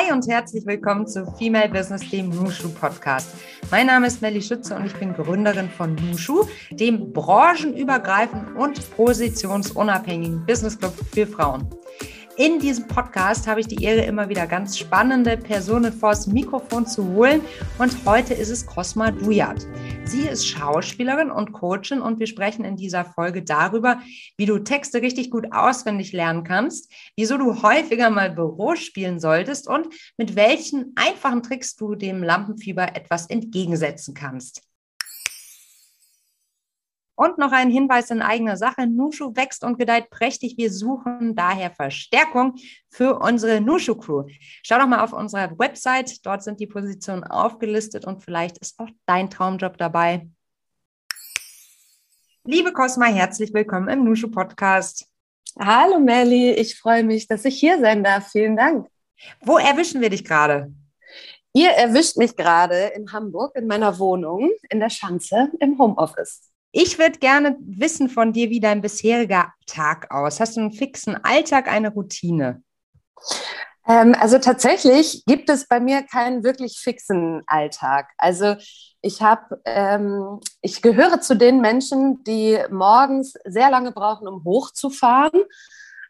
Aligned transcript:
Hi 0.00 0.12
und 0.12 0.26
herzlich 0.28 0.64
willkommen 0.64 1.06
zu 1.06 1.26
Female 1.36 1.68
Business, 1.68 2.08
dem 2.08 2.30
Nushu 2.30 2.70
Podcast. 2.70 3.34
Mein 3.70 3.86
Name 3.86 4.06
ist 4.06 4.22
Melly 4.22 4.40
Schütze 4.40 4.74
und 4.74 4.86
ich 4.86 4.94
bin 4.94 5.12
Gründerin 5.12 5.68
von 5.68 5.94
Nushu, 5.94 6.46
dem 6.70 7.12
branchenübergreifenden 7.12 8.56
und 8.56 8.96
positionsunabhängigen 8.96 10.46
Business 10.46 10.78
Club 10.78 10.94
für 11.12 11.26
Frauen. 11.26 11.68
In 12.40 12.58
diesem 12.58 12.88
Podcast 12.88 13.46
habe 13.46 13.60
ich 13.60 13.66
die 13.66 13.84
Ehre, 13.84 14.00
immer 14.06 14.30
wieder 14.30 14.46
ganz 14.46 14.78
spannende 14.78 15.36
Personen 15.36 15.92
vors 15.92 16.26
Mikrofon 16.26 16.86
zu 16.86 17.06
holen. 17.12 17.42
Und 17.76 17.94
heute 18.06 18.32
ist 18.32 18.48
es 18.48 18.64
Cosma 18.64 19.10
Dujat. 19.10 19.66
Sie 20.04 20.22
ist 20.22 20.48
Schauspielerin 20.48 21.30
und 21.30 21.52
Coachin 21.52 22.00
und 22.00 22.18
wir 22.18 22.26
sprechen 22.26 22.64
in 22.64 22.76
dieser 22.76 23.04
Folge 23.04 23.42
darüber, 23.42 24.00
wie 24.38 24.46
du 24.46 24.58
Texte 24.58 25.02
richtig 25.02 25.30
gut 25.30 25.52
auswendig 25.52 26.14
lernen 26.14 26.42
kannst, 26.42 26.90
wieso 27.14 27.36
du 27.36 27.62
häufiger 27.62 28.08
mal 28.08 28.30
Büro 28.30 28.74
spielen 28.74 29.20
solltest 29.20 29.68
und 29.68 29.88
mit 30.16 30.34
welchen 30.34 30.94
einfachen 30.96 31.42
Tricks 31.42 31.76
du 31.76 31.94
dem 31.94 32.22
Lampenfieber 32.22 32.96
etwas 32.96 33.26
entgegensetzen 33.26 34.14
kannst. 34.14 34.62
Und 37.20 37.36
noch 37.36 37.52
ein 37.52 37.68
Hinweis 37.68 38.10
in 38.10 38.22
eigener 38.22 38.56
Sache. 38.56 38.86
Nushu 38.86 39.36
wächst 39.36 39.62
und 39.62 39.78
gedeiht 39.78 40.08
prächtig. 40.08 40.56
Wir 40.56 40.72
suchen 40.72 41.34
daher 41.34 41.70
Verstärkung 41.70 42.54
für 42.88 43.18
unsere 43.18 43.60
Nushu-Crew. 43.60 44.24
Schau 44.62 44.78
doch 44.78 44.86
mal 44.86 45.04
auf 45.04 45.12
unserer 45.12 45.50
Website. 45.58 46.24
Dort 46.24 46.42
sind 46.42 46.60
die 46.60 46.66
Positionen 46.66 47.22
aufgelistet 47.22 48.06
und 48.06 48.24
vielleicht 48.24 48.56
ist 48.56 48.80
auch 48.80 48.88
dein 49.04 49.28
Traumjob 49.28 49.76
dabei. 49.76 50.30
Liebe 52.44 52.72
Cosma, 52.72 53.04
herzlich 53.04 53.52
willkommen 53.52 53.88
im 53.88 54.02
Nushu 54.02 54.30
Podcast. 54.30 55.06
Hallo 55.58 56.00
Melli, 56.00 56.52
ich 56.52 56.78
freue 56.78 57.04
mich, 57.04 57.28
dass 57.28 57.44
ich 57.44 57.60
hier 57.60 57.78
sein 57.80 58.02
darf. 58.02 58.30
Vielen 58.30 58.56
Dank. 58.56 58.88
Wo 59.42 59.58
erwischen 59.58 60.00
wir 60.00 60.08
dich 60.08 60.24
gerade? 60.24 60.72
Ihr 61.52 61.68
erwischt 61.72 62.16
mich 62.16 62.34
gerade 62.34 62.92
in 62.96 63.12
Hamburg 63.12 63.54
in 63.56 63.66
meiner 63.66 63.98
Wohnung 63.98 64.48
in 64.70 64.80
der 64.80 64.88
Schanze 64.88 65.50
im 65.60 65.78
Homeoffice. 65.78 66.49
Ich 66.72 66.98
würde 66.98 67.18
gerne 67.18 67.56
wissen 67.60 68.08
von 68.08 68.32
dir, 68.32 68.50
wie 68.50 68.60
dein 68.60 68.80
bisheriger 68.80 69.52
Tag 69.66 70.10
aus. 70.10 70.38
Hast 70.38 70.56
du 70.56 70.60
einen 70.60 70.72
fixen 70.72 71.16
Alltag, 71.24 71.68
eine 71.68 71.92
Routine? 71.92 72.62
Ähm, 73.88 74.14
also 74.18 74.38
tatsächlich 74.38 75.24
gibt 75.26 75.50
es 75.50 75.66
bei 75.66 75.80
mir 75.80 76.02
keinen 76.02 76.44
wirklich 76.44 76.78
fixen 76.78 77.42
Alltag. 77.46 78.10
Also 78.18 78.54
ich 79.02 79.20
habe, 79.20 79.60
ähm, 79.64 80.40
ich 80.60 80.80
gehöre 80.80 81.20
zu 81.20 81.36
den 81.36 81.60
Menschen, 81.60 82.22
die 82.24 82.58
morgens 82.70 83.34
sehr 83.44 83.70
lange 83.70 83.90
brauchen, 83.90 84.28
um 84.28 84.44
hochzufahren. 84.44 85.42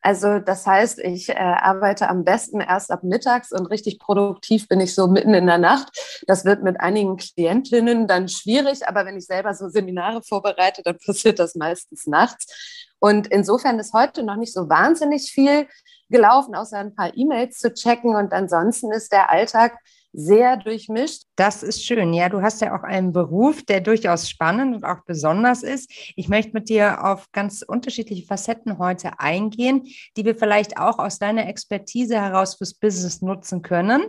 Also 0.03 0.39
das 0.39 0.67
heißt, 0.67 0.99
ich 1.01 1.29
äh, 1.29 1.35
arbeite 1.35 2.09
am 2.09 2.25
besten 2.25 2.61
erst 2.61 2.91
ab 2.91 3.03
mittags 3.03 3.53
und 3.53 3.67
richtig 3.67 3.99
produktiv 3.99 4.67
bin 4.67 4.81
ich 4.81 4.95
so 4.95 5.07
mitten 5.07 5.35
in 5.35 5.47
der 5.47 5.59
Nacht. 5.59 5.89
Das 6.27 6.45
wird 6.45 6.63
mit 6.63 6.81
einigen 6.81 7.17
Klientinnen 7.17 8.07
dann 8.07 8.29
schwierig, 8.29 8.89
aber 8.89 9.05
wenn 9.05 9.19
ich 9.19 9.27
selber 9.27 9.55
so 9.55 9.69
Seminare 9.69 10.23
vorbereite, 10.23 10.83
dann 10.83 10.99
passiert 11.05 11.39
das 11.39 11.55
meistens 11.55 12.07
nachts. 12.07 12.89
Und 12.99 13.27
insofern 13.27 13.79
ist 13.79 13.93
heute 13.93 14.23
noch 14.23 14.37
nicht 14.37 14.53
so 14.53 14.69
wahnsinnig 14.69 15.33
viel 15.33 15.67
gelaufen, 16.09 16.55
außer 16.55 16.79
ein 16.79 16.95
paar 16.95 17.17
E-Mails 17.17 17.59
zu 17.59 17.73
checken. 17.73 18.17
Und 18.17 18.33
ansonsten 18.33 18.93
ist 18.93 19.13
der 19.13 19.31
Alltag 19.31 19.79
sehr 20.13 20.57
durchmischt. 20.57 21.25
Das 21.37 21.63
ist 21.63 21.85
schön. 21.85 22.13
Ja, 22.13 22.29
du 22.29 22.43
hast 22.43 22.61
ja 22.61 22.77
auch 22.77 22.83
einen 22.83 23.13
Beruf, 23.13 23.63
der 23.63 23.81
durchaus 23.81 24.29
spannend 24.29 24.77
und 24.77 24.85
auch 24.85 25.05
besonders 25.07 25.63
ist. 25.63 25.91
Ich 26.17 26.29
möchte 26.29 26.53
mit 26.53 26.69
dir 26.69 27.05
auf 27.05 27.31
ganz 27.33 27.63
unterschiedliche 27.63 28.27
Facetten 28.27 28.79
heute 28.79 29.19
eingehen, 29.19 29.87
die 30.17 30.25
wir 30.25 30.35
vielleicht 30.35 30.79
auch 30.79 30.99
aus 30.99 31.19
deiner 31.19 31.49
Expertise 31.49 32.21
heraus 32.21 32.57
fürs 32.57 32.75
Business 32.75 33.23
nutzen 33.23 33.63
können. 33.63 34.03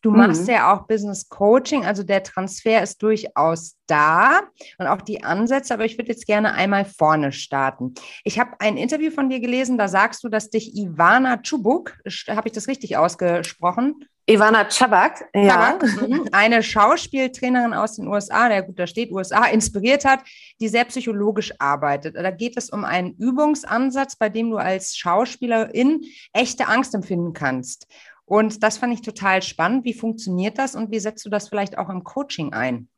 Du 0.00 0.10
mhm. 0.10 0.16
machst 0.18 0.48
ja 0.48 0.74
auch 0.74 0.86
Business 0.86 1.28
Coaching, 1.28 1.84
also 1.84 2.02
der 2.02 2.22
Transfer 2.22 2.82
ist 2.82 3.02
durchaus 3.02 3.76
da 3.86 4.40
und 4.78 4.86
auch 4.86 5.02
die 5.02 5.22
Ansätze, 5.22 5.74
aber 5.74 5.84
ich 5.84 5.98
würde 5.98 6.10
jetzt 6.10 6.26
gerne 6.26 6.54
einmal 6.54 6.86
vorne 6.86 7.32
starten. 7.32 7.94
Ich 8.24 8.38
habe 8.38 8.52
ein 8.58 8.76
Interview 8.76 9.10
von 9.10 9.28
dir 9.28 9.40
gelesen, 9.40 9.76
da 9.76 9.88
sagst 9.88 10.24
du, 10.24 10.28
dass 10.28 10.50
dich 10.50 10.74
Ivana 10.76 11.42
Chubuk, 11.42 11.98
habe 12.28 12.48
ich 12.48 12.52
das 12.52 12.68
richtig 12.68 12.96
ausgesprochen? 12.96 14.06
Ivana 14.32 14.68
Chabak, 14.68 15.24
ja. 15.34 15.78
Mhm. 15.80 16.28
eine 16.32 16.62
Schauspieltrainerin 16.62 17.74
aus 17.74 17.96
den 17.96 18.06
USA, 18.06 18.48
der 18.48 18.62
gut 18.62 18.78
da 18.78 18.86
steht, 18.86 19.12
USA, 19.12 19.44
inspiriert 19.44 20.04
hat, 20.04 20.20
die 20.60 20.68
sehr 20.68 20.84
psychologisch 20.86 21.52
arbeitet. 21.58 22.16
Da 22.16 22.30
geht 22.30 22.56
es 22.56 22.70
um 22.70 22.84
einen 22.84 23.14
Übungsansatz, 23.18 24.16
bei 24.16 24.28
dem 24.28 24.50
du 24.50 24.56
als 24.56 24.96
Schauspielerin 24.96 26.00
echte 26.32 26.68
Angst 26.68 26.94
empfinden 26.94 27.32
kannst. 27.32 27.86
Und 28.24 28.62
das 28.62 28.78
fand 28.78 28.94
ich 28.94 29.02
total 29.02 29.42
spannend. 29.42 29.84
Wie 29.84 29.94
funktioniert 29.94 30.56
das 30.56 30.74
und 30.74 30.90
wie 30.90 31.00
setzt 31.00 31.26
du 31.26 31.30
das 31.30 31.48
vielleicht 31.48 31.76
auch 31.76 31.90
im 31.90 32.02
Coaching 32.02 32.54
ein? 32.54 32.88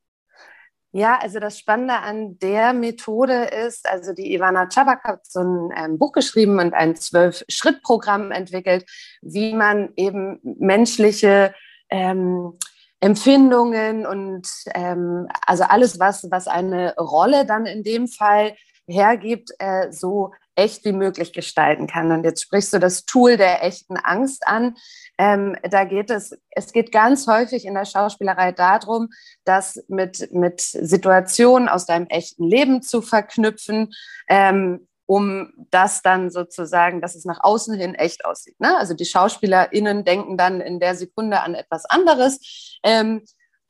Ja, 0.96 1.18
also 1.20 1.40
das 1.40 1.58
Spannende 1.58 1.94
an 1.94 2.38
der 2.38 2.72
Methode 2.72 3.46
ist, 3.66 3.88
also 3.88 4.12
die 4.12 4.32
Ivana 4.32 4.68
Chabak 4.68 5.02
hat 5.02 5.26
so 5.26 5.40
ein 5.40 5.70
ähm, 5.76 5.98
Buch 5.98 6.12
geschrieben 6.12 6.60
und 6.60 6.72
ein 6.72 6.94
Zwölf-Schritt-Programm 6.94 8.30
entwickelt, 8.30 8.88
wie 9.20 9.54
man 9.54 9.92
eben 9.96 10.38
menschliche 10.44 11.52
ähm, 11.90 12.56
Empfindungen 13.00 14.06
und 14.06 14.48
ähm, 14.72 15.26
also 15.44 15.64
alles, 15.64 15.98
was, 15.98 16.28
was 16.30 16.46
eine 16.46 16.94
Rolle 16.94 17.44
dann 17.44 17.66
in 17.66 17.82
dem 17.82 18.06
Fall 18.06 18.54
hergibt, 18.86 19.50
äh, 19.58 19.90
so 19.90 20.30
echt 20.56 20.84
wie 20.84 20.92
möglich 20.92 21.32
gestalten 21.32 21.86
kann. 21.86 22.10
Und 22.12 22.24
jetzt 22.24 22.42
sprichst 22.42 22.72
du 22.72 22.78
das 22.78 23.04
Tool 23.04 23.36
der 23.36 23.64
echten 23.64 23.96
Angst 23.96 24.46
an. 24.46 24.76
Ähm, 25.18 25.56
da 25.62 25.84
geht 25.84 26.10
es, 26.10 26.36
es 26.50 26.72
geht 26.72 26.92
ganz 26.92 27.26
häufig 27.26 27.64
in 27.64 27.74
der 27.74 27.84
Schauspielerei 27.84 28.52
darum, 28.52 29.08
das 29.44 29.82
mit, 29.88 30.32
mit 30.32 30.60
Situationen 30.60 31.68
aus 31.68 31.86
deinem 31.86 32.06
echten 32.06 32.44
Leben 32.44 32.82
zu 32.82 33.02
verknüpfen. 33.02 33.92
Ähm, 34.28 34.86
um 35.06 35.52
das 35.70 36.02
dann 36.02 36.30
sozusagen, 36.30 37.00
dass 37.00 37.14
es 37.14 37.24
nach 37.24 37.40
außen 37.42 37.74
hin 37.74 37.94
echt 37.94 38.24
aussieht. 38.24 38.58
Ne? 38.58 38.76
Also 38.76 38.94
die 38.94 39.04
SchauspielerInnen 39.04 40.04
denken 40.04 40.38
dann 40.38 40.60
in 40.60 40.80
der 40.80 40.94
Sekunde 40.94 41.40
an 41.42 41.54
etwas 41.54 41.84
anderes. 41.84 42.78
Ähm, 42.82 43.22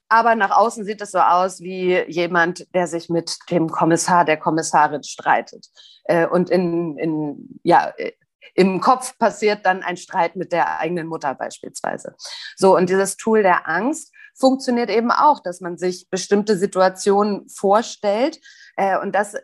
aber 0.08 0.34
nach 0.34 0.50
außen 0.50 0.84
sieht 0.84 1.00
es 1.00 1.12
so 1.12 1.18
aus 1.18 1.60
wie 1.60 1.98
jemand, 2.08 2.66
der 2.74 2.86
sich 2.86 3.08
mit 3.08 3.36
dem 3.50 3.68
Kommissar, 3.68 4.24
der 4.24 4.36
Kommissarin 4.36 5.02
streitet. 5.02 5.66
Äh, 6.04 6.26
und 6.26 6.50
in, 6.50 6.98
in, 6.98 7.60
ja, 7.62 7.92
im 8.54 8.80
Kopf 8.80 9.18
passiert 9.18 9.66
dann 9.66 9.82
ein 9.82 9.96
Streit 9.96 10.36
mit 10.36 10.52
der 10.52 10.78
eigenen 10.78 11.06
Mutter 11.06 11.34
beispielsweise. 11.34 12.14
So, 12.56 12.76
und 12.76 12.88
dieses 12.88 13.16
Tool 13.16 13.42
der 13.42 13.68
Angst 13.68 14.12
funktioniert 14.34 14.90
eben 14.90 15.10
auch, 15.10 15.40
dass 15.40 15.60
man 15.60 15.78
sich 15.78 16.08
bestimmte 16.10 16.56
Situationen 16.56 17.48
vorstellt. 17.48 18.40
Äh, 18.76 18.98
und 18.98 19.14
das 19.14 19.34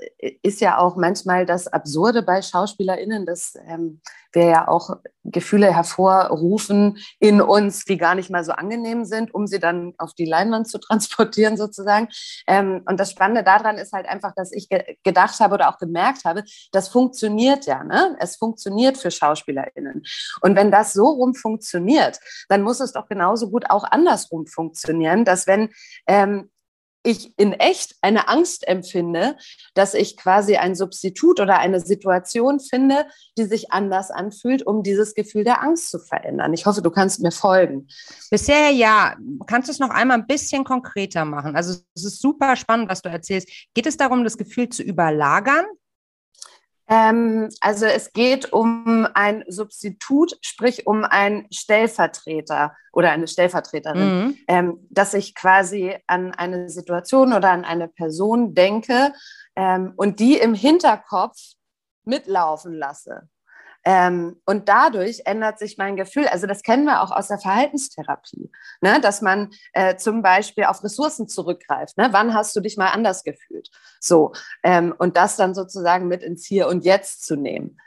ist 0.42 0.60
ja 0.60 0.78
auch 0.78 0.96
manchmal 0.96 1.46
das 1.46 1.68
Absurde 1.68 2.22
bei 2.22 2.42
SchauspielerInnen, 2.42 3.26
dass 3.26 3.54
ähm, 3.66 4.00
wir 4.32 4.44
ja 4.44 4.68
auch 4.68 4.96
Gefühle 5.24 5.74
hervorrufen 5.74 6.98
in 7.18 7.40
uns, 7.40 7.84
die 7.84 7.98
gar 7.98 8.14
nicht 8.14 8.30
mal 8.30 8.44
so 8.44 8.52
angenehm 8.52 9.04
sind, 9.04 9.34
um 9.34 9.46
sie 9.46 9.58
dann 9.58 9.94
auf 9.98 10.14
die 10.14 10.24
Leinwand 10.24 10.68
zu 10.68 10.78
transportieren 10.80 11.56
sozusagen. 11.56 12.08
Ähm, 12.46 12.82
und 12.86 12.98
das 12.98 13.10
Spannende 13.10 13.44
daran 13.44 13.76
ist 13.76 13.92
halt 13.92 14.06
einfach, 14.06 14.32
dass 14.34 14.52
ich 14.52 14.68
ge 14.68 14.96
gedacht 15.02 15.38
habe 15.40 15.54
oder 15.54 15.68
auch 15.68 15.78
gemerkt 15.78 16.24
habe, 16.24 16.44
das 16.72 16.88
funktioniert 16.88 17.66
ja. 17.66 17.84
Ne? 17.84 18.16
Es 18.18 18.36
funktioniert 18.36 18.98
für 18.98 19.10
SchauspielerInnen. 19.10 20.02
Und 20.40 20.56
wenn 20.56 20.70
das 20.70 20.92
so 20.92 21.06
rum 21.06 21.34
funktioniert, 21.34 22.18
dann 22.48 22.62
muss 22.62 22.80
es 22.80 22.92
doch 22.92 23.08
genauso 23.08 23.50
gut 23.50 23.70
auch 23.70 23.84
andersrum 23.84 24.46
funktionieren, 24.46 25.24
dass 25.24 25.46
wenn 25.46 25.70
ähm, 26.06 26.50
ich 27.02 27.32
in 27.38 27.52
echt 27.52 27.96
eine 28.02 28.28
Angst 28.28 28.66
empfinde, 28.68 29.36
dass 29.74 29.94
ich 29.94 30.16
quasi 30.16 30.56
ein 30.56 30.74
Substitut 30.74 31.40
oder 31.40 31.58
eine 31.58 31.80
Situation 31.80 32.60
finde, 32.60 33.06
die 33.38 33.44
sich 33.44 33.72
anders 33.72 34.10
anfühlt, 34.10 34.66
um 34.66 34.82
dieses 34.82 35.14
Gefühl 35.14 35.44
der 35.44 35.62
Angst 35.62 35.90
zu 35.90 35.98
verändern. 35.98 36.52
Ich 36.52 36.66
hoffe, 36.66 36.82
du 36.82 36.90
kannst 36.90 37.20
mir 37.20 37.32
folgen. 37.32 37.88
Bisher 38.30 38.70
ja. 38.70 39.16
Kannst 39.46 39.68
du 39.68 39.72
es 39.72 39.78
noch 39.78 39.90
einmal 39.90 40.18
ein 40.18 40.26
bisschen 40.26 40.64
konkreter 40.64 41.24
machen? 41.24 41.56
Also 41.56 41.80
es 41.94 42.04
ist 42.04 42.20
super 42.20 42.56
spannend, 42.56 42.90
was 42.90 43.02
du 43.02 43.08
erzählst. 43.08 43.48
Geht 43.74 43.86
es 43.86 43.96
darum, 43.96 44.24
das 44.24 44.36
Gefühl 44.36 44.68
zu 44.68 44.82
überlagern? 44.82 45.64
Ähm, 46.90 47.48
also 47.60 47.86
es 47.86 48.12
geht 48.12 48.52
um 48.52 49.06
ein 49.14 49.44
Substitut, 49.46 50.36
sprich 50.42 50.88
um 50.88 51.04
einen 51.04 51.46
Stellvertreter 51.52 52.76
oder 52.92 53.12
eine 53.12 53.28
Stellvertreterin, 53.28 54.24
mhm. 54.24 54.38
ähm, 54.48 54.86
dass 54.90 55.14
ich 55.14 55.36
quasi 55.36 55.96
an 56.08 56.34
eine 56.34 56.68
Situation 56.68 57.32
oder 57.32 57.52
an 57.52 57.64
eine 57.64 57.86
Person 57.86 58.54
denke 58.54 59.12
ähm, 59.54 59.92
und 59.96 60.18
die 60.18 60.36
im 60.36 60.52
Hinterkopf 60.52 61.38
mitlaufen 62.04 62.74
lasse. 62.74 63.28
Ähm, 63.84 64.40
und 64.44 64.68
dadurch 64.68 65.22
ändert 65.24 65.58
sich 65.58 65.78
mein 65.78 65.96
Gefühl. 65.96 66.26
Also 66.28 66.46
das 66.46 66.62
kennen 66.62 66.84
wir 66.84 67.02
auch 67.02 67.10
aus 67.10 67.28
der 67.28 67.38
Verhaltenstherapie, 67.38 68.50
ne? 68.82 69.00
dass 69.00 69.22
man 69.22 69.50
äh, 69.72 69.96
zum 69.96 70.22
Beispiel 70.22 70.64
auf 70.64 70.84
Ressourcen 70.84 71.28
zurückgreift. 71.28 71.96
Ne? 71.96 72.08
Wann 72.10 72.34
hast 72.34 72.54
du 72.54 72.60
dich 72.60 72.76
mal 72.76 72.88
anders 72.88 73.24
gefühlt? 73.24 73.70
So 73.98 74.32
ähm, 74.62 74.94
und 74.98 75.16
das 75.16 75.36
dann 75.36 75.54
sozusagen 75.54 76.08
mit 76.08 76.22
ins 76.22 76.44
Hier 76.46 76.68
und 76.68 76.84
Jetzt 76.84 77.24
zu 77.24 77.36
nehmen. 77.36 77.78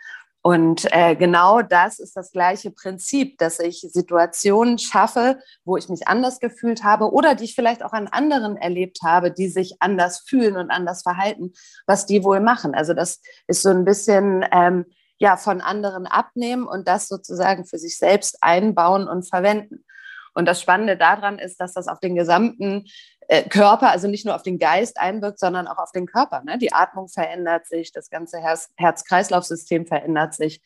Und 0.45 0.91
äh, 0.91 1.15
genau 1.15 1.61
das 1.61 1.99
ist 1.99 2.17
das 2.17 2.31
gleiche 2.31 2.69
Prinzip, 2.69 3.37
dass 3.37 3.59
ich 3.59 3.79
Situationen 3.79 4.77
schaffe, 4.77 5.39
wo 5.63 5.77
ich 5.77 5.87
mich 5.87 6.09
anders 6.09 6.41
gefühlt 6.41 6.83
habe 6.83 7.13
oder 7.13 7.33
die 7.33 7.45
ich 7.45 7.55
vielleicht 7.55 7.81
auch 7.81 7.93
an 7.93 8.07
anderen 8.07 8.57
erlebt 8.57 8.99
habe, 9.03 9.31
die 9.31 9.47
sich 9.47 9.77
anders 9.79 10.25
fühlen 10.27 10.57
und 10.57 10.69
anders 10.69 11.03
verhalten, 11.03 11.53
was 11.87 12.05
die 12.05 12.25
wohl 12.25 12.41
machen. 12.41 12.75
Also 12.75 12.93
das 12.93 13.21
ist 13.47 13.61
so 13.61 13.69
ein 13.69 13.85
bisschen 13.85 14.45
ähm, 14.51 14.85
ja 15.23 15.37
von 15.37 15.61
anderen 15.61 16.05
abnehmen 16.05 16.67
und 16.67 16.85
das 16.87 17.07
sozusagen 17.07 17.65
für 17.65 17.77
sich 17.77 17.97
selbst 17.97 18.37
einbauen 18.41 19.07
und 19.07 19.23
verwenden. 19.23 19.85
Und 20.33 20.45
das 20.47 20.59
Spannende 20.61 20.97
daran 20.97 21.39
ist, 21.39 21.61
dass 21.61 21.73
das 21.73 21.87
auf 21.87 22.01
den 22.01 22.15
gesamten 22.15 22.85
äh, 23.29 23.47
Körper, 23.47 23.91
also 23.91 24.09
nicht 24.09 24.25
nur 24.25 24.35
auf 24.35 24.43
den 24.43 24.59
Geist 24.59 24.99
einwirkt, 24.99 25.39
sondern 25.39 25.67
auch 25.67 25.77
auf 25.77 25.93
den 25.93 26.07
Körper. 26.07 26.43
Ne? 26.43 26.57
Die 26.57 26.73
Atmung 26.73 27.07
verändert 27.07 27.67
sich, 27.67 27.93
das 27.93 28.09
ganze 28.09 28.39
Herz-Kreislauf-System 28.75 29.87
verändert 29.87 30.33
sich. 30.33 30.61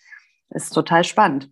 Ist 0.49 0.73
total 0.73 1.03
spannend. 1.03 1.51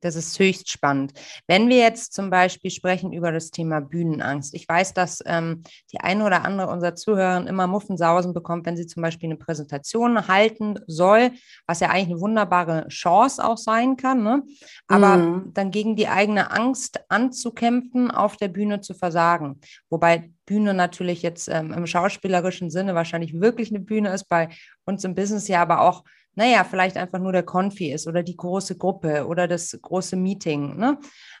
Das 0.00 0.14
ist 0.14 0.38
höchst 0.38 0.70
spannend. 0.70 1.12
Wenn 1.46 1.68
wir 1.68 1.78
jetzt 1.78 2.12
zum 2.12 2.30
Beispiel 2.30 2.70
sprechen 2.70 3.12
über 3.12 3.32
das 3.32 3.50
Thema 3.50 3.80
Bühnenangst. 3.80 4.54
Ich 4.54 4.68
weiß, 4.68 4.94
dass 4.94 5.20
ähm, 5.26 5.62
die 5.92 6.00
eine 6.00 6.24
oder 6.24 6.44
andere 6.44 6.68
unserer 6.68 6.94
Zuhörer 6.94 7.46
immer 7.46 7.66
Muffensausen 7.66 8.32
bekommt, 8.32 8.66
wenn 8.66 8.76
sie 8.76 8.86
zum 8.86 9.02
Beispiel 9.02 9.28
eine 9.28 9.38
Präsentation 9.38 10.28
halten 10.28 10.78
soll, 10.86 11.32
was 11.66 11.80
ja 11.80 11.90
eigentlich 11.90 12.10
eine 12.10 12.20
wunderbare 12.20 12.86
Chance 12.88 13.44
auch 13.44 13.58
sein 13.58 13.96
kann. 13.96 14.22
Ne? 14.22 14.42
Aber 14.86 15.16
mhm. 15.16 15.54
dann 15.54 15.70
gegen 15.70 15.96
die 15.96 16.08
eigene 16.08 16.50
Angst 16.50 17.00
anzukämpfen, 17.08 18.10
auf 18.10 18.36
der 18.36 18.48
Bühne 18.48 18.80
zu 18.80 18.94
versagen. 18.94 19.60
Wobei 19.90 20.30
Bühne 20.46 20.74
natürlich 20.74 21.22
jetzt 21.22 21.48
ähm, 21.48 21.72
im 21.72 21.86
schauspielerischen 21.86 22.70
Sinne 22.70 22.94
wahrscheinlich 22.94 23.38
wirklich 23.40 23.70
eine 23.70 23.80
Bühne 23.80 24.12
ist, 24.12 24.24
bei 24.28 24.48
uns 24.84 25.04
im 25.04 25.14
Business 25.14 25.48
ja 25.48 25.60
aber 25.60 25.82
auch 25.82 26.04
naja, 26.38 26.62
vielleicht 26.62 26.96
einfach 26.96 27.18
nur 27.18 27.32
der 27.32 27.42
Konfi 27.42 27.90
ist 27.90 28.06
oder 28.06 28.22
die 28.22 28.36
große 28.36 28.78
Gruppe 28.78 29.26
oder 29.26 29.48
das 29.48 29.76
große 29.82 30.14
Meeting. 30.14 30.76
Ne? 30.76 30.96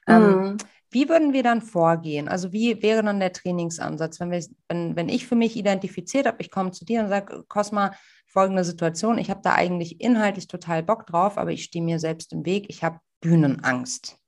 Ähm, 0.08 0.22
mhm. 0.22 0.44
Ähm, 0.44 0.56
wie 0.90 1.08
würden 1.08 1.32
wir 1.32 1.44
dann 1.44 1.62
vorgehen? 1.62 2.26
Also 2.26 2.52
wie 2.52 2.82
wäre 2.82 3.04
dann 3.04 3.20
der 3.20 3.32
Trainingsansatz, 3.32 4.18
wenn, 4.18 4.32
wir, 4.32 4.44
wenn, 4.66 4.96
wenn 4.96 5.08
ich 5.08 5.28
für 5.28 5.36
mich 5.36 5.56
identifiziert 5.56 6.26
habe, 6.26 6.38
ich 6.40 6.50
komme 6.50 6.72
zu 6.72 6.84
dir 6.84 7.00
und 7.00 7.10
sage, 7.10 7.44
Cosma, 7.46 7.92
folgende 8.26 8.64
Situation, 8.64 9.18
ich 9.18 9.30
habe 9.30 9.40
da 9.40 9.54
eigentlich 9.54 10.00
inhaltlich 10.00 10.48
total 10.48 10.82
Bock 10.82 11.06
drauf, 11.06 11.38
aber 11.38 11.52
ich 11.52 11.62
stehe 11.62 11.84
mir 11.84 12.00
selbst 12.00 12.32
im 12.32 12.44
Weg, 12.44 12.66
ich 12.68 12.82
habe 12.82 12.98
Bühnenangst. 13.20 14.18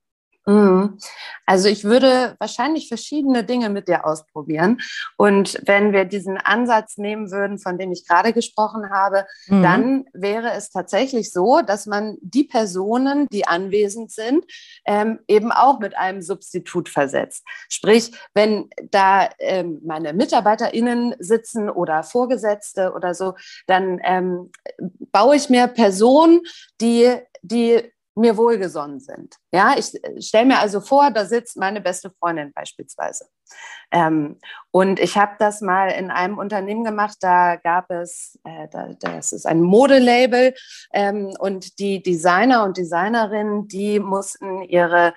Mhm. 0.45 0.97
Also 1.45 1.69
ich 1.69 1.83
würde 1.83 2.35
wahrscheinlich 2.39 2.87
verschiedene 2.87 3.43
Dinge 3.43 3.69
mit 3.69 3.87
dir 3.87 4.05
ausprobieren. 4.05 4.79
Und 5.17 5.61
wenn 5.65 5.93
wir 5.93 6.05
diesen 6.05 6.37
Ansatz 6.37 6.97
nehmen 6.97 7.31
würden, 7.31 7.59
von 7.59 7.77
dem 7.77 7.91
ich 7.91 8.07
gerade 8.07 8.33
gesprochen 8.33 8.89
habe, 8.89 9.25
mhm. 9.47 9.61
dann 9.61 10.05
wäre 10.13 10.51
es 10.53 10.71
tatsächlich 10.71 11.31
so, 11.31 11.61
dass 11.61 11.85
man 11.85 12.17
die 12.21 12.43
Personen, 12.43 13.27
die 13.31 13.47
anwesend 13.47 14.11
sind, 14.11 14.45
ähm, 14.85 15.19
eben 15.27 15.51
auch 15.51 15.79
mit 15.79 15.95
einem 15.95 16.21
Substitut 16.21 16.89
versetzt. 16.89 17.43
Sprich, 17.69 18.11
wenn 18.33 18.69
da 18.89 19.29
ähm, 19.39 19.79
meine 19.85 20.13
MitarbeiterInnen 20.13 21.15
sitzen 21.19 21.69
oder 21.69 22.01
Vorgesetzte 22.03 22.93
oder 22.93 23.13
so, 23.13 23.35
dann 23.67 23.99
ähm, 24.03 24.51
baue 25.11 25.35
ich 25.35 25.49
mir 25.49 25.67
Personen, 25.67 26.41
die 26.79 27.17
die 27.43 27.91
mir 28.21 28.37
wohlgesonnen 28.37 28.99
sind. 28.99 29.35
Ja, 29.51 29.75
ich 29.77 29.93
äh, 30.03 30.21
stelle 30.21 30.45
mir 30.45 30.59
also 30.59 30.79
vor, 30.79 31.11
da 31.11 31.25
sitzt 31.25 31.57
meine 31.57 31.81
beste 31.81 32.09
Freundin 32.09 32.53
beispielsweise. 32.53 33.25
Ähm, 33.91 34.39
und 34.71 34.99
ich 34.99 35.17
habe 35.17 35.33
das 35.39 35.61
mal 35.61 35.87
in 35.87 36.09
einem 36.09 36.37
Unternehmen 36.37 36.83
gemacht, 36.83 37.17
da 37.19 37.57
gab 37.57 37.91
es, 37.91 38.39
äh, 38.45 38.67
da, 38.71 38.89
das 38.99 39.33
ist 39.33 39.45
ein 39.45 39.61
Modelabel 39.61 40.53
ähm, 40.93 41.33
und 41.39 41.79
die 41.79 42.01
Designer 42.01 42.63
und 42.63 42.77
Designerinnen, 42.77 43.67
die 43.67 43.99
mussten 43.99 44.61
ihre 44.61 45.13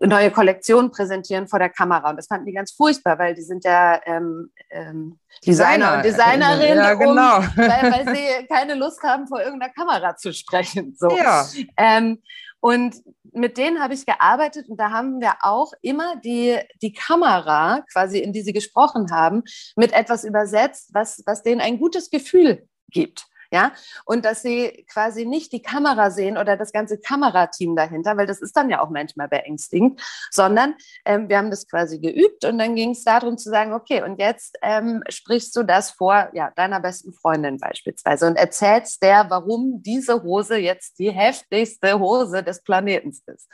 neue 0.00 0.30
Kollektion 0.30 0.90
präsentieren 0.90 1.48
vor 1.48 1.58
der 1.58 1.70
Kamera. 1.70 2.10
Und 2.10 2.16
das 2.16 2.26
fanden 2.26 2.46
die 2.46 2.52
ganz 2.52 2.72
furchtbar, 2.72 3.18
weil 3.18 3.34
die 3.34 3.42
sind 3.42 3.64
ja 3.64 4.00
ähm, 4.06 4.52
ähm, 4.70 5.18
Designer, 5.44 5.96
und 5.96 6.04
Designerinnen, 6.04 6.76
ja, 6.78 6.94
genau. 6.94 7.38
um, 7.38 7.44
weil, 7.56 8.06
weil, 8.06 8.14
sie 8.14 8.46
keine 8.46 8.74
Lust 8.74 9.02
haben, 9.02 9.26
vor 9.26 9.40
irgendeiner 9.40 9.72
Kamera 9.72 10.16
zu 10.16 10.32
sprechen. 10.32 10.94
So. 10.98 11.10
Ja. 11.16 11.46
Ähm, 11.76 12.22
und 12.60 12.94
mit 13.32 13.58
denen 13.58 13.82
habe 13.82 13.94
ich 13.94 14.06
gearbeitet 14.06 14.68
und 14.68 14.78
da 14.78 14.90
haben 14.90 15.20
wir 15.20 15.34
auch 15.40 15.72
immer 15.82 16.14
die, 16.16 16.58
die 16.80 16.92
Kamera, 16.92 17.84
quasi 17.92 18.18
in 18.18 18.32
die 18.32 18.42
sie 18.42 18.52
gesprochen 18.52 19.10
haben, 19.10 19.42
mit 19.74 19.92
etwas 19.92 20.22
übersetzt, 20.22 20.90
was, 20.92 21.22
was 21.26 21.42
denen 21.42 21.60
ein 21.60 21.78
gutes 21.78 22.10
Gefühl 22.10 22.68
gibt 22.90 23.26
ja, 23.52 23.72
und 24.06 24.24
dass 24.24 24.40
sie 24.40 24.86
quasi 24.90 25.26
nicht 25.26 25.52
die 25.52 25.60
Kamera 25.60 26.10
sehen 26.10 26.38
oder 26.38 26.56
das 26.56 26.72
ganze 26.72 26.98
Kamerateam 26.98 27.76
dahinter, 27.76 28.16
weil 28.16 28.26
das 28.26 28.40
ist 28.40 28.56
dann 28.56 28.70
ja 28.70 28.80
auch 28.80 28.88
manchmal 28.88 29.28
beängstigend, 29.28 30.00
sondern 30.30 30.74
ähm, 31.04 31.28
wir 31.28 31.36
haben 31.36 31.50
das 31.50 31.68
quasi 31.68 32.00
geübt 32.00 32.46
und 32.46 32.56
dann 32.56 32.74
ging 32.74 32.92
es 32.92 33.04
darum 33.04 33.36
zu 33.36 33.50
sagen, 33.50 33.74
okay, 33.74 34.02
und 34.02 34.18
jetzt 34.18 34.56
ähm, 34.62 35.04
sprichst 35.10 35.54
du 35.54 35.64
das 35.64 35.90
vor 35.90 36.30
ja, 36.32 36.50
deiner 36.56 36.80
besten 36.80 37.12
Freundin 37.12 37.58
beispielsweise 37.58 38.26
und 38.26 38.36
erzählst 38.36 39.02
der, 39.02 39.28
warum 39.28 39.82
diese 39.82 40.22
Hose 40.22 40.56
jetzt 40.56 40.98
die 40.98 41.10
heftigste 41.10 41.98
Hose 41.98 42.42
des 42.42 42.62
Planetens 42.62 43.22
ist. 43.26 43.48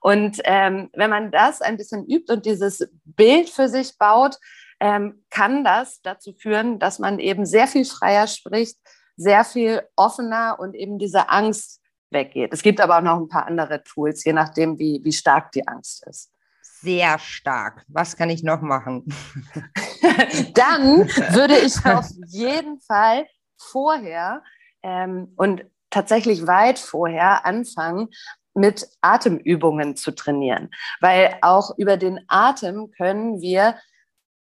Und 0.00 0.40
ähm, 0.44 0.90
wenn 0.92 1.10
man 1.10 1.32
das 1.32 1.60
ein 1.60 1.76
bisschen 1.76 2.06
übt 2.06 2.32
und 2.32 2.46
dieses 2.46 2.88
Bild 3.04 3.48
für 3.48 3.68
sich 3.68 3.98
baut, 3.98 4.36
ähm, 4.78 5.24
kann 5.30 5.64
das 5.64 6.02
dazu 6.02 6.34
führen, 6.34 6.78
dass 6.78 6.98
man 6.98 7.18
eben 7.18 7.46
sehr 7.46 7.66
viel 7.66 7.84
freier 7.84 8.26
spricht, 8.26 8.76
sehr 9.16 9.44
viel 9.44 9.82
offener 9.96 10.56
und 10.58 10.74
eben 10.74 10.98
diese 10.98 11.28
Angst 11.30 11.80
weggeht. 12.10 12.52
Es 12.52 12.62
gibt 12.62 12.80
aber 12.80 12.98
auch 12.98 13.02
noch 13.02 13.16
ein 13.18 13.28
paar 13.28 13.46
andere 13.46 13.82
Tools, 13.82 14.24
je 14.24 14.32
nachdem, 14.32 14.78
wie, 14.78 15.00
wie 15.02 15.12
stark 15.12 15.52
die 15.52 15.66
Angst 15.66 16.06
ist. 16.06 16.30
Sehr 16.62 17.18
stark. 17.18 17.84
Was 17.88 18.16
kann 18.16 18.30
ich 18.30 18.42
noch 18.42 18.60
machen? 18.60 19.04
Dann 20.54 21.08
würde 21.32 21.58
ich 21.58 21.74
auf 21.86 22.06
jeden 22.26 22.80
Fall 22.80 23.26
vorher 23.56 24.42
ähm, 24.82 25.32
und 25.36 25.64
tatsächlich 25.90 26.46
weit 26.46 26.78
vorher 26.78 27.46
anfangen, 27.46 28.08
mit 28.54 28.88
Atemübungen 29.00 29.96
zu 29.96 30.12
trainieren, 30.12 30.70
weil 31.00 31.36
auch 31.42 31.76
über 31.76 31.96
den 31.96 32.20
Atem 32.28 32.90
können 32.92 33.40
wir 33.40 33.76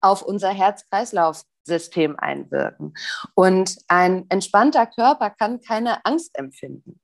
auf 0.02 0.22
unser 0.24 0.50
Herz-Kreislauf 0.50 1.44
System 1.64 2.16
einwirken. 2.18 2.94
Und 3.36 3.78
ein 3.88 4.26
entspannter 4.30 4.86
Körper 4.86 5.30
kann 5.30 5.62
keine 5.62 6.06
Angst 6.06 6.38
empfinden. 6.38 7.00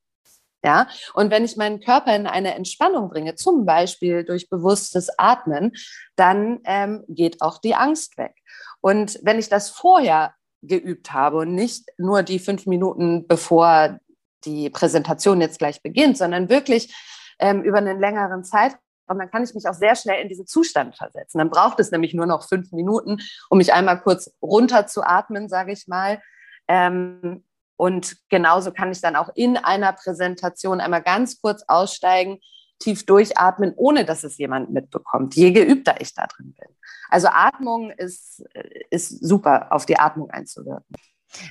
Ja, 0.63 0.87
und 1.13 1.29
wenn 1.29 1.45
ich 1.45 1.57
meinen 1.57 1.79
Körper 1.79 2.15
in 2.15 2.25
eine 2.25 2.55
Entspannung 2.55 3.09
bringe, 3.09 3.35
zum 3.35 3.67
Beispiel 3.67 4.23
durch 4.23 4.49
bewusstes 4.49 5.11
Atmen, 5.19 5.73
dann 6.15 6.59
ähm, 6.63 7.03
geht 7.07 7.39
auch 7.43 7.59
die 7.59 7.75
Angst 7.75 8.17
weg. 8.17 8.33
Und 8.81 9.19
wenn 9.21 9.37
ich 9.37 9.47
das 9.47 9.69
vorher 9.69 10.33
geübt 10.63 11.13
habe 11.13 11.37
und 11.37 11.53
nicht 11.53 11.91
nur 11.99 12.23
die 12.23 12.39
fünf 12.39 12.65
Minuten 12.65 13.27
bevor 13.27 13.99
die 14.43 14.71
Präsentation 14.71 15.39
jetzt 15.39 15.59
gleich 15.59 15.83
beginnt, 15.83 16.17
sondern 16.17 16.49
wirklich 16.49 16.95
ähm, 17.39 17.61
über 17.61 17.77
einen 17.77 17.99
längeren 17.99 18.43
Zeitraum, 18.43 18.79
und 19.07 19.19
dann 19.19 19.29
kann 19.29 19.43
ich 19.43 19.53
mich 19.53 19.67
auch 19.67 19.73
sehr 19.73 19.95
schnell 19.95 20.21
in 20.21 20.29
diesen 20.29 20.47
Zustand 20.47 20.95
versetzen. 20.95 21.37
Dann 21.37 21.49
braucht 21.49 21.79
es 21.79 21.91
nämlich 21.91 22.13
nur 22.13 22.25
noch 22.25 22.47
fünf 22.47 22.71
Minuten, 22.71 23.17
um 23.49 23.57
mich 23.57 23.73
einmal 23.73 24.01
kurz 24.01 24.35
runter 24.41 24.87
zu 24.87 25.03
atmen, 25.03 25.49
sage 25.49 25.71
ich 25.71 25.87
mal. 25.87 26.21
Ähm, 26.67 27.43
und 27.77 28.17
genauso 28.29 28.71
kann 28.71 28.91
ich 28.91 29.01
dann 29.01 29.15
auch 29.15 29.29
in 29.35 29.57
einer 29.57 29.93
Präsentation 29.93 30.79
einmal 30.79 31.03
ganz 31.03 31.41
kurz 31.41 31.63
aussteigen, 31.67 32.39
tief 32.79 33.05
durchatmen, 33.05 33.73
ohne 33.75 34.05
dass 34.05 34.23
es 34.23 34.37
jemand 34.37 34.71
mitbekommt, 34.71 35.35
je 35.35 35.51
geübter 35.51 35.95
ich 35.99 36.13
da 36.13 36.27
drin 36.27 36.53
bin. 36.59 36.69
Also 37.09 37.27
Atmung 37.29 37.91
ist, 37.91 38.43
ist 38.89 39.23
super, 39.23 39.71
auf 39.71 39.85
die 39.85 39.97
Atmung 39.97 40.29
einzuwirken. 40.29 40.95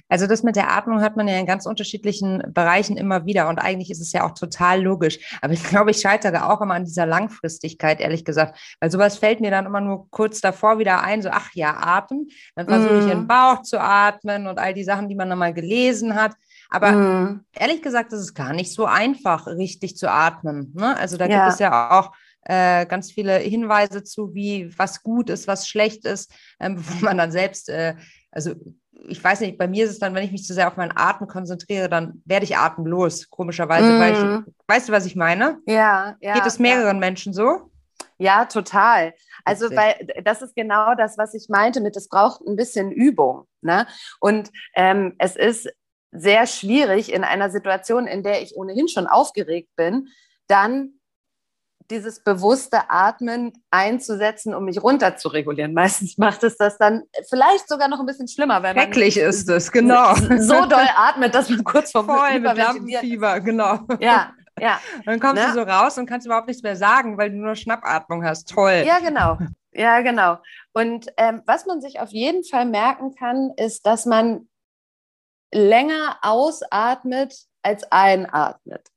Also 0.09 0.27
das 0.27 0.43
mit 0.43 0.57
der 0.57 0.71
Atmung 0.73 1.01
hat 1.01 1.17
man 1.17 1.29
ja 1.29 1.39
in 1.39 1.47
ganz 1.47 1.67
unterschiedlichen 1.67 2.43
Bereichen 2.49 2.97
immer 2.97 3.27
wieder 3.27 3.49
und 3.49 3.59
eigentlich 3.59 3.91
ist 3.91 4.01
es 4.01 4.13
ja 4.13 4.25
auch 4.27 4.33
total 4.33 4.83
logisch. 4.83 5.19
Aber 5.41 5.53
ich 5.53 5.63
glaube, 5.65 5.91
ich 5.91 6.01
scheitere 6.01 6.51
auch 6.51 6.61
immer 6.61 6.75
an 6.75 6.85
dieser 6.85 7.07
Langfristigkeit, 7.07 8.01
ehrlich 8.01 8.25
gesagt. 8.25 8.59
Weil 8.81 8.91
sowas 8.91 9.19
fällt 9.19 9.41
mir 9.41 9.51
dann 9.51 9.67
immer 9.67 9.81
nur 9.81 10.11
kurz 10.11 10.41
davor 10.41 10.79
wieder 10.79 11.03
ein, 11.03 11.23
so, 11.23 11.31
ach 11.31 11.51
ja, 11.55 11.77
atmen. 11.77 12.29
Dann 12.57 12.67
versuche 12.67 12.95
mm. 12.95 12.99
ich 12.99 13.13
in 13.13 13.19
den 13.19 13.27
Bauch 13.27 13.63
zu 13.63 13.81
atmen 13.81 14.47
und 14.47 14.59
all 14.59 14.75
die 14.75 14.85
Sachen, 14.85 15.09
die 15.09 15.15
man 15.15 15.29
dann 15.29 15.39
mal 15.39 15.55
gelesen 15.55 16.15
hat. 16.15 16.33
Aber 16.71 16.93
mm. 16.93 17.45
ehrlich 17.53 17.83
gesagt, 17.83 18.13
ist 18.13 18.21
es 18.21 18.35
gar 18.35 18.53
nicht 18.53 18.73
so 18.73 18.87
einfach, 18.87 19.47
richtig 19.47 19.97
zu 19.97 20.11
atmen. 20.11 20.73
Ne? 20.75 20.97
Also 20.97 21.17
da 21.17 21.27
ja. 21.27 21.45
gibt 21.45 21.55
es 21.55 21.59
ja 21.61 21.99
auch 21.99 22.13
äh, 22.45 22.87
ganz 22.87 23.11
viele 23.11 23.39
Hinweise 23.39 24.05
zu, 24.05 24.35
wie 24.35 24.71
was 24.77 25.03
gut 25.03 25.31
ist, 25.31 25.49
was 25.49 25.69
schlecht 25.69 26.05
ist, 26.05 26.33
ähm, 26.61 26.77
bevor 26.77 27.01
man 27.03 27.19
dann 27.19 27.33
selbst, 27.33 27.69
äh, 27.69 27.95
also 28.35 28.55
ich 29.07 29.23
weiß 29.23 29.41
nicht, 29.41 29.59
bei 29.59 29.69
mir 29.69 29.85
ist 29.85 29.91
es 29.91 29.99
dann, 29.99 30.15
wenn 30.15 30.25
ich 30.25 30.33
mich 30.33 30.45
zu 30.45 30.55
sehr 30.55 30.69
auf 30.69 30.77
meinen 30.77 30.97
Atem 30.97 31.27
konzentriere, 31.27 31.89
dann 31.89 32.23
werde 32.25 32.45
ich 32.45 32.57
atemlos, 32.57 33.29
komischerweise. 33.29 33.87
Mm. 33.87 34.01
Weil 34.01 34.13
ich, 34.13 34.19
mhm. 34.19 34.55
weißt 34.67 34.89
du, 34.89 34.93
was 34.93 35.07
ich 35.07 35.15
meine? 35.15 35.59
Ja, 35.67 36.17
ja. 36.21 36.35
Geht 36.35 36.47
es 36.47 36.59
mehreren 36.59 36.97
ja. 36.97 37.01
Menschen 37.01 37.33
so? 37.33 37.71
Ja, 38.19 38.47
total. 38.47 39.13
Also, 39.45 39.71
weil 39.71 40.09
das 40.25 40.41
ist 40.41 40.55
genau 40.55 40.95
das, 40.95 41.19
was 41.19 41.35
ich 41.35 41.49
meinte 41.49 41.81
mit, 41.81 41.97
es 41.97 42.09
braucht 42.09 42.41
ein 42.47 42.57
bisschen 42.57 42.93
Übung. 42.93 43.47
Ne? 43.61 43.87
Und 44.21 44.51
ähm, 44.75 45.15
es 45.19 45.37
ist 45.37 45.69
sehr 46.13 46.47
schwierig 46.47 47.13
in 47.13 47.25
einer 47.25 47.51
Situation, 47.51 48.07
in 48.07 48.23
der 48.23 48.41
ich 48.41 48.57
ohnehin 48.57 48.89
schon 48.89 49.07
aufgeregt 49.07 49.71
bin, 49.77 50.09
dann 50.47 50.95
dieses 51.91 52.21
bewusste 52.21 52.91
Atmen 52.91 53.53
einzusetzen, 53.71 54.55
um 54.55 54.65
mich 54.65 54.83
runter 54.83 55.17
zu 55.17 55.29
regulieren. 55.29 55.75
Meistens 55.75 56.19
macht 56.19 56.43
es 56.45 56.57
das 56.57 56.79
dann 56.79 57.05
vielleicht 57.29 57.69
sogar 57.69 57.89
noch 57.89 58.01
ein 58.01 58.07
bisschen 58.07 58.29
schlimmer, 58.29 58.63
weil 58.63 58.75
Schrecklich 58.75 59.17
man 59.17 59.27
ist 59.27 59.49
es, 59.49 59.71
genau. 59.71 60.15
So 60.15 60.67
doll 60.67 60.89
atmet, 60.97 61.35
dass 61.35 61.51
man 61.51 61.65
kurz 61.65 61.93
vor 61.93 62.05
Voll 62.05 62.41
mit 62.41 62.57
Lampenfieber, 62.57 63.41
genau. 63.41 63.81
Ja, 64.01 64.33
ja. 64.59 64.81
Dann 65.05 65.21
kommst 65.21 65.43
ne? 65.43 65.49
du 65.49 65.55
so 65.55 65.63
raus 65.63 65.99
und 65.99 66.07
kannst 66.07 66.27
überhaupt 66.27 66.47
nichts 66.47 66.63
mehr 66.63 66.77
sagen, 66.77 67.19
weil 67.19 67.31
du 67.31 67.37
nur 67.37 67.57
Schnappatmung 67.57 68.25
hast. 68.25 68.49
Toll. 68.49 68.85
Ja, 68.87 68.99
genau. 69.01 69.39
Ja, 69.73 70.01
genau. 70.01 70.39
Und 70.73 71.09
ähm, 71.17 71.43
was 71.47 71.67
man 71.67 71.81
sich 71.81 72.01
auf 72.01 72.11
jeden 72.11 72.45
Fall 72.45 72.65
merken 72.65 73.15
kann, 73.15 73.53
ist, 73.57 73.87
dass 73.87 74.07
man 74.07 74.49
länger 75.53 76.19
ausatmet 76.23 77.35
als 77.63 77.91
einatmet. 77.91 78.89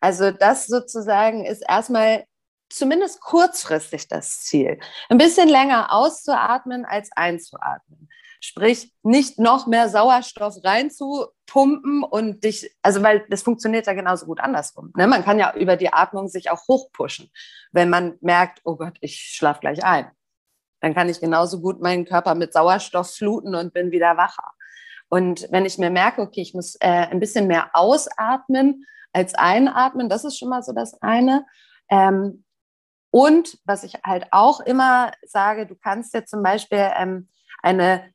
Also 0.00 0.30
das 0.30 0.66
sozusagen 0.66 1.44
ist 1.44 1.62
erstmal 1.66 2.24
zumindest 2.70 3.20
kurzfristig 3.20 4.08
das 4.08 4.40
Ziel. 4.40 4.78
Ein 5.08 5.18
bisschen 5.18 5.48
länger 5.48 5.92
auszuatmen 5.92 6.84
als 6.84 7.10
einzuatmen. 7.14 8.08
Sprich, 8.40 8.94
nicht 9.02 9.40
noch 9.40 9.66
mehr 9.66 9.88
Sauerstoff 9.88 10.54
reinzupumpen 10.62 12.04
und 12.04 12.44
dich, 12.44 12.70
also 12.82 13.02
weil 13.02 13.26
das 13.30 13.42
funktioniert 13.42 13.86
ja 13.86 13.94
genauso 13.94 14.26
gut 14.26 14.38
andersrum. 14.38 14.92
Ne? 14.96 15.08
Man 15.08 15.24
kann 15.24 15.40
ja 15.40 15.54
über 15.54 15.76
die 15.76 15.92
Atmung 15.92 16.28
sich 16.28 16.50
auch 16.50 16.68
hochpushen, 16.68 17.30
wenn 17.72 17.90
man 17.90 18.16
merkt, 18.20 18.60
oh 18.64 18.76
Gott, 18.76 18.96
ich 19.00 19.18
schlafe 19.18 19.60
gleich 19.60 19.84
ein. 19.84 20.10
Dann 20.80 20.94
kann 20.94 21.08
ich 21.08 21.18
genauso 21.18 21.60
gut 21.60 21.80
meinen 21.80 22.04
Körper 22.04 22.36
mit 22.36 22.52
Sauerstoff 22.52 23.12
fluten 23.12 23.56
und 23.56 23.72
bin 23.72 23.90
wieder 23.90 24.16
wacher. 24.16 24.52
Und 25.08 25.48
wenn 25.50 25.66
ich 25.66 25.78
mir 25.78 25.90
merke, 25.90 26.20
okay, 26.20 26.42
ich 26.42 26.54
muss 26.54 26.76
äh, 26.76 26.86
ein 26.86 27.18
bisschen 27.18 27.46
mehr 27.48 27.70
ausatmen 27.72 28.84
als 29.12 29.34
einatmen, 29.34 30.08
das 30.08 30.24
ist 30.24 30.38
schon 30.38 30.50
mal 30.50 30.62
so 30.62 30.72
das 30.72 31.00
eine. 31.02 31.44
Ähm, 31.90 32.44
und 33.10 33.58
was 33.64 33.84
ich 33.84 33.94
halt 34.04 34.26
auch 34.32 34.60
immer 34.60 35.12
sage, 35.22 35.66
du 35.66 35.74
kannst 35.74 36.14
ja 36.14 36.24
zum 36.24 36.42
Beispiel 36.42 36.90
ähm, 36.96 37.28
eine 37.62 38.12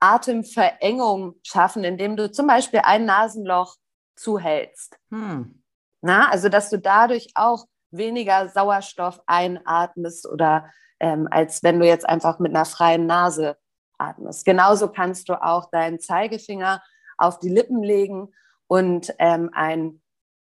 Atemverengung 0.00 1.36
schaffen, 1.42 1.84
indem 1.84 2.16
du 2.16 2.30
zum 2.30 2.46
Beispiel 2.46 2.80
ein 2.84 3.06
Nasenloch 3.06 3.76
zuhältst. 4.16 4.98
Hm. 5.10 5.62
Na, 6.02 6.28
also 6.30 6.48
dass 6.48 6.68
du 6.68 6.78
dadurch 6.78 7.30
auch 7.34 7.64
weniger 7.90 8.48
Sauerstoff 8.48 9.20
einatmest 9.26 10.28
oder 10.28 10.70
ähm, 11.00 11.28
als 11.30 11.62
wenn 11.62 11.80
du 11.80 11.86
jetzt 11.86 12.06
einfach 12.08 12.38
mit 12.38 12.54
einer 12.54 12.66
freien 12.66 13.06
Nase 13.06 13.56
atmest. 13.98 14.44
Genauso 14.44 14.88
kannst 14.88 15.28
du 15.28 15.42
auch 15.42 15.70
deinen 15.70 16.00
Zeigefinger 16.00 16.82
auf 17.16 17.38
die 17.38 17.48
Lippen 17.48 17.82
legen 17.82 18.32
und 18.66 19.14
ähm, 19.18 19.50
ein, 19.52 20.02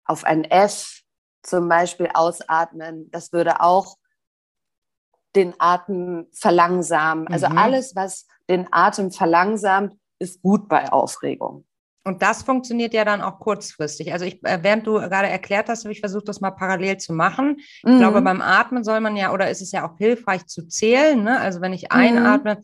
auf 0.05 0.23
ein 0.23 0.43
F 0.43 1.01
zum 1.47 1.69
Beispiel 1.69 2.09
ausatmen. 2.13 3.09
Das 3.11 3.31
würde 3.31 3.61
auch 3.61 3.97
den 5.35 5.53
Atem 5.59 6.27
verlangsamen. 6.33 7.27
Also 7.27 7.49
mhm. 7.49 7.57
alles, 7.57 7.95
was 7.95 8.27
den 8.49 8.67
Atem 8.71 9.11
verlangsamt, 9.11 9.95
ist 10.19 10.41
gut 10.41 10.67
bei 10.67 10.91
Aufregung. 10.91 11.65
Und 12.03 12.21
das 12.21 12.43
funktioniert 12.43 12.93
ja 12.93 13.03
dann 13.03 13.21
auch 13.21 13.39
kurzfristig. 13.39 14.13
Also 14.13 14.25
ich, 14.25 14.43
äh, 14.45 14.59
während 14.61 14.87
du 14.87 14.93
gerade 14.93 15.27
erklärt 15.27 15.67
hast, 15.67 15.83
habe 15.83 15.91
ich 15.91 15.99
versucht, 15.99 16.27
das 16.29 16.39
mal 16.39 16.51
parallel 16.51 16.97
zu 16.97 17.13
machen. 17.13 17.57
Ich 17.59 17.83
mhm. 17.83 17.99
glaube, 17.99 18.21
beim 18.21 18.41
Atmen 18.41 18.83
soll 18.83 19.01
man 19.01 19.15
ja, 19.15 19.33
oder 19.33 19.49
ist 19.49 19.61
es 19.61 19.71
ja 19.71 19.87
auch 19.87 19.97
hilfreich 19.97 20.45
zu 20.47 20.67
zählen. 20.67 21.21
Ne? 21.21 21.39
Also 21.39 21.59
wenn 21.59 21.73
ich 21.73 21.83
mhm. 21.83 21.89
einatme, 21.91 22.61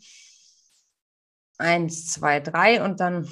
eins, 1.57 2.11
zwei, 2.11 2.39
drei 2.39 2.83
und 2.83 2.99
dann 2.99 3.27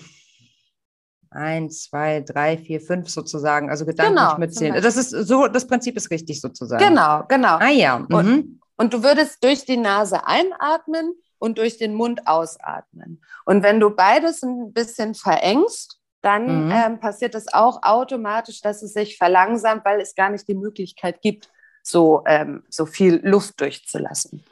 eins, 1.31 1.83
zwei, 1.83 2.21
drei, 2.21 2.57
vier, 2.57 2.81
fünf 2.81 3.09
sozusagen, 3.09 3.69
also 3.69 3.85
gedanklich 3.85 4.19
genau, 4.19 4.38
mitzählen. 4.38 4.81
Das 4.81 4.97
ist 4.97 5.09
so, 5.09 5.47
das 5.47 5.65
Prinzip 5.65 5.95
ist 5.95 6.11
richtig 6.11 6.41
sozusagen. 6.41 6.83
Genau, 6.83 7.23
genau. 7.27 7.57
Ah 7.57 7.69
ja. 7.69 8.00
Mhm. 8.00 8.15
Und, 8.15 8.61
und 8.77 8.93
du 8.93 9.03
würdest 9.03 9.43
durch 9.43 9.65
die 9.65 9.77
Nase 9.77 10.27
einatmen 10.27 11.13
und 11.39 11.57
durch 11.57 11.77
den 11.77 11.95
Mund 11.95 12.27
ausatmen. 12.27 13.21
Und 13.45 13.63
wenn 13.63 13.79
du 13.79 13.89
beides 13.89 14.43
ein 14.43 14.73
bisschen 14.73 15.15
verengst, 15.15 16.00
dann 16.21 16.65
mhm. 16.65 16.71
ähm, 16.71 17.00
passiert 17.00 17.33
es 17.33 17.51
auch 17.51 17.81
automatisch, 17.81 18.61
dass 18.61 18.83
es 18.83 18.93
sich 18.93 19.17
verlangsamt, 19.17 19.83
weil 19.85 20.00
es 20.01 20.13
gar 20.13 20.29
nicht 20.29 20.47
die 20.47 20.53
Möglichkeit 20.53 21.21
gibt, 21.21 21.50
so, 21.81 22.23
ähm, 22.27 22.63
so 22.69 22.85
viel 22.85 23.19
Luft 23.23 23.59
durchzulassen. 23.59 24.43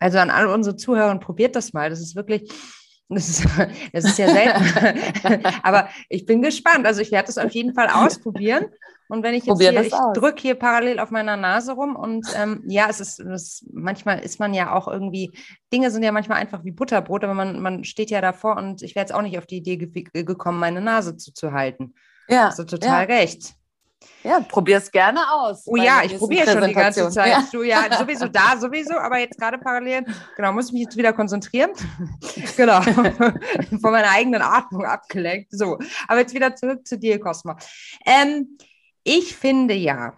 Also 0.00 0.18
an 0.18 0.30
alle 0.30 0.52
unsere 0.52 0.76
Zuhörer, 0.76 1.18
probiert 1.18 1.56
das 1.56 1.72
mal. 1.72 1.88
Das 1.90 2.00
ist 2.00 2.14
wirklich, 2.14 2.52
das 3.08 3.28
ist, 3.28 3.44
das 3.92 4.04
ist 4.04 4.18
ja 4.18 4.28
selten. 4.28 5.44
Aber 5.62 5.88
ich 6.08 6.26
bin 6.26 6.42
gespannt. 6.42 6.86
Also 6.86 7.00
ich 7.00 7.10
werde 7.10 7.26
das 7.26 7.38
auf 7.38 7.52
jeden 7.52 7.74
Fall 7.74 7.88
ausprobieren. 7.88 8.66
Und 9.08 9.22
wenn 9.22 9.34
ich 9.34 9.44
jetzt 9.44 9.54
Probier 9.54 9.70
hier, 9.70 9.82
ich 9.82 9.94
drücke 10.14 10.42
hier 10.42 10.54
parallel 10.54 10.98
auf 10.98 11.10
meiner 11.10 11.36
Nase 11.36 11.72
rum 11.72 11.96
und 11.96 12.26
ähm, 12.36 12.62
ja, 12.66 12.88
es 12.90 13.00
ist, 13.00 13.20
es, 13.20 13.66
manchmal 13.72 14.18
ist 14.20 14.38
man 14.38 14.52
ja 14.52 14.74
auch 14.74 14.86
irgendwie, 14.86 15.32
Dinge 15.72 15.90
sind 15.90 16.02
ja 16.02 16.12
manchmal 16.12 16.38
einfach 16.38 16.62
wie 16.64 16.72
Butterbrot, 16.72 17.24
aber 17.24 17.32
man, 17.32 17.60
man 17.60 17.84
steht 17.84 18.10
ja 18.10 18.20
davor 18.20 18.58
und 18.58 18.82
ich 18.82 18.94
wäre 18.94 19.04
jetzt 19.04 19.14
auch 19.14 19.22
nicht 19.22 19.38
auf 19.38 19.46
die 19.46 19.56
Idee 19.56 19.78
ge 19.78 20.04
gekommen, 20.12 20.58
meine 20.58 20.82
Nase 20.82 21.16
zuzuhalten. 21.16 21.94
Ja. 22.28 22.48
Hast 22.48 22.58
du 22.58 22.64
total 22.64 23.08
ja. 23.08 23.16
recht. 23.16 23.54
Ja, 24.22 24.40
probier 24.40 24.78
es 24.78 24.90
gerne 24.90 25.20
aus. 25.32 25.62
Oh 25.66 25.76
ja, 25.76 26.02
ich 26.04 26.16
probiere 26.16 26.50
schon 26.50 26.68
die 26.68 26.74
ganze 26.74 27.08
Zeit. 27.10 27.30
Ja. 27.30 27.48
Du, 27.50 27.62
ja, 27.62 27.96
sowieso 27.96 28.28
da, 28.28 28.56
sowieso, 28.58 28.96
aber 28.98 29.18
jetzt 29.18 29.38
gerade 29.38 29.58
parallel, 29.58 30.04
genau, 30.36 30.52
muss 30.52 30.66
ich 30.66 30.72
mich 30.72 30.82
jetzt 30.82 30.96
wieder 30.96 31.12
konzentrieren. 31.12 31.70
genau. 32.56 32.80
Von 32.82 33.90
meiner 33.90 34.10
eigenen 34.10 34.42
Atmung 34.42 34.84
abgelenkt. 34.84 35.50
So, 35.52 35.78
aber 36.06 36.20
jetzt 36.20 36.34
wieder 36.34 36.54
zurück 36.54 36.86
zu 36.86 36.98
dir, 36.98 37.18
Cosmo. 37.18 37.54
Ähm, 38.04 38.58
ich 39.04 39.36
finde 39.36 39.74
ja, 39.74 40.14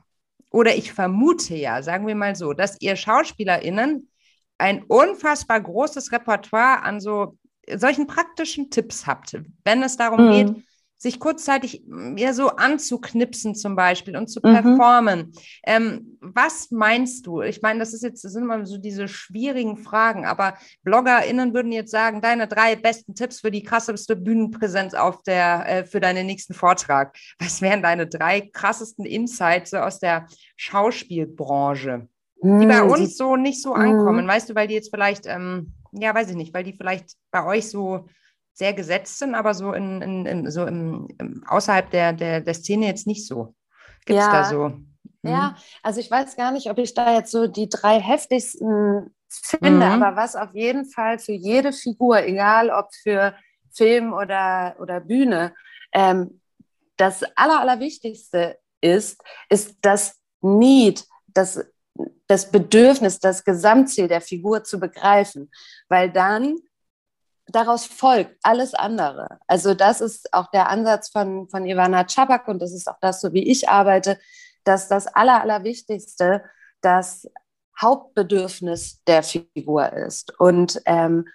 oder 0.50 0.74
ich 0.74 0.92
vermute 0.92 1.54
ja, 1.54 1.82
sagen 1.82 2.06
wir 2.06 2.14
mal 2.14 2.34
so, 2.34 2.52
dass 2.52 2.80
ihr 2.80 2.96
SchauspielerInnen 2.96 4.10
ein 4.58 4.82
unfassbar 4.82 5.60
großes 5.60 6.12
Repertoire 6.12 6.82
an 6.82 7.00
so 7.00 7.38
solchen 7.72 8.06
praktischen 8.06 8.70
Tipps 8.70 9.06
habt, 9.06 9.40
wenn 9.64 9.82
es 9.82 9.96
darum 9.96 10.26
mhm. 10.26 10.32
geht, 10.32 10.64
sich 11.00 11.18
kurzzeitig 11.18 11.82
ja 12.16 12.34
so 12.34 12.48
anzuknipsen 12.48 13.54
zum 13.54 13.74
Beispiel 13.74 14.18
und 14.18 14.28
zu 14.28 14.38
mhm. 14.44 14.52
performen. 14.52 15.32
Ähm, 15.64 16.18
was 16.20 16.70
meinst 16.70 17.26
du? 17.26 17.40
Ich 17.40 17.62
meine, 17.62 17.78
das 17.78 17.94
ist 17.94 18.02
jetzt, 18.02 18.22
das 18.22 18.34
sind 18.34 18.42
immer 18.42 18.66
so 18.66 18.76
diese 18.76 19.08
schwierigen 19.08 19.78
Fragen, 19.78 20.26
aber 20.26 20.58
BloggerInnen 20.82 21.54
würden 21.54 21.72
jetzt 21.72 21.90
sagen, 21.90 22.20
deine 22.20 22.46
drei 22.46 22.76
besten 22.76 23.14
Tipps 23.14 23.40
für 23.40 23.50
die 23.50 23.62
krasseste 23.62 24.14
Bühnenpräsenz 24.14 24.92
auf 24.92 25.22
der, 25.22 25.66
äh, 25.66 25.84
für 25.86 26.00
deinen 26.00 26.26
nächsten 26.26 26.52
Vortrag. 26.52 27.16
Was 27.38 27.62
wären 27.62 27.82
deine 27.82 28.06
drei 28.06 28.42
krassesten 28.42 29.06
Insights 29.06 29.72
aus 29.72 30.00
der 30.00 30.26
Schauspielbranche? 30.56 32.08
Die 32.42 32.66
bei 32.66 32.80
hm, 32.80 32.90
uns 32.90 33.16
so 33.16 33.36
nicht 33.36 33.62
so 33.62 33.72
ankommen, 33.72 34.20
hm. 34.20 34.28
weißt 34.28 34.50
du, 34.50 34.54
weil 34.54 34.68
die 34.68 34.74
jetzt 34.74 34.90
vielleicht, 34.90 35.26
ähm, 35.26 35.72
ja, 35.92 36.14
weiß 36.14 36.28
ich 36.28 36.36
nicht, 36.36 36.52
weil 36.52 36.64
die 36.64 36.74
vielleicht 36.74 37.16
bei 37.30 37.44
euch 37.44 37.70
so 37.70 38.06
sehr 38.52 38.72
gesetzt 38.74 39.18
sind, 39.18 39.34
aber 39.34 39.54
so 39.54 39.72
in, 39.72 40.02
in, 40.02 40.26
in 40.26 40.50
so 40.50 40.66
im, 40.66 41.08
im, 41.18 41.44
außerhalb 41.46 41.90
der, 41.90 42.12
der, 42.12 42.40
der 42.40 42.54
Szene 42.54 42.86
jetzt 42.86 43.06
nicht 43.06 43.26
so. 43.26 43.54
Gibt 44.04 44.18
es 44.18 44.26
ja. 44.26 44.32
da 44.32 44.44
so? 44.44 44.64
Hm? 44.66 44.86
Ja, 45.22 45.56
also 45.82 46.00
ich 46.00 46.10
weiß 46.10 46.36
gar 46.36 46.52
nicht, 46.52 46.70
ob 46.70 46.78
ich 46.78 46.94
da 46.94 47.14
jetzt 47.14 47.30
so 47.30 47.46
die 47.46 47.68
drei 47.68 48.00
heftigsten 48.00 49.14
finde, 49.28 49.86
mhm. 49.86 50.02
aber 50.02 50.16
was 50.16 50.36
auf 50.36 50.54
jeden 50.54 50.86
Fall 50.86 51.18
für 51.18 51.32
jede 51.32 51.72
Figur, 51.72 52.22
egal 52.22 52.70
ob 52.70 52.92
für 52.94 53.34
Film 53.72 54.12
oder, 54.12 54.76
oder 54.80 55.00
Bühne, 55.00 55.54
ähm, 55.92 56.40
das 56.96 57.22
Aller, 57.36 57.60
Allerwichtigste 57.60 58.58
ist, 58.80 59.22
ist 59.48 59.76
das 59.82 60.18
Need, 60.40 61.04
das, 61.28 61.64
das 62.26 62.50
Bedürfnis, 62.50 63.20
das 63.20 63.44
Gesamtziel 63.44 64.08
der 64.08 64.20
Figur 64.20 64.64
zu 64.64 64.80
begreifen, 64.80 65.50
weil 65.88 66.10
dann 66.10 66.56
daraus 67.54 67.86
folgt 67.86 68.36
alles 68.42 68.74
andere. 68.74 69.38
Also 69.46 69.74
das 69.74 70.00
ist 70.00 70.32
auch 70.32 70.50
der 70.50 70.68
Ansatz 70.68 71.10
von, 71.10 71.48
von 71.48 71.66
Ivana 71.66 72.04
Czabak 72.04 72.48
und 72.48 72.60
das 72.60 72.72
ist 72.72 72.88
auch 72.88 72.98
das, 73.00 73.20
so 73.20 73.32
wie 73.32 73.48
ich 73.48 73.68
arbeite, 73.68 74.18
dass 74.64 74.88
das 74.88 75.06
Aller, 75.06 75.40
Allerwichtigste 75.40 76.44
das 76.80 77.28
Hauptbedürfnis 77.80 79.02
der 79.04 79.22
Figur 79.22 79.92
ist. 79.92 80.38
Und 80.38 80.80
ähm, 80.86 81.26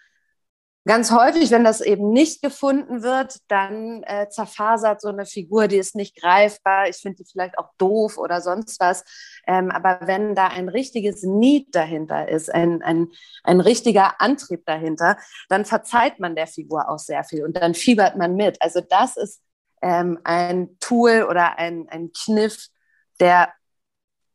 Ganz 0.87 1.11
häufig, 1.11 1.49
wenn 1.49 1.63
das 1.63 1.81
eben 1.81 2.11
nicht 2.11 2.43
gefunden 2.43 3.01
wird, 3.01 3.39
dann 3.47 4.03
äh, 4.03 4.29
zerfasert 4.29 5.01
so 5.01 5.07
eine 5.07 5.25
Figur, 5.25 5.67
die 5.67 5.77
ist 5.77 5.95
nicht 5.95 6.15
greifbar. 6.15 6.87
Ich 6.87 6.97
finde 6.97 7.23
die 7.23 7.25
vielleicht 7.25 7.57
auch 7.57 7.71
doof 7.79 8.19
oder 8.19 8.39
sonst 8.39 8.79
was. 8.79 9.03
Ähm, 9.47 9.71
aber 9.71 10.01
wenn 10.01 10.35
da 10.35 10.47
ein 10.49 10.69
richtiges 10.69 11.23
Need 11.23 11.73
dahinter 11.73 12.29
ist, 12.29 12.53
ein, 12.53 12.83
ein, 12.83 13.07
ein 13.43 13.61
richtiger 13.61 14.21
Antrieb 14.21 14.63
dahinter, 14.67 15.17
dann 15.49 15.65
verzeiht 15.65 16.19
man 16.19 16.35
der 16.35 16.45
Figur 16.45 16.87
auch 16.87 16.99
sehr 16.99 17.23
viel 17.23 17.43
und 17.43 17.57
dann 17.57 17.73
fiebert 17.73 18.15
man 18.15 18.35
mit. 18.35 18.61
Also 18.61 18.79
das 18.87 19.17
ist 19.17 19.41
ähm, 19.81 20.19
ein 20.23 20.77
Tool 20.79 21.25
oder 21.27 21.57
ein, 21.57 21.87
ein 21.89 22.11
Kniff, 22.13 22.67
der 23.19 23.51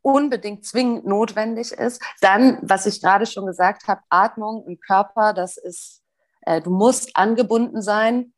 unbedingt 0.03 0.65
zwingend 0.65 1.07
notwendig 1.07 1.71
ist. 1.71 2.03
Dann, 2.21 2.59
was 2.63 2.87
ich 2.87 3.01
gerade 3.01 3.27
schon 3.27 3.47
gesagt 3.47 3.87
habe, 3.87 4.01
Atmung 4.09 4.67
im 4.67 4.81
Körper, 4.81 5.33
das 5.33 5.57
ist 5.57 6.01
äh, 6.43 6.61
du 6.61 6.71
musst 6.71 7.17
angebunden 7.17 7.83
sein. 7.83 8.33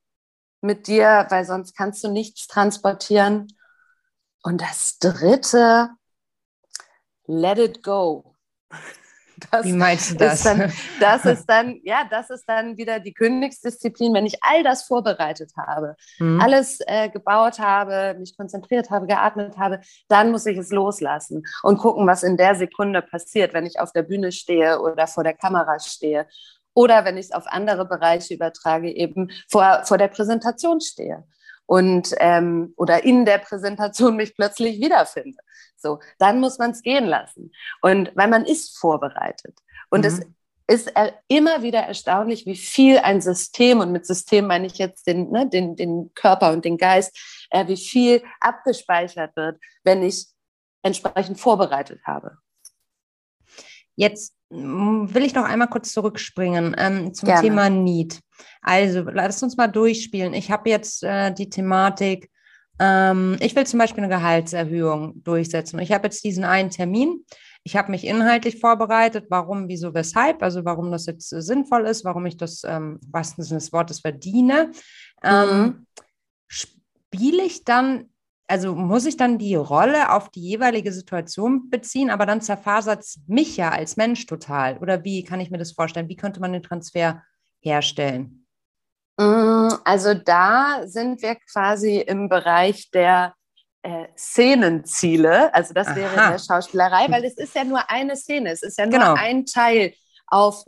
mit 0.64 0.86
dir, 0.86 1.26
weil 1.28 1.44
sonst 1.44 1.76
kannst 1.76 2.04
du 2.04 2.08
nichts 2.08 2.46
transportieren. 2.46 3.48
Und 4.44 4.60
das 4.60 4.98
dritte, 4.98 5.90
let 7.26 7.58
it 7.58 7.82
go. 7.82 8.36
Das 9.50 9.66
Wie 9.66 9.72
meinst 9.72 10.12
du 10.12 10.16
das? 10.16 10.34
Ist 10.34 10.46
dann, 10.46 10.72
das 11.00 11.24
ist 11.24 11.46
dann, 11.46 11.80
ja, 11.84 12.06
das 12.08 12.30
ist 12.30 12.44
dann 12.46 12.76
wieder 12.76 13.00
die 13.00 13.12
Königsdisziplin, 13.12 14.14
wenn 14.14 14.26
ich 14.26 14.36
all 14.42 14.62
das 14.62 14.84
vorbereitet 14.84 15.50
habe, 15.56 15.96
mhm. 16.20 16.40
alles 16.40 16.78
äh, 16.86 17.08
gebaut 17.08 17.58
habe, 17.58 18.14
mich 18.20 18.36
konzentriert 18.36 18.90
habe, 18.90 19.06
geatmet 19.06 19.58
habe, 19.58 19.80
dann 20.08 20.30
muss 20.30 20.46
ich 20.46 20.58
es 20.58 20.70
loslassen 20.70 21.42
und 21.62 21.78
gucken, 21.78 22.06
was 22.06 22.22
in 22.22 22.36
der 22.36 22.54
Sekunde 22.54 23.02
passiert, 23.02 23.52
wenn 23.52 23.66
ich 23.66 23.80
auf 23.80 23.92
der 23.92 24.02
Bühne 24.02 24.32
stehe 24.32 24.80
oder 24.80 25.06
vor 25.06 25.24
der 25.24 25.34
Kamera 25.34 25.80
stehe 25.80 26.26
oder 26.74 27.04
wenn 27.04 27.16
ich 27.16 27.26
es 27.26 27.32
auf 27.32 27.46
andere 27.46 27.86
Bereiche 27.86 28.34
übertrage, 28.34 28.90
eben 28.90 29.30
vor, 29.50 29.82
vor 29.84 29.98
der 29.98 30.08
Präsentation 30.08 30.80
stehe 30.80 31.24
und 31.66 32.14
ähm, 32.18 32.74
oder 32.76 33.04
in 33.04 33.24
der 33.24 33.38
Präsentation 33.38 34.16
mich 34.16 34.34
plötzlich 34.34 34.80
wiederfinde. 34.80 35.38
So, 35.76 36.00
dann 36.18 36.40
muss 36.40 36.58
man 36.58 36.72
es 36.72 36.82
gehen 36.82 37.06
lassen. 37.06 37.52
Und 37.80 38.12
weil 38.14 38.28
man 38.28 38.44
ist 38.44 38.78
vorbereitet. 38.78 39.58
Und 39.90 40.00
mhm. 40.00 40.06
es 40.06 40.20
ist 40.68 40.92
immer 41.28 41.62
wieder 41.62 41.80
erstaunlich, 41.80 42.46
wie 42.46 42.56
viel 42.56 42.98
ein 42.98 43.20
System, 43.20 43.80
und 43.80 43.92
mit 43.92 44.06
System 44.06 44.46
meine 44.46 44.66
ich 44.66 44.78
jetzt 44.78 45.06
den, 45.06 45.30
ne, 45.30 45.48
den, 45.48 45.76
den 45.76 46.12
Körper 46.14 46.52
und 46.52 46.64
den 46.64 46.78
Geist, 46.78 47.46
äh, 47.50 47.66
wie 47.66 47.76
viel 47.76 48.22
abgespeichert 48.40 49.36
wird, 49.36 49.60
wenn 49.82 50.02
ich 50.02 50.26
entsprechend 50.82 51.40
vorbereitet 51.40 52.00
habe. 52.04 52.38
Jetzt 53.96 54.34
will 54.52 55.24
ich 55.24 55.34
noch 55.34 55.44
einmal 55.44 55.68
kurz 55.68 55.92
zurückspringen 55.92 56.76
ähm, 56.78 57.14
zum 57.14 57.26
Gerne. 57.26 57.42
Thema 57.42 57.70
Need. 57.70 58.20
Also, 58.60 59.02
lass 59.02 59.42
uns 59.42 59.56
mal 59.56 59.68
durchspielen. 59.68 60.34
Ich 60.34 60.50
habe 60.50 60.68
jetzt 60.68 61.02
äh, 61.02 61.32
die 61.32 61.48
Thematik, 61.48 62.30
ähm, 62.78 63.36
ich 63.40 63.56
will 63.56 63.66
zum 63.66 63.78
Beispiel 63.78 64.04
eine 64.04 64.14
Gehaltserhöhung 64.14 65.22
durchsetzen. 65.22 65.78
Ich 65.78 65.92
habe 65.92 66.04
jetzt 66.04 66.24
diesen 66.24 66.44
einen 66.44 66.70
Termin. 66.70 67.24
Ich 67.64 67.76
habe 67.76 67.90
mich 67.90 68.04
inhaltlich 68.04 68.58
vorbereitet, 68.58 69.26
warum, 69.30 69.68
wieso, 69.68 69.94
weshalb, 69.94 70.42
also 70.42 70.64
warum 70.64 70.90
das 70.90 71.06
jetzt 71.06 71.32
äh, 71.32 71.40
sinnvoll 71.40 71.86
ist, 71.86 72.04
warum 72.04 72.26
ich 72.26 72.36
das 72.36 72.62
ähm, 72.64 72.98
wahrsten 73.10 73.44
Sinne 73.44 73.60
des 73.60 73.72
Wortes 73.72 74.00
verdiene. 74.00 74.72
Ähm, 75.22 75.60
mhm. 75.60 75.86
Spiele 76.48 77.44
ich 77.44 77.64
dann 77.64 78.10
also 78.52 78.74
muss 78.74 79.06
ich 79.06 79.16
dann 79.16 79.38
die 79.38 79.54
Rolle 79.54 80.12
auf 80.12 80.28
die 80.28 80.42
jeweilige 80.42 80.92
Situation 80.92 81.70
beziehen, 81.70 82.10
aber 82.10 82.26
dann 82.26 82.42
zerfasert 82.42 83.00
es 83.00 83.18
mich 83.26 83.56
ja 83.56 83.70
als 83.70 83.96
Mensch 83.96 84.26
total. 84.26 84.76
Oder 84.76 85.04
wie 85.04 85.24
kann 85.24 85.40
ich 85.40 85.50
mir 85.50 85.56
das 85.56 85.72
vorstellen? 85.72 86.10
Wie 86.10 86.16
könnte 86.16 86.38
man 86.38 86.52
den 86.52 86.62
Transfer 86.62 87.22
herstellen? 87.60 88.46
Mm, 89.16 89.70
also 89.84 90.12
da 90.12 90.82
sind 90.84 91.22
wir 91.22 91.36
quasi 91.50 92.00
im 92.00 92.28
Bereich 92.28 92.90
der 92.90 93.32
äh, 93.80 94.08
Szenenziele. 94.18 95.54
Also 95.54 95.72
das 95.72 95.86
Aha. 95.86 95.96
wäre 95.96 96.10
in 96.10 96.32
der 96.32 96.38
Schauspielerei, 96.38 97.06
weil 97.08 97.24
es 97.24 97.38
ist 97.38 97.54
ja 97.54 97.64
nur 97.64 97.88
eine 97.88 98.16
Szene, 98.16 98.50
es 98.50 98.62
ist 98.62 98.76
ja 98.76 98.84
nur 98.84 98.98
genau. 98.98 99.14
ein 99.14 99.46
Teil 99.46 99.94
auf 100.26 100.62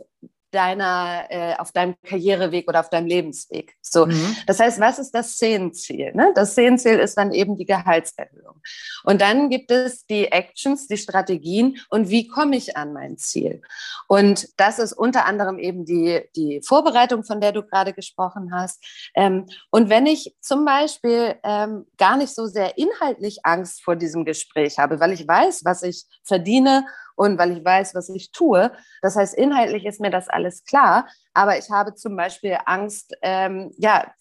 deiner, 0.55 1.25
äh, 1.29 1.55
auf 1.57 1.71
deinem 1.71 1.95
Karriereweg 2.01 2.67
oder 2.67 2.79
auf 2.79 2.89
deinem 2.89 3.07
Lebensweg. 3.07 3.75
So, 3.81 4.05
mhm. 4.05 4.35
das 4.47 4.59
heißt, 4.59 4.79
was 4.79 4.97
ist 4.97 5.11
das 5.11 5.33
Szenenziel? 5.33 6.13
Ne? 6.15 6.31
Das 6.33 6.51
Szenenziel 6.51 6.97
ist 6.99 7.15
dann 7.15 7.31
eben 7.31 7.57
die 7.57 7.65
Gehaltserhöhung. 7.65 8.61
Und 9.03 9.21
dann 9.21 9.49
gibt 9.49 9.69
es 9.69 10.05
die 10.05 10.31
Actions, 10.31 10.87
die 10.87 10.97
Strategien 10.97 11.77
und 11.89 12.09
wie 12.09 12.27
komme 12.27 12.55
ich 12.55 12.77
an 12.77 12.93
mein 12.93 13.17
Ziel? 13.17 13.61
Und 14.07 14.47
das 14.57 14.79
ist 14.79 14.93
unter 14.93 15.25
anderem 15.25 15.59
eben 15.59 15.85
die, 15.85 16.21
die 16.35 16.61
Vorbereitung, 16.63 17.23
von 17.23 17.41
der 17.41 17.51
du 17.51 17.63
gerade 17.63 17.93
gesprochen 17.93 18.51
hast. 18.53 18.83
Ähm, 19.13 19.45
und 19.69 19.89
wenn 19.89 20.05
ich 20.05 20.35
zum 20.41 20.65
Beispiel 20.65 21.35
ähm, 21.43 21.85
gar 21.97 22.17
nicht 22.17 22.33
so 22.33 22.45
sehr 22.47 22.77
inhaltlich 22.77 23.39
Angst 23.43 23.83
vor 23.83 23.95
diesem 23.95 24.25
Gespräch 24.25 24.79
habe, 24.79 24.99
weil 24.99 25.11
ich 25.11 25.27
weiß, 25.27 25.65
was 25.65 25.83
ich 25.83 26.05
verdiene 26.23 26.85
und 27.15 27.37
weil 27.37 27.57
ich 27.57 27.63
weiß, 27.63 27.95
was 27.95 28.09
ich 28.09 28.31
tue. 28.31 28.71
Das 29.01 29.15
heißt, 29.15 29.33
inhaltlich 29.35 29.85
ist 29.85 30.01
mir 30.01 30.09
das 30.11 30.27
alles 30.29 30.63
klar, 30.63 31.07
aber 31.33 31.57
ich 31.57 31.69
habe 31.69 31.95
zum 31.95 32.15
Beispiel 32.15 32.57
Angst, 32.65 33.15
ähm, 33.21 33.71
ja, 33.77 34.11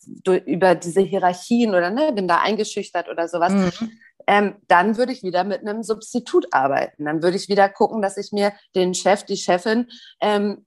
über 0.47 0.75
diese 0.75 1.01
Hierarchien 1.01 1.71
oder 1.71 1.91
ne, 1.91 2.13
bin 2.13 2.29
da 2.29 2.41
eingeschüchtert 2.41 3.09
oder 3.09 3.29
sowas. 3.29 3.53
Mhm. 3.53 3.93
Ähm, 4.27 4.57
dann 4.69 4.97
würde 4.97 5.13
ich 5.13 5.23
wieder 5.23 5.45
mit 5.45 5.61
einem 5.61 5.83
Substitut 5.83 6.47
arbeiten. 6.53 7.05
Dann 7.05 7.23
würde 7.23 7.37
ich 7.37 7.49
wieder 7.49 7.69
gucken, 7.69 8.01
dass 8.01 8.17
ich 8.17 8.33
mir 8.33 8.53
den 8.75 8.95
Chef, 8.95 9.25
die 9.25 9.37
Chefin 9.37 9.89
ähm, 10.21 10.65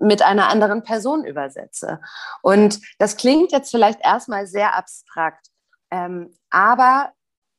mit 0.00 0.22
einer 0.22 0.48
anderen 0.48 0.82
Person 0.82 1.24
übersetze. 1.24 2.00
Und 2.42 2.80
das 2.98 3.16
klingt 3.16 3.52
jetzt 3.52 3.70
vielleicht 3.70 4.00
erstmal 4.04 4.46
sehr 4.46 4.76
abstrakt, 4.76 5.46
ähm, 5.90 6.34
aber 6.50 7.12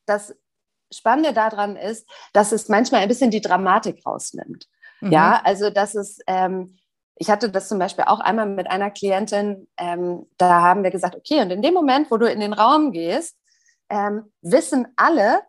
das 0.06 0.36
Spannende 0.94 1.34
daran 1.34 1.76
ist, 1.76 2.08
dass 2.34 2.52
es 2.52 2.70
manchmal 2.70 3.02
ein 3.02 3.08
bisschen 3.08 3.32
die 3.32 3.42
Dramatik 3.42 4.06
rausnimmt. 4.06 4.68
Mhm. 5.02 5.12
Ja, 5.12 5.42
also 5.44 5.70
dass 5.70 5.96
es, 5.96 6.20
ähm, 6.28 6.78
ich 7.16 7.30
hatte 7.30 7.50
das 7.50 7.68
zum 7.68 7.80
Beispiel 7.80 8.06
auch 8.06 8.20
einmal 8.20 8.48
mit 8.48 8.70
einer 8.70 8.90
Klientin, 8.90 9.68
ähm, 9.78 10.26
da 10.38 10.62
haben 10.62 10.84
wir 10.84 10.92
gesagt, 10.92 11.16
okay, 11.16 11.42
und 11.42 11.52
in 11.52 11.62
dem 11.62 11.74
Moment, 11.74 12.10
wo 12.10 12.18
du 12.18 12.30
in 12.30 12.40
den 12.40 12.54
Raum 12.54 12.92
gehst, 12.92 13.38
ähm, 13.90 14.32
wissen 14.42 14.88
alle, 14.96 15.42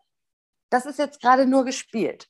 das 0.69 0.85
ist 0.85 0.99
jetzt 0.99 1.21
gerade 1.21 1.45
nur 1.45 1.65
gespielt. 1.65 2.27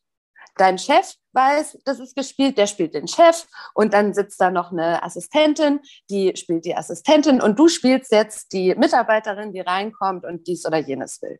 Dein 0.58 0.78
Chef 0.78 1.14
weiß, 1.34 1.80
das 1.84 2.00
ist 2.00 2.16
gespielt, 2.16 2.58
der 2.58 2.68
spielt 2.68 2.94
den 2.94 3.10
Chef 3.10 3.46
und 3.74 3.94
dann 3.94 4.14
sitzt 4.14 4.40
da 4.40 4.52
noch 4.52 4.72
eine 4.72 5.04
Assistentin, 5.04 5.82
die 6.10 6.34
spielt 6.38 6.64
die 6.64 6.76
Assistentin 6.76 7.42
und 7.42 7.60
du 7.60 7.68
spielst 7.68 8.12
jetzt 8.12 8.54
die 8.54 8.74
Mitarbeiterin, 8.76 9.52
die 9.52 9.60
reinkommt 9.60 10.24
und 10.24 10.48
dies 10.48 10.66
oder 10.66 10.78
jenes 10.78 11.22
will. 11.22 11.40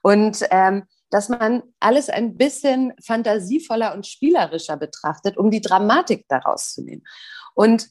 Und 0.00 0.46
ähm, 0.50 0.84
dass 1.14 1.28
man 1.28 1.62
alles 1.78 2.10
ein 2.10 2.36
bisschen 2.36 2.92
fantasievoller 3.00 3.94
und 3.94 4.04
spielerischer 4.04 4.76
betrachtet, 4.76 5.36
um 5.36 5.48
die 5.48 5.60
Dramatik 5.60 6.24
daraus 6.26 6.72
zu 6.72 6.82
nehmen. 6.82 7.04
Und 7.54 7.88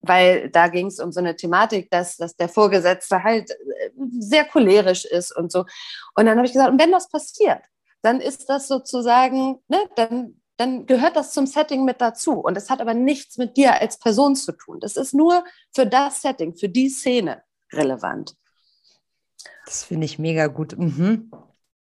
weil 0.00 0.50
da 0.50 0.66
ging 0.66 0.88
es 0.88 0.98
um 0.98 1.12
so 1.12 1.20
eine 1.20 1.36
Thematik, 1.36 1.88
dass, 1.88 2.16
dass 2.16 2.34
der 2.34 2.48
Vorgesetzte 2.48 3.22
halt 3.22 3.52
äh, 3.52 3.90
sehr 4.18 4.44
cholerisch 4.44 5.04
ist 5.04 5.30
und 5.36 5.52
so. 5.52 5.66
Und 6.16 6.26
dann 6.26 6.36
habe 6.36 6.46
ich 6.46 6.52
gesagt, 6.52 6.72
und 6.72 6.80
wenn 6.80 6.90
das 6.90 7.08
passiert, 7.08 7.62
dann 8.02 8.20
ist 8.20 8.48
das 8.48 8.66
sozusagen, 8.66 9.60
ne, 9.68 9.78
dann, 9.94 10.40
dann 10.56 10.86
gehört 10.86 11.14
das 11.14 11.32
zum 11.32 11.46
Setting 11.46 11.84
mit 11.84 12.00
dazu. 12.00 12.40
Und 12.40 12.56
es 12.56 12.70
hat 12.70 12.80
aber 12.80 12.94
nichts 12.94 13.38
mit 13.38 13.56
dir 13.56 13.80
als 13.80 14.00
Person 14.00 14.34
zu 14.34 14.50
tun. 14.50 14.80
Das 14.80 14.96
ist 14.96 15.14
nur 15.14 15.44
für 15.72 15.86
das 15.86 16.22
Setting, 16.22 16.56
für 16.56 16.68
die 16.68 16.88
Szene 16.88 17.40
relevant. 17.72 18.34
Das 19.64 19.84
finde 19.84 20.06
ich 20.06 20.18
mega 20.18 20.48
gut. 20.48 20.76
Mhm. 20.76 21.30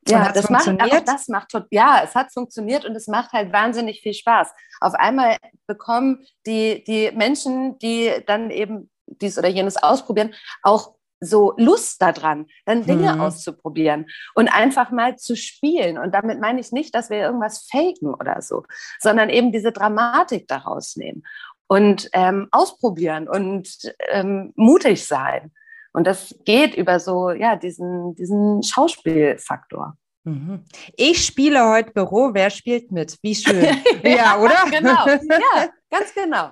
Ja, 0.09 0.31
das 0.31 0.49
macht, 0.49 0.67
aber 0.67 1.01
das 1.01 1.27
macht, 1.27 1.53
ja, 1.71 2.01
es 2.03 2.15
hat 2.15 2.33
funktioniert 2.33 2.85
und 2.85 2.95
es 2.95 3.07
macht 3.07 3.31
halt 3.33 3.51
wahnsinnig 3.51 4.01
viel 4.01 4.13
Spaß. 4.13 4.51
Auf 4.81 4.93
einmal 4.93 5.37
bekommen 5.65 6.25
die, 6.45 6.83
die 6.83 7.11
Menschen, 7.11 7.77
die 7.79 8.11
dann 8.25 8.51
eben 8.51 8.89
dies 9.05 9.37
oder 9.37 9.47
jenes 9.47 9.77
ausprobieren, 9.77 10.33
auch 10.63 10.95
so 11.19 11.53
Lust 11.57 12.01
daran, 12.01 12.45
dann 12.65 12.85
Dinge 12.85 13.15
mhm. 13.15 13.21
auszuprobieren 13.21 14.05
und 14.35 14.49
einfach 14.49 14.91
mal 14.91 15.17
zu 15.17 15.35
spielen. 15.35 15.97
Und 15.97 16.13
damit 16.13 16.39
meine 16.39 16.59
ich 16.59 16.71
nicht, 16.71 16.93
dass 16.93 17.09
wir 17.09 17.17
irgendwas 17.17 17.67
faken 17.71 18.13
oder 18.13 18.41
so, 18.41 18.63
sondern 18.99 19.29
eben 19.29 19.51
diese 19.51 19.71
Dramatik 19.71 20.47
daraus 20.47 20.95
nehmen 20.95 21.23
und 21.67 22.09
ähm, 22.13 22.47
ausprobieren 22.51 23.27
und 23.27 23.93
ähm, 24.09 24.53
mutig 24.55 25.05
sein. 25.05 25.51
Und 25.97 26.05
das 26.05 26.35
geht 26.45 26.75
über 26.75 26.99
so, 26.99 27.31
ja, 27.31 27.55
diesen, 27.55 28.13
diesen 28.13 28.61
Schauspielfaktor. 28.61 29.97
Mhm. 30.25 30.63
Ich 30.95 31.25
spiele 31.25 31.67
heute 31.67 31.91
Büro, 31.91 32.29
wer 32.33 32.51
spielt 32.51 32.91
mit? 32.91 33.17
Wie 33.23 33.33
schön. 33.33 33.65
ja, 34.03 34.37
oder? 34.37 34.69
genau. 34.69 35.07
Ja, 35.07 35.69
ganz 35.89 36.13
genau. 36.13 36.51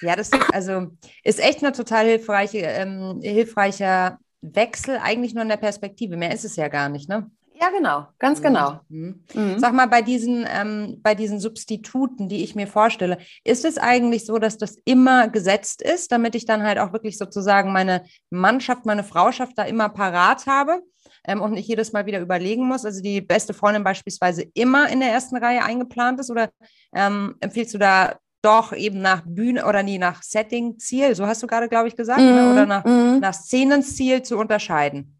Ja, 0.00 0.14
das 0.14 0.30
also 0.52 0.92
ist 1.24 1.40
echt 1.40 1.64
eine 1.64 1.72
total 1.72 2.06
hilfreiche, 2.06 2.58
ähm, 2.58 3.18
hilfreicher 3.20 4.20
Wechsel, 4.42 5.00
eigentlich 5.02 5.34
nur 5.34 5.42
in 5.42 5.48
der 5.48 5.56
Perspektive. 5.56 6.16
Mehr 6.16 6.32
ist 6.32 6.44
es 6.44 6.54
ja 6.54 6.68
gar 6.68 6.88
nicht, 6.88 7.08
ne? 7.08 7.28
Ja, 7.64 7.70
genau, 7.70 8.06
ganz 8.18 8.40
mhm. 8.40 8.44
genau. 8.44 8.80
Mhm. 8.90 9.24
Mhm. 9.32 9.58
Sag 9.58 9.72
mal, 9.72 9.86
bei 9.86 10.02
diesen, 10.02 10.46
ähm, 10.46 11.00
bei 11.02 11.14
diesen 11.14 11.40
Substituten, 11.40 12.28
die 12.28 12.44
ich 12.44 12.54
mir 12.54 12.66
vorstelle, 12.66 13.16
ist 13.42 13.64
es 13.64 13.78
eigentlich 13.78 14.26
so, 14.26 14.38
dass 14.38 14.58
das 14.58 14.76
immer 14.84 15.28
gesetzt 15.28 15.80
ist, 15.80 16.12
damit 16.12 16.34
ich 16.34 16.44
dann 16.44 16.62
halt 16.62 16.78
auch 16.78 16.92
wirklich 16.92 17.16
sozusagen 17.16 17.72
meine 17.72 18.04
Mannschaft, 18.28 18.84
meine 18.84 19.02
Frauschaft 19.02 19.56
da 19.56 19.62
immer 19.62 19.88
parat 19.88 20.46
habe? 20.46 20.82
Ähm, 21.26 21.40
und 21.40 21.52
nicht 21.52 21.66
jedes 21.68 21.94
Mal 21.94 22.04
wieder 22.04 22.20
überlegen 22.20 22.66
muss. 22.66 22.84
Also 22.84 23.00
die 23.00 23.22
beste 23.22 23.54
Freundin 23.54 23.82
beispielsweise 23.82 24.42
immer 24.52 24.90
in 24.90 25.00
der 25.00 25.10
ersten 25.10 25.36
Reihe 25.38 25.64
eingeplant 25.64 26.20
ist 26.20 26.30
oder 26.30 26.50
ähm, 26.94 27.34
empfiehlst 27.40 27.72
du 27.72 27.78
da 27.78 28.18
doch 28.42 28.74
eben 28.74 29.00
nach 29.00 29.22
Bühne 29.24 29.64
oder 29.64 29.82
nie 29.82 29.96
nach 29.96 30.22
Setting-Ziel, 30.22 31.14
so 31.14 31.26
hast 31.26 31.42
du 31.42 31.46
gerade, 31.46 31.70
glaube 31.70 31.88
ich, 31.88 31.96
gesagt, 31.96 32.20
ne? 32.20 32.26
mhm. 32.26 32.36
ne? 32.36 32.52
oder 32.52 32.66
nach, 32.66 32.84
mhm. 32.84 33.20
nach 33.20 33.32
Szenenziel 33.32 34.22
zu 34.22 34.36
unterscheiden? 34.36 35.13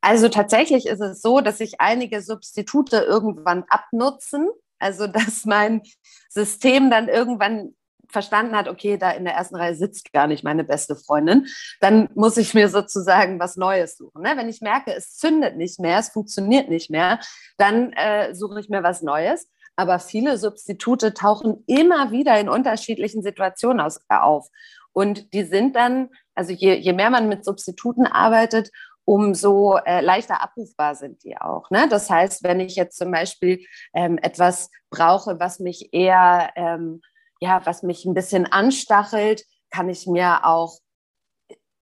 Also 0.00 0.28
tatsächlich 0.28 0.86
ist 0.86 1.00
es 1.00 1.20
so, 1.20 1.40
dass 1.40 1.58
sich 1.58 1.80
einige 1.80 2.22
Substitute 2.22 2.98
irgendwann 2.98 3.64
abnutzen. 3.68 4.48
Also 4.78 5.06
dass 5.06 5.44
mein 5.44 5.82
System 6.28 6.90
dann 6.90 7.08
irgendwann 7.08 7.74
verstanden 8.08 8.56
hat, 8.56 8.68
okay, 8.68 8.98
da 8.98 9.10
in 9.10 9.24
der 9.24 9.34
ersten 9.34 9.56
Reihe 9.56 9.74
sitzt 9.74 10.12
gar 10.12 10.26
nicht 10.26 10.44
meine 10.44 10.64
beste 10.64 10.96
Freundin, 10.96 11.46
dann 11.80 12.08
muss 12.14 12.36
ich 12.36 12.54
mir 12.54 12.68
sozusagen 12.68 13.40
was 13.40 13.56
Neues 13.56 13.96
suchen. 13.96 14.22
Ne? 14.22 14.34
Wenn 14.36 14.48
ich 14.48 14.60
merke, 14.60 14.94
es 14.94 15.16
zündet 15.16 15.56
nicht 15.56 15.80
mehr, 15.80 15.98
es 15.98 16.10
funktioniert 16.10 16.68
nicht 16.68 16.90
mehr, 16.90 17.20
dann 17.56 17.92
äh, 17.92 18.34
suche 18.34 18.60
ich 18.60 18.68
mir 18.68 18.82
was 18.82 19.02
Neues. 19.02 19.48
Aber 19.76 19.98
viele 19.98 20.38
Substitute 20.38 21.12
tauchen 21.12 21.62
immer 21.66 22.10
wieder 22.10 22.38
in 22.40 22.48
unterschiedlichen 22.48 23.22
Situationen 23.22 23.80
aus, 23.80 24.00
äh, 24.08 24.16
auf. 24.16 24.48
Und 24.92 25.34
die 25.34 25.44
sind 25.44 25.76
dann, 25.76 26.08
also 26.34 26.52
je, 26.52 26.74
je 26.74 26.92
mehr 26.94 27.10
man 27.10 27.28
mit 27.28 27.44
Substituten 27.44 28.06
arbeitet, 28.06 28.70
umso 29.06 29.78
äh, 29.78 30.02
leichter 30.02 30.42
abrufbar 30.42 30.94
sind 30.94 31.24
die 31.24 31.38
auch. 31.38 31.70
Ne? 31.70 31.88
Das 31.88 32.10
heißt, 32.10 32.42
wenn 32.42 32.60
ich 32.60 32.76
jetzt 32.76 32.98
zum 32.98 33.10
Beispiel 33.10 33.64
ähm, 33.94 34.18
etwas 34.18 34.70
brauche, 34.90 35.40
was 35.40 35.60
mich 35.60 35.94
eher 35.94 36.50
ähm, 36.56 37.00
ja, 37.40 37.64
was 37.64 37.82
mich 37.82 38.04
ein 38.04 38.14
bisschen 38.14 38.46
anstachelt, 38.46 39.44
kann 39.70 39.88
ich 39.88 40.06
mir 40.06 40.44
auch 40.44 40.78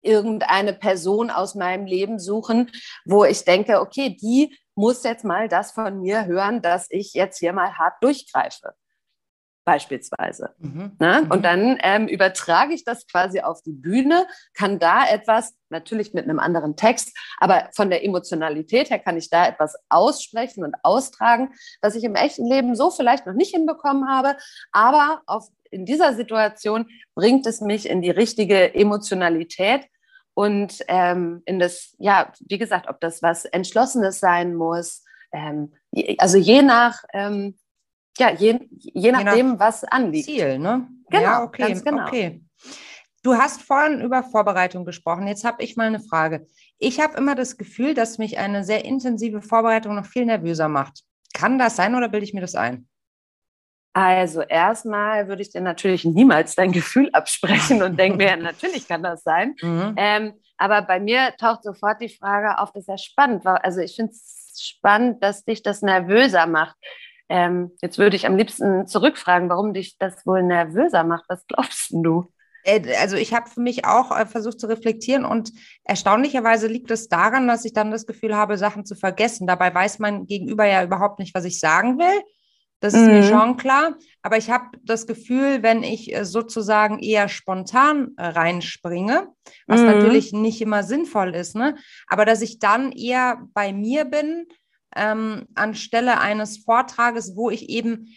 irgendeine 0.01 0.73
Person 0.73 1.29
aus 1.29 1.55
meinem 1.55 1.86
Leben 1.86 2.19
suchen, 2.19 2.69
wo 3.05 3.23
ich 3.23 3.45
denke, 3.45 3.79
okay, 3.79 4.17
die 4.19 4.57
muss 4.75 5.03
jetzt 5.03 5.23
mal 5.23 5.47
das 5.47 5.71
von 5.71 6.01
mir 6.01 6.25
hören, 6.25 6.62
dass 6.62 6.88
ich 6.89 7.13
jetzt 7.13 7.39
hier 7.39 7.53
mal 7.53 7.77
hart 7.77 7.95
durchgreife 8.01 8.73
beispielsweise. 9.65 10.54
Mhm. 10.60 10.91
Ne? 10.99 11.21
Mhm. 11.23 11.32
Und 11.32 11.43
dann 11.43 11.78
ähm, 11.84 12.08
übertrage 12.08 12.73
ich 12.73 12.84
das 12.84 13.08
quasi 13.08 13.41
auf 13.41 13.62
die 13.62 13.71
Bühne, 13.71 14.26
kann 14.54 14.80
da 14.80 15.08
etwas, 15.08 15.56
natürlich 15.69 16.13
mit 16.13 16.26
einem 16.26 16.39
anderen 16.39 16.76
Text, 16.76 17.17
aber 17.39 17.69
von 17.76 17.89
der 17.89 18.04
Emotionalität 18.04 18.89
her 18.89 18.99
kann 18.99 19.17
ich 19.17 19.30
da 19.30 19.47
etwas 19.47 19.76
aussprechen 19.89 20.63
und 20.63 20.76
austragen, 20.84 21.54
was 21.82 21.95
ich 21.95 22.04
im 22.04 22.15
echten 22.15 22.45
Leben 22.45 22.76
so 22.76 22.91
vielleicht 22.91 23.26
noch 23.26 23.34
nicht 23.34 23.54
hinbekommen 23.54 24.08
habe, 24.08 24.38
aber 24.71 25.21
auf, 25.26 25.47
in 25.71 25.86
dieser 25.86 26.13
Situation 26.13 26.86
bringt 27.15 27.47
es 27.47 27.62
mich 27.62 27.89
in 27.89 28.02
die 28.02 28.12
richtige 28.12 28.76
Emotionalität 28.76 29.88
und 30.36 30.80
ähm, 30.88 31.41
in 31.45 31.60
das, 31.60 31.95
ja, 31.97 32.32
wie 32.41 32.58
gesagt, 32.58 32.88
ob 32.88 32.99
das 32.99 33.21
was 33.21 33.45
Entschlossenes 33.45 34.19
sein 34.19 34.56
muss, 34.56 35.04
ähm, 35.32 35.73
also 36.17 36.38
je 36.38 36.62
nach 36.62 37.04
ähm, 37.13 37.56
ja, 38.17 38.32
je, 38.32 38.60
je 38.78 39.12
nachdem, 39.12 39.36
je 39.36 39.43
nach 39.43 39.60
was 39.60 39.84
anliegt. 39.84 40.26
Ziel, 40.26 40.60
ne? 40.60 40.88
Genau, 41.10 41.23
ja, 41.23 41.43
okay, 41.43 41.67
ganz 41.67 41.84
genau. 41.84 42.08
Okay. 42.08 42.41
Du 43.23 43.36
hast 43.36 43.62
vorhin 43.62 44.02
über 44.02 44.23
Vorbereitung 44.23 44.84
gesprochen. 44.84 45.28
Jetzt 45.28 45.45
habe 45.45 45.63
ich 45.63 45.78
mal 45.78 45.88
eine 45.88 46.02
Frage. 46.02 46.45
Ich 46.78 46.99
habe 46.99 47.17
immer 47.17 47.36
das 47.36 47.58
Gefühl, 47.58 47.93
dass 47.93 48.17
mich 48.17 48.38
eine 48.38 48.65
sehr 48.65 48.84
intensive 48.84 49.41
Vorbereitung 49.41 49.95
noch 49.95 50.06
viel 50.06 50.26
nervöser 50.26 50.67
macht. 50.67 51.04
Kann 51.34 51.58
das 51.58 51.78
sein 51.78 51.95
oder 51.95 52.10
bilde 52.10 52.26
ich 52.26 52.34
mir 52.34 52.41
das 52.41 52.56
ein? 52.56 52.88
Also 53.93 54.41
erstmal 54.41 55.28
würde 55.28 55.43
ich 55.43 55.52
dir 55.52 55.62
natürlich 55.62 56.04
niemals 56.04 56.56
dein 56.56 56.71
Gefühl 56.71 57.10
absprechen 57.13 57.82
und 57.84 57.97
denke 57.97 58.17
mir, 58.17 58.36
natürlich 58.38 58.88
kann 58.88 59.04
das 59.04 59.23
sein. 59.23 59.56
Mhm. 59.62 59.93
Ähm, 59.97 60.34
aber 60.58 60.82
bei 60.82 60.99
mir 60.99 61.34
taucht 61.39 61.63
sofort 61.63 62.02
die 62.02 62.10
Frage 62.10 62.60
auf, 62.60 62.71
das 62.73 62.84
ist 62.84 62.89
ja 62.89 62.97
spannend. 62.97 63.45
Also 63.45 63.82
ich 63.82 63.95
finde 63.95 64.12
es 64.12 64.56
spannend, 64.60 65.23
dass 65.23 65.45
dich 65.45 65.63
das 65.63 65.82
nervöser 65.82 66.47
macht. 66.47 66.76
Ähm, 67.29 67.71
jetzt 67.81 67.97
würde 67.97 68.15
ich 68.15 68.25
am 68.25 68.38
liebsten 68.38 68.86
zurückfragen, 68.88 69.49
warum 69.49 69.73
dich 69.73 69.97
das 69.97 70.25
wohl 70.25 70.43
nervöser 70.43 71.03
macht. 71.03 71.25
Was 71.27 71.45
glaubst 71.47 71.91
du? 71.91 72.31
Äh, 72.63 72.95
also 73.01 73.15
ich 73.15 73.33
habe 73.33 73.49
für 73.49 73.62
mich 73.62 73.86
auch 73.86 74.17
äh, 74.17 74.25
versucht 74.25 74.59
zu 74.59 74.67
reflektieren 74.67 75.25
und 75.25 75.51
erstaunlicherweise 75.83 76.67
liegt 76.67 76.91
es 76.91 77.09
daran, 77.09 77.47
dass 77.47 77.65
ich 77.65 77.73
dann 77.73 77.91
das 77.91 78.05
Gefühl 78.05 78.36
habe, 78.36 78.57
Sachen 78.57 78.86
zu 78.86 78.95
vergessen. 78.95 79.47
Dabei 79.47 79.73
weiß 79.73 79.99
mein 79.99 80.25
Gegenüber 80.25 80.65
ja 80.65 80.83
überhaupt 80.83 81.19
nicht, 81.19 81.36
was 81.36 81.45
ich 81.45 81.59
sagen 81.59 81.97
will. 81.99 82.23
Das 82.79 82.93
ist 82.93 83.01
mhm. 83.05 83.13
mir 83.13 83.23
schon 83.23 83.55
klar. 83.55 83.95
Aber 84.21 84.36
ich 84.36 84.49
habe 84.49 84.77
das 84.83 85.07
Gefühl, 85.07 85.63
wenn 85.63 85.83
ich 85.83 86.13
äh, 86.13 86.25
sozusagen 86.25 86.99
eher 86.99 87.29
spontan 87.29 88.12
reinspringe, 88.17 89.29
was 89.67 89.81
mhm. 89.81 89.88
natürlich 89.88 90.33
nicht 90.33 90.62
immer 90.62 90.83
sinnvoll 90.83 91.36
ist, 91.36 91.55
ne? 91.55 91.75
aber 92.07 92.25
dass 92.25 92.41
ich 92.41 92.59
dann 92.59 92.91
eher 92.91 93.41
bei 93.53 93.71
mir 93.71 94.05
bin 94.05 94.47
ähm, 94.95 95.45
anstelle 95.56 96.19
eines 96.19 96.60
Vortrages, 96.60 97.36
wo 97.36 97.49
ich 97.49 97.69
eben 97.69 98.08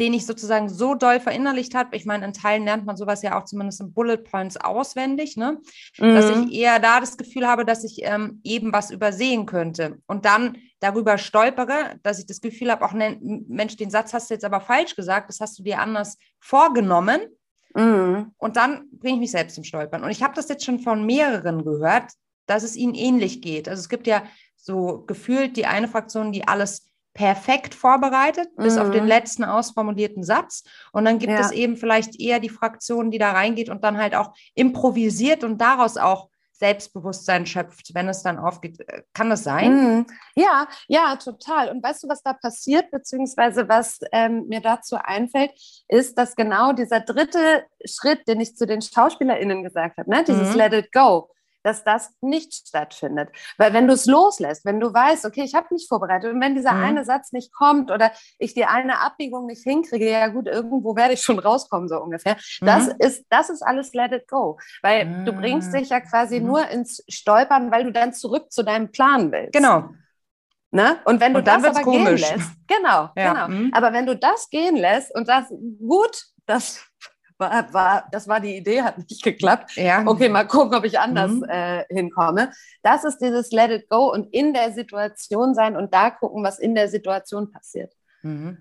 den 0.00 0.12
ich 0.12 0.26
sozusagen 0.26 0.68
so 0.68 0.94
doll 0.94 1.20
verinnerlicht 1.20 1.74
habe. 1.74 1.96
Ich 1.96 2.04
meine, 2.04 2.24
in 2.24 2.32
Teilen 2.32 2.64
lernt 2.64 2.84
man 2.84 2.96
sowas 2.96 3.22
ja 3.22 3.38
auch 3.38 3.44
zumindest 3.44 3.80
in 3.80 3.92
Bullet 3.92 4.18
Points 4.18 4.56
auswendig, 4.56 5.36
ne? 5.36 5.60
Mhm. 5.98 6.14
Dass 6.14 6.30
ich 6.30 6.52
eher 6.52 6.80
da 6.80 6.98
das 6.98 7.16
Gefühl 7.16 7.46
habe, 7.46 7.64
dass 7.64 7.84
ich 7.84 8.00
ähm, 8.02 8.40
eben 8.42 8.72
was 8.72 8.90
übersehen 8.90 9.46
könnte 9.46 9.98
und 10.06 10.24
dann 10.24 10.56
darüber 10.80 11.16
stolpere, 11.16 12.00
dass 12.02 12.18
ich 12.18 12.26
das 12.26 12.40
Gefühl 12.40 12.72
habe, 12.72 12.84
auch 12.84 12.92
ne, 12.92 13.18
Mensch, 13.20 13.76
den 13.76 13.90
Satz 13.90 14.12
hast 14.12 14.30
du 14.30 14.34
jetzt 14.34 14.44
aber 14.44 14.60
falsch 14.60 14.96
gesagt, 14.96 15.28
das 15.28 15.40
hast 15.40 15.58
du 15.58 15.62
dir 15.62 15.78
anders 15.78 16.18
vorgenommen. 16.40 17.20
Mhm. 17.74 18.32
Und 18.36 18.56
dann 18.56 18.88
bringe 18.92 19.14
ich 19.14 19.20
mich 19.20 19.30
selbst 19.30 19.54
zum 19.54 19.64
Stolpern. 19.64 20.02
Und 20.02 20.10
ich 20.10 20.22
habe 20.22 20.34
das 20.34 20.48
jetzt 20.48 20.64
schon 20.64 20.80
von 20.80 21.06
mehreren 21.06 21.64
gehört, 21.64 22.10
dass 22.46 22.62
es 22.62 22.76
ihnen 22.76 22.94
ähnlich 22.94 23.42
geht. 23.42 23.68
Also 23.68 23.80
es 23.80 23.88
gibt 23.88 24.06
ja 24.06 24.24
so 24.64 25.04
gefühlt 25.06 25.56
die 25.56 25.66
eine 25.66 25.88
Fraktion, 25.88 26.32
die 26.32 26.48
alles 26.48 26.90
perfekt 27.12 27.74
vorbereitet, 27.74 28.48
mhm. 28.56 28.62
bis 28.64 28.78
auf 28.78 28.90
den 28.90 29.04
mhm. 29.04 29.08
letzten 29.08 29.44
ausformulierten 29.44 30.24
Satz. 30.24 30.64
Und 30.92 31.04
dann 31.04 31.18
gibt 31.18 31.32
ja. 31.32 31.40
es 31.40 31.52
eben 31.52 31.76
vielleicht 31.76 32.20
eher 32.20 32.40
die 32.40 32.48
Fraktion, 32.48 33.10
die 33.10 33.18
da 33.18 33.32
reingeht 33.32 33.68
und 33.68 33.84
dann 33.84 33.98
halt 33.98 34.14
auch 34.14 34.34
improvisiert 34.54 35.44
und 35.44 35.58
daraus 35.58 35.96
auch 35.96 36.28
Selbstbewusstsein 36.56 37.46
schöpft, 37.46 37.94
wenn 37.94 38.08
es 38.08 38.22
dann 38.22 38.38
aufgeht. 38.38 38.80
Äh, 38.88 39.02
kann 39.12 39.28
das 39.28 39.44
sein? 39.44 39.96
Mhm. 39.96 40.06
Ja, 40.34 40.66
ja, 40.88 41.16
total. 41.16 41.68
Und 41.68 41.82
weißt 41.82 42.04
du, 42.04 42.08
was 42.08 42.22
da 42.22 42.32
passiert, 42.32 42.90
beziehungsweise 42.90 43.68
was 43.68 43.98
ähm, 44.12 44.46
mir 44.48 44.60
dazu 44.60 44.96
einfällt, 44.96 45.52
ist, 45.88 46.16
dass 46.16 46.36
genau 46.36 46.72
dieser 46.72 47.00
dritte 47.00 47.64
Schritt, 47.84 48.26
den 48.28 48.40
ich 48.40 48.56
zu 48.56 48.66
den 48.66 48.82
SchauspielerInnen 48.82 49.62
gesagt 49.62 49.98
habe, 49.98 50.08
ne, 50.08 50.24
dieses 50.24 50.50
mhm. 50.50 50.56
Let 50.56 50.72
it 50.72 50.92
go, 50.92 51.30
dass 51.64 51.82
das 51.82 52.12
nicht 52.20 52.52
stattfindet. 52.52 53.30
Weil 53.56 53.72
wenn 53.72 53.88
du 53.88 53.94
es 53.94 54.06
loslässt, 54.06 54.64
wenn 54.64 54.78
du 54.78 54.92
weißt, 54.92 55.24
okay, 55.24 55.42
ich 55.42 55.54
habe 55.54 55.68
mich 55.70 55.86
vorbereitet 55.88 56.32
und 56.32 56.40
wenn 56.40 56.54
dieser 56.54 56.72
mhm. 56.72 56.84
eine 56.84 57.04
Satz 57.04 57.32
nicht 57.32 57.52
kommt 57.52 57.90
oder 57.90 58.12
ich 58.38 58.54
die 58.54 58.66
eine 58.66 59.00
Abbiegung 59.00 59.46
nicht 59.46 59.62
hinkriege, 59.62 60.10
ja 60.10 60.28
gut, 60.28 60.46
irgendwo 60.46 60.94
werde 60.94 61.14
ich 61.14 61.22
schon 61.22 61.38
rauskommen, 61.38 61.88
so 61.88 62.00
ungefähr. 62.00 62.36
Mhm. 62.60 62.66
Das, 62.66 62.88
ist, 62.98 63.26
das 63.30 63.50
ist 63.50 63.62
alles 63.62 63.94
let 63.94 64.12
it 64.12 64.28
go. 64.28 64.58
Weil 64.82 65.06
mhm. 65.06 65.24
du 65.24 65.32
bringst 65.32 65.72
dich 65.74 65.88
ja 65.88 66.00
quasi 66.00 66.38
mhm. 66.38 66.46
nur 66.46 66.68
ins 66.68 67.02
Stolpern, 67.08 67.70
weil 67.70 67.84
du 67.84 67.92
dann 67.92 68.12
zurück 68.12 68.52
zu 68.52 68.62
deinem 68.62 68.92
Plan 68.92 69.32
willst. 69.32 69.54
Genau. 69.54 69.88
Ne? 70.70 70.98
Und 71.04 71.20
wenn 71.20 71.32
du 71.32 71.38
und 71.38 71.46
das 71.46 71.64
aber 71.64 71.82
komisch. 71.82 72.20
gehen 72.20 72.36
lässt, 72.36 72.50
genau, 72.66 73.08
ja. 73.16 73.32
genau. 73.32 73.48
Mhm. 73.48 73.70
Aber 73.72 73.92
wenn 73.92 74.06
du 74.06 74.16
das 74.16 74.50
gehen 74.50 74.76
lässt 74.76 75.14
und 75.14 75.28
das 75.28 75.48
gut, 75.78 76.24
das 76.46 76.84
war, 77.38 77.72
war, 77.72 78.08
das 78.12 78.28
war 78.28 78.40
die 78.40 78.56
Idee, 78.56 78.82
hat 78.82 78.98
nicht 78.98 79.22
geklappt. 79.22 79.76
Ja. 79.76 80.02
Okay, 80.06 80.28
mal 80.28 80.46
gucken, 80.46 80.74
ob 80.76 80.84
ich 80.84 80.98
anders 80.98 81.32
mhm. 81.32 81.44
äh, 81.48 81.84
hinkomme. 81.88 82.52
Das 82.82 83.04
ist 83.04 83.18
dieses 83.18 83.50
Let 83.50 83.70
it 83.70 83.88
go 83.88 84.12
und 84.12 84.32
in 84.32 84.54
der 84.54 84.72
Situation 84.72 85.54
sein 85.54 85.76
und 85.76 85.92
da 85.92 86.10
gucken, 86.10 86.44
was 86.44 86.58
in 86.58 86.74
der 86.74 86.88
Situation 86.88 87.50
passiert. 87.50 87.92
Mhm. 88.22 88.58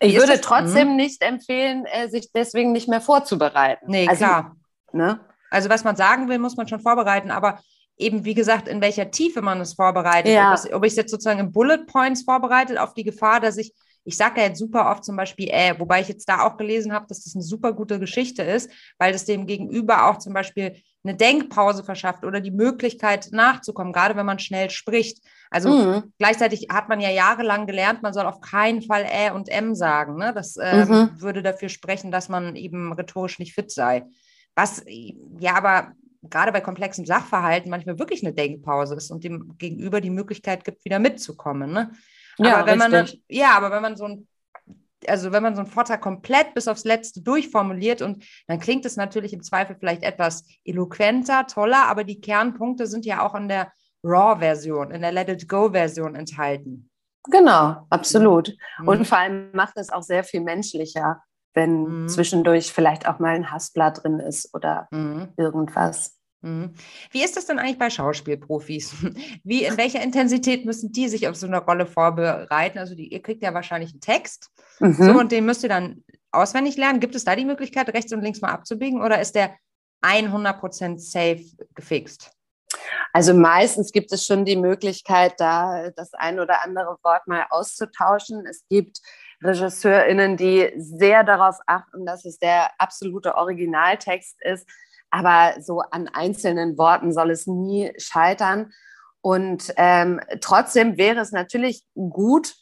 Ich 0.00 0.14
würde 0.14 0.32
das, 0.32 0.40
trotzdem 0.40 0.90
mh? 0.90 0.94
nicht 0.94 1.22
empfehlen, 1.22 1.84
äh, 1.86 2.08
sich 2.08 2.30
deswegen 2.32 2.72
nicht 2.72 2.88
mehr 2.88 3.00
vorzubereiten. 3.00 3.86
Nee, 3.88 4.06
also, 4.08 4.24
klar. 4.24 4.56
Ne? 4.92 5.18
Also 5.50 5.68
was 5.68 5.82
man 5.82 5.96
sagen 5.96 6.28
will, 6.28 6.38
muss 6.38 6.56
man 6.56 6.68
schon 6.68 6.80
vorbereiten, 6.80 7.30
aber 7.30 7.58
eben, 7.96 8.24
wie 8.24 8.34
gesagt, 8.34 8.68
in 8.68 8.80
welcher 8.80 9.10
Tiefe 9.10 9.42
man 9.42 9.60
es 9.60 9.74
vorbereitet. 9.74 10.32
Ja. 10.32 10.54
Ob, 10.72 10.84
ich 10.84 10.92
es 10.92 10.96
jetzt 10.96 11.10
sozusagen 11.10 11.40
in 11.40 11.52
Bullet 11.52 11.86
Points 11.86 12.22
vorbereitet, 12.22 12.78
auf 12.78 12.94
die 12.94 13.04
Gefahr, 13.04 13.40
dass 13.40 13.56
ich 13.56 13.72
ich 14.04 14.16
sage 14.16 14.40
ja 14.40 14.48
jetzt 14.48 14.58
super 14.58 14.90
oft 14.90 15.04
zum 15.04 15.16
Beispiel, 15.16 15.48
äh, 15.50 15.74
wobei 15.78 16.00
ich 16.00 16.08
jetzt 16.08 16.28
da 16.28 16.46
auch 16.46 16.56
gelesen 16.56 16.92
habe, 16.92 17.06
dass 17.08 17.24
das 17.24 17.34
eine 17.34 17.42
super 17.42 17.72
gute 17.72 17.98
Geschichte 17.98 18.42
ist, 18.42 18.70
weil 18.98 19.12
das 19.12 19.24
dem 19.24 19.46
Gegenüber 19.46 20.08
auch 20.08 20.18
zum 20.18 20.34
Beispiel 20.34 20.76
eine 21.02 21.16
Denkpause 21.16 21.84
verschafft 21.84 22.24
oder 22.24 22.40
die 22.40 22.50
Möglichkeit 22.50 23.28
nachzukommen, 23.30 23.92
gerade 23.92 24.16
wenn 24.16 24.26
man 24.26 24.38
schnell 24.38 24.70
spricht. 24.70 25.22
Also 25.50 25.70
mhm. 25.70 26.12
gleichzeitig 26.18 26.68
hat 26.70 26.88
man 26.88 27.00
ja 27.00 27.10
jahrelang 27.10 27.66
gelernt, 27.66 28.02
man 28.02 28.14
soll 28.14 28.26
auf 28.26 28.40
keinen 28.40 28.82
Fall 28.82 29.04
Ä 29.04 29.30
und 29.30 29.48
M 29.48 29.74
sagen. 29.74 30.16
Ne? 30.16 30.32
Das 30.34 30.56
äh, 30.56 30.84
mhm. 30.84 31.20
würde 31.20 31.42
dafür 31.42 31.68
sprechen, 31.68 32.10
dass 32.10 32.28
man 32.28 32.56
eben 32.56 32.92
rhetorisch 32.92 33.38
nicht 33.38 33.54
fit 33.54 33.70
sei. 33.70 34.04
Was 34.54 34.84
ja 35.38 35.56
aber 35.56 35.92
gerade 36.30 36.52
bei 36.52 36.60
komplexen 36.60 37.04
Sachverhalten 37.04 37.70
manchmal 37.70 37.98
wirklich 37.98 38.24
eine 38.24 38.34
Denkpause 38.34 38.94
ist 38.94 39.10
und 39.10 39.24
dem 39.24 39.56
Gegenüber 39.58 40.00
die 40.00 40.10
Möglichkeit 40.10 40.64
gibt, 40.64 40.84
wieder 40.84 40.98
mitzukommen. 40.98 41.72
Ne? 41.72 41.90
Ja, 42.38 42.58
aber 42.58 42.66
wenn 42.66 42.82
richtig. 42.82 43.22
man 43.28 43.36
ja, 43.36 43.56
aber 43.56 43.70
wenn 43.70 43.82
man 43.82 43.96
so 43.96 44.04
ein 44.04 44.28
also 45.08 45.32
wenn 45.32 45.42
man 45.42 45.54
so 45.54 45.60
einen 45.60 45.70
Vortrag 45.70 46.00
komplett 46.00 46.54
bis 46.54 46.68
aufs 46.68 46.84
Letzte 46.84 47.22
durchformuliert 47.22 48.02
und 48.02 48.24
dann 48.46 48.58
klingt 48.58 48.84
es 48.86 48.96
natürlich 48.96 49.32
im 49.32 49.42
Zweifel 49.42 49.76
vielleicht 49.78 50.02
etwas 50.02 50.46
eloquenter, 50.64 51.46
toller, 51.46 51.86
aber 51.86 52.04
die 52.04 52.20
Kernpunkte 52.20 52.86
sind 52.86 53.04
ja 53.04 53.24
auch 53.24 53.34
in 53.34 53.48
der 53.48 53.70
Raw-Version, 54.02 54.90
in 54.90 55.00
der 55.00 55.12
Let 55.12 55.28
It 55.28 55.48
Go-Version 55.48 56.14
enthalten. 56.14 56.90
Genau, 57.30 57.86
absolut. 57.88 58.54
Mhm. 58.78 58.88
Und 58.88 59.06
vor 59.06 59.18
allem 59.18 59.50
macht 59.52 59.76
es 59.76 59.90
auch 59.90 60.02
sehr 60.02 60.24
viel 60.24 60.42
menschlicher, 60.42 61.22
wenn 61.54 62.02
mhm. 62.02 62.08
zwischendurch 62.08 62.72
vielleicht 62.72 63.08
auch 63.08 63.18
mal 63.18 63.34
ein 63.34 63.50
Hassblatt 63.50 64.02
drin 64.02 64.20
ist 64.20 64.54
oder 64.54 64.88
mhm. 64.90 65.28
irgendwas. 65.36 66.18
Mhm. 66.44 66.74
Wie 67.10 67.24
ist 67.24 67.36
das 67.38 67.46
denn 67.46 67.58
eigentlich 67.58 67.78
bei 67.78 67.88
Schauspielprofis? 67.88 68.94
Wie, 69.44 69.64
in 69.64 69.78
welcher 69.78 70.02
Intensität 70.02 70.66
müssen 70.66 70.92
die 70.92 71.08
sich 71.08 71.26
auf 71.26 71.36
so 71.36 71.46
eine 71.46 71.64
Rolle 71.64 71.86
vorbereiten? 71.86 72.78
Also 72.78 72.94
die, 72.94 73.08
ihr 73.08 73.22
kriegt 73.22 73.42
ja 73.42 73.54
wahrscheinlich 73.54 73.92
einen 73.92 74.00
Text 74.00 74.50
mhm. 74.78 74.92
so, 74.92 75.18
und 75.18 75.32
den 75.32 75.46
müsst 75.46 75.62
ihr 75.62 75.70
dann 75.70 76.04
auswendig 76.32 76.76
lernen? 76.76 77.00
Gibt 77.00 77.14
es 77.14 77.24
da 77.24 77.34
die 77.34 77.46
Möglichkeit, 77.46 77.88
rechts 77.94 78.12
und 78.12 78.20
links 78.20 78.42
mal 78.42 78.50
abzubiegen 78.50 79.00
oder 79.00 79.20
ist 79.20 79.34
der 79.34 79.54
100% 80.02 80.98
safe 80.98 81.44
gefixt? 81.74 82.30
Also 83.14 83.32
meistens 83.32 83.92
gibt 83.92 84.12
es 84.12 84.26
schon 84.26 84.44
die 84.44 84.56
Möglichkeit, 84.56 85.34
da 85.38 85.90
das 85.96 86.12
ein 86.12 86.40
oder 86.40 86.62
andere 86.62 86.98
Wort 87.02 87.26
mal 87.26 87.46
auszutauschen. 87.48 88.44
Es 88.46 88.64
gibt 88.68 89.00
RegisseurInnen, 89.42 90.36
die 90.36 90.72
sehr 90.76 91.24
darauf 91.24 91.56
achten, 91.66 92.04
dass 92.04 92.24
es 92.24 92.38
der 92.38 92.70
absolute 92.78 93.36
Originaltext 93.36 94.36
ist. 94.42 94.68
Aber 95.14 95.54
so 95.62 95.78
an 95.78 96.08
einzelnen 96.08 96.76
Worten 96.76 97.12
soll 97.12 97.30
es 97.30 97.46
nie 97.46 97.92
scheitern. 97.98 98.72
Und 99.20 99.72
ähm, 99.76 100.20
trotzdem 100.40 100.98
wäre 100.98 101.20
es 101.20 101.30
natürlich 101.30 101.84
gut, 101.94 102.56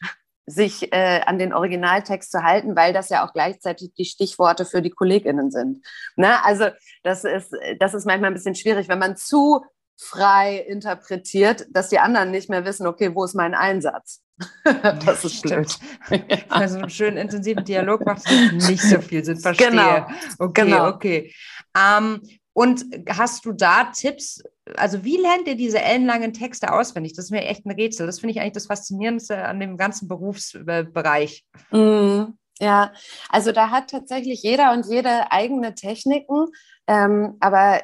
sich 0.45 0.93
äh, 0.93 1.23
an 1.25 1.38
den 1.38 1.55
Originaltext 1.55 2.31
zu 2.31 2.43
halten, 2.43 2.77
weil 2.77 2.93
das 2.93 3.09
ja 3.09 3.27
auch 3.27 3.33
gleichzeitig 3.33 3.95
die 3.95 4.05
Stichworte 4.05 4.67
für 4.67 4.83
die 4.83 4.91
KollegInnen 4.91 5.51
sind. 5.51 5.83
Ne? 6.17 6.45
Also 6.45 6.67
das 7.03 7.25
ist, 7.25 7.53
das 7.79 7.95
ist 7.95 8.05
manchmal 8.05 8.31
ein 8.31 8.35
bisschen 8.35 8.55
schwierig, 8.55 8.87
wenn 8.88 8.99
man 8.99 9.17
zu 9.17 9.65
frei 9.97 10.59
interpretiert, 10.59 11.67
dass 11.71 11.88
die 11.88 12.01
anderen 12.01 12.33
nicht 12.33 12.51
mehr 12.51 12.67
wissen, 12.67 12.87
okay, 12.87 13.15
wo 13.15 13.25
ist 13.25 13.35
mein 13.35 13.55
Einsatz? 13.55 14.23
das 15.07 15.25
ist 15.25 15.41
blöd. 15.41 15.79
Also 16.51 16.81
einen 16.81 16.91
schönen 16.91 17.17
intensiven 17.17 17.65
Dialog 17.65 18.05
macht 18.05 18.31
nicht 18.53 18.83
so 18.83 19.01
viel 19.01 19.25
Sinn, 19.25 19.38
verstehe. 19.38 19.71
Genau. 19.71 20.07
Okay, 20.38 20.65
genau. 20.65 20.88
okay. 20.88 21.35
Ähm, 21.75 22.21
und 22.55 22.85
hast 23.09 23.45
du 23.45 23.53
da 23.53 23.85
Tipps? 23.85 24.43
Also, 24.77 25.05
wie 25.05 25.17
lernt 25.17 25.49
ihr 25.49 25.57
diese 25.57 25.81
ellenlangen 25.81 26.33
Texte 26.33 26.73
auswendig? 26.73 27.15
Das 27.15 27.27
ist 27.27 27.31
mir 27.31 27.45
echt 27.45 27.65
ein 27.65 27.73
Rätsel. 27.73 28.07
Das 28.07 28.21
finde 28.21 28.33
ich 28.33 28.41
eigentlich 28.41 28.53
das 28.53 28.67
Faszinierendste 28.67 29.45
an 29.45 29.59
dem 29.59 29.77
ganzen 29.77 30.07
Berufsbereich. 30.07 31.45
Mm, 31.71 32.25
ja, 32.61 32.93
also 33.29 33.53
da 33.53 33.71
hat 33.71 33.91
tatsächlich 33.91 34.43
jeder 34.43 34.73
und 34.73 34.87
jede 34.87 35.33
eigene 35.33 35.75
Techniken. 35.75 36.47
Ähm, 36.87 37.37
aber 37.41 37.81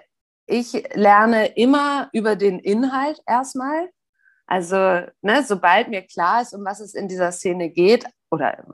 ich 0.46 0.72
lerne 0.94 1.46
immer 1.56 2.08
über 2.12 2.36
den 2.36 2.58
Inhalt 2.58 3.20
erstmal. 3.26 3.88
Also, 4.46 4.76
ne, 5.20 5.44
sobald 5.46 5.88
mir 5.88 6.02
klar 6.02 6.42
ist, 6.42 6.54
um 6.54 6.64
was 6.64 6.80
es 6.80 6.94
in 6.94 7.08
dieser 7.08 7.32
Szene 7.32 7.70
geht 7.70 8.06
oder 8.30 8.64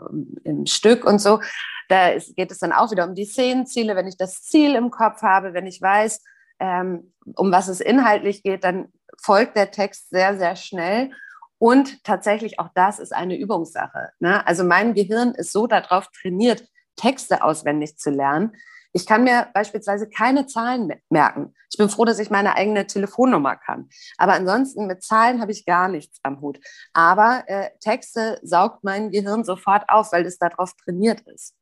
im 0.45 0.67
Stück 0.67 1.05
und 1.05 1.21
so, 1.21 1.41
da 1.89 2.09
ist, 2.09 2.37
geht 2.37 2.51
es 2.51 2.59
dann 2.59 2.73
auch 2.73 2.91
wieder 2.91 3.07
um 3.07 3.15
die 3.15 3.25
Szenenziele. 3.25 3.97
Wenn 3.97 4.07
ich 4.07 4.17
das 4.17 4.43
Ziel 4.43 4.75
im 4.75 4.91
Kopf 4.91 5.23
habe, 5.23 5.55
wenn 5.55 5.67
ich 5.67 5.81
weiß, 5.81 6.23
ähm, 6.61 7.13
um 7.37 7.51
was 7.53 7.69
es 7.69 7.81
inhaltlich 7.81 8.43
geht, 8.43 8.65
dann 8.65 8.89
folgt 9.21 9.57
der 9.57 9.71
Text 9.71 10.11
sehr, 10.11 10.37
sehr 10.39 10.57
schnell. 10.57 11.11
Und 11.59 12.05
tatsächlich 12.05 12.59
auch 12.59 12.69
das 12.75 12.99
ist 12.99 13.15
eine 13.15 13.39
Übungssache. 13.39 14.11
Ne? 14.19 14.47
Also 14.47 14.65
mein 14.65 14.95
Gehirn 14.95 15.35
ist 15.35 15.53
so 15.53 15.67
darauf 15.67 16.09
trainiert, 16.09 16.65
Texte 16.97 17.43
auswendig 17.43 17.97
zu 17.97 18.11
lernen, 18.11 18.57
ich 18.97 19.07
kann 19.07 19.25
mir 19.25 19.49
beispielsweise 19.53 20.09
keine 20.09 20.47
Zahlen 20.47 20.93
merken. 21.11 21.53
Ich 21.69 21.77
bin 21.77 21.89
froh, 21.89 22.05
dass 22.05 22.21
ich 22.21 22.31
meine 22.31 22.55
eigene 22.55 22.87
Telefonnummer 22.87 23.57
kann. 23.57 23.89
Aber 24.19 24.35
ansonsten 24.35 24.87
mit 24.87 25.03
Zahlen 25.03 25.41
habe 25.41 25.51
ich 25.51 25.67
gar 25.67 25.89
nichts 25.89 26.21
am 26.23 26.41
Hut. 26.41 26.61
Aber 26.93 27.43
äh, 27.49 27.71
Texte 27.81 28.39
saugt 28.45 28.85
mein 28.85 29.11
Gehirn 29.11 29.43
sofort 29.43 29.89
auf, 29.89 30.13
weil 30.13 30.25
es 30.25 30.39
darauf 30.39 30.75
trainiert 30.77 31.23
ist. 31.23 31.57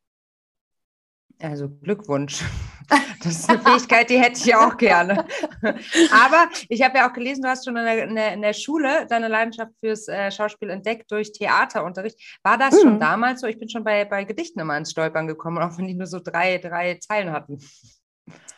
Also 1.42 1.68
Glückwunsch. 1.68 2.42
Das 3.22 3.38
ist 3.38 3.48
eine 3.48 3.60
Fähigkeit, 3.60 4.10
die 4.10 4.18
hätte 4.20 4.40
ich 4.44 4.54
auch 4.54 4.76
gerne. 4.76 5.24
Aber 6.10 6.48
ich 6.68 6.82
habe 6.82 6.98
ja 6.98 7.08
auch 7.08 7.12
gelesen, 7.12 7.42
du 7.42 7.48
hast 7.48 7.64
schon 7.64 7.76
in 7.76 8.16
der, 8.16 8.32
in 8.32 8.42
der, 8.42 8.52
Schule 8.52 9.06
deine 9.08 9.28
Leidenschaft 9.28 9.70
fürs 9.78 10.08
äh, 10.08 10.30
Schauspiel 10.32 10.70
entdeckt 10.70 11.10
durch 11.10 11.30
Theaterunterricht. 11.30 12.18
War 12.42 12.58
das 12.58 12.74
mhm. 12.74 12.80
schon 12.80 13.00
damals 13.00 13.40
so? 13.40 13.46
Ich 13.46 13.60
bin 13.60 13.68
schon 13.68 13.84
bei, 13.84 14.04
bei 14.04 14.24
Gedichten 14.24 14.58
immer 14.58 14.76
ins 14.76 14.90
Stolpern 14.90 15.28
gekommen, 15.28 15.58
auch 15.58 15.78
wenn 15.78 15.86
die 15.86 15.94
nur 15.94 16.08
so 16.08 16.18
drei, 16.18 16.58
drei 16.58 16.96
Zeilen 16.96 17.30
hatten. 17.30 17.58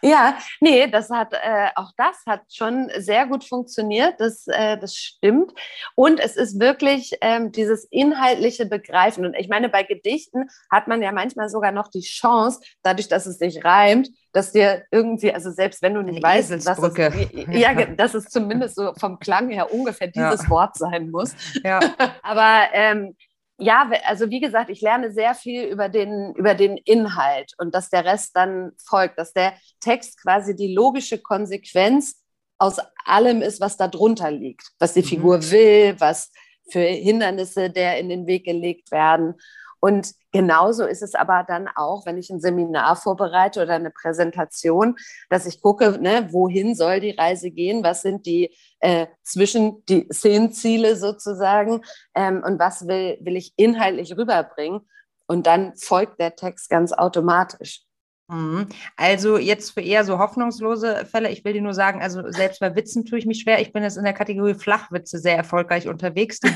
Ja, 0.05 0.37
nee, 0.61 0.87
das 0.87 1.09
hat 1.09 1.33
äh, 1.33 1.68
auch 1.77 1.90
das 1.96 2.16
hat 2.27 2.42
schon 2.53 2.90
sehr 2.98 3.27
gut 3.27 3.42
funktioniert. 3.42 4.14
Das, 4.18 4.46
äh, 4.48 4.77
das 4.77 4.96
stimmt. 4.96 5.53
Und 5.94 6.20
es 6.20 6.37
ist 6.37 6.61
wirklich 6.61 7.16
ähm, 7.22 7.53
dieses 7.53 7.85
inhaltliche 7.87 8.66
Begreifen. 8.66 9.24
Und 9.24 9.35
ich 9.35 9.48
meine, 9.48 9.70
bei 9.70 9.83
Gedichten 9.83 10.50
hat 10.70 10.88
man 10.88 11.00
ja 11.00 11.11
manchmal 11.11 11.48
sogar 11.48 11.72
noch 11.72 11.88
die 11.88 12.03
Chance, 12.03 12.61
dadurch, 12.83 13.09
dass 13.09 13.24
es 13.24 13.38
sich 13.38 13.64
reimt, 13.64 14.11
dass 14.33 14.53
dir 14.53 14.85
irgendwie, 14.90 15.33
also 15.33 15.50
selbst 15.50 15.81
wenn 15.81 15.94
du 15.94 16.03
nicht 16.03 16.22
Eine 16.22 16.37
weißt, 16.37 16.50
dass 16.50 16.79
es, 16.79 16.96
ja, 17.50 17.74
dass 17.74 18.12
es 18.12 18.27
zumindest 18.27 18.77
so 18.77 18.92
vom 18.94 19.18
Klang 19.18 19.48
her 19.48 19.72
ungefähr 19.72 20.09
dieses 20.09 20.42
ja. 20.42 20.50
Wort 20.50 20.77
sein 20.77 21.11
muss. 21.11 21.35
Ja. 21.62 21.81
Aber 22.22 22.68
ähm, 22.74 23.16
ja, 23.59 23.88
also 24.05 24.31
wie 24.31 24.40
gesagt, 24.40 24.71
ich 24.71 24.81
lerne 24.81 25.12
sehr 25.12 25.35
viel 25.35 25.64
über 25.64 25.88
den, 25.88 26.35
über 26.35 26.55
den 26.55 26.77
Inhalt 26.79 27.53
und 27.59 27.75
dass 27.75 27.88
der 27.88 28.05
Rest 28.05 28.35
dann 28.35 28.73
folgt, 28.85 29.19
dass 29.19 29.33
der 29.33 29.55
Text 29.81 30.21
quasi 30.21 30.57
die 30.57 30.75
logische 30.75 31.19
Konsequenz 31.19 32.21
aus 32.59 32.79
allem 33.05 33.43
ist, 33.43 33.61
was 33.61 33.77
da 33.77 33.88
drunter 33.88 34.31
liegt, 34.31 34.71
was 34.79 34.95
die 34.95 35.03
mhm. 35.03 35.07
Figur 35.07 35.51
will, 35.51 35.97
was 35.99 36.33
für 36.71 36.81
Hindernisse 36.81 37.71
der 37.71 37.99
in 37.99 38.09
den 38.09 38.27
Weg 38.27 38.45
gelegt 38.45 38.90
werden. 38.90 39.35
Und 39.81 40.14
genauso 40.35 40.85
ist 40.85 41.01
es 41.01 41.14
aber 41.14 41.44
dann 41.47 41.68
auch, 41.77 42.07
wenn 42.07 42.18
ich 42.18 42.29
ein 42.29 42.40
Seminar 42.40 42.97
vorbereite 42.97 43.62
oder 43.62 43.75
eine 43.75 43.92
Präsentation, 43.92 44.97
dass 45.31 45.47
ich 45.47 45.62
gucke, 45.62 45.97
ne, 46.01 46.27
wohin 46.33 46.75
soll 46.75 46.99
die 46.99 47.12
Reise 47.12 47.53
gehen, 47.53 47.85
was 47.85 48.03
sind 48.03 48.27
die 48.27 48.53
äh, 48.81 49.07
zwischen 49.23 49.85
die 49.87 50.09
Szenenziele 50.12 50.97
sozusagen 50.97 51.83
ähm, 52.16 52.42
und 52.44 52.59
was 52.59 52.88
will, 52.88 53.16
will 53.20 53.37
ich 53.37 53.53
inhaltlich 53.57 54.16
rüberbringen. 54.16 54.81
Und 55.29 55.47
dann 55.47 55.77
folgt 55.77 56.18
der 56.18 56.35
Text 56.35 56.68
ganz 56.68 56.92
automatisch. 56.92 57.84
Mhm. 58.29 58.69
Also 58.97 59.37
jetzt 59.37 59.73
für 59.73 59.83
eher 59.83 60.03
so 60.05 60.19
hoffnungslose 60.19 61.05
Fälle, 61.05 61.31
ich 61.31 61.45
will 61.45 61.53
dir 61.53 61.61
nur 61.61 61.75
sagen, 61.75 62.01
also 62.01 62.23
selbst 62.31 62.59
bei 62.59 62.75
Witzen 62.75 63.05
tue 63.05 63.19
ich 63.19 63.27
mich 63.27 63.41
schwer. 63.41 63.61
Ich 63.61 63.73
bin 63.73 63.83
jetzt 63.83 63.99
in 63.99 64.05
der 64.05 64.15
Kategorie 64.15 64.55
Flachwitze 64.55 65.19
sehr 65.19 65.37
erfolgreich 65.37 65.89
unterwegs. 65.89 66.41
Die, 66.41 66.49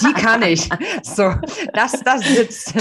die 0.00 0.12
kann 0.12 0.42
ich. 0.42 0.68
So, 1.02 1.34
das, 1.72 2.00
das 2.04 2.22
sitzt. 2.22 2.74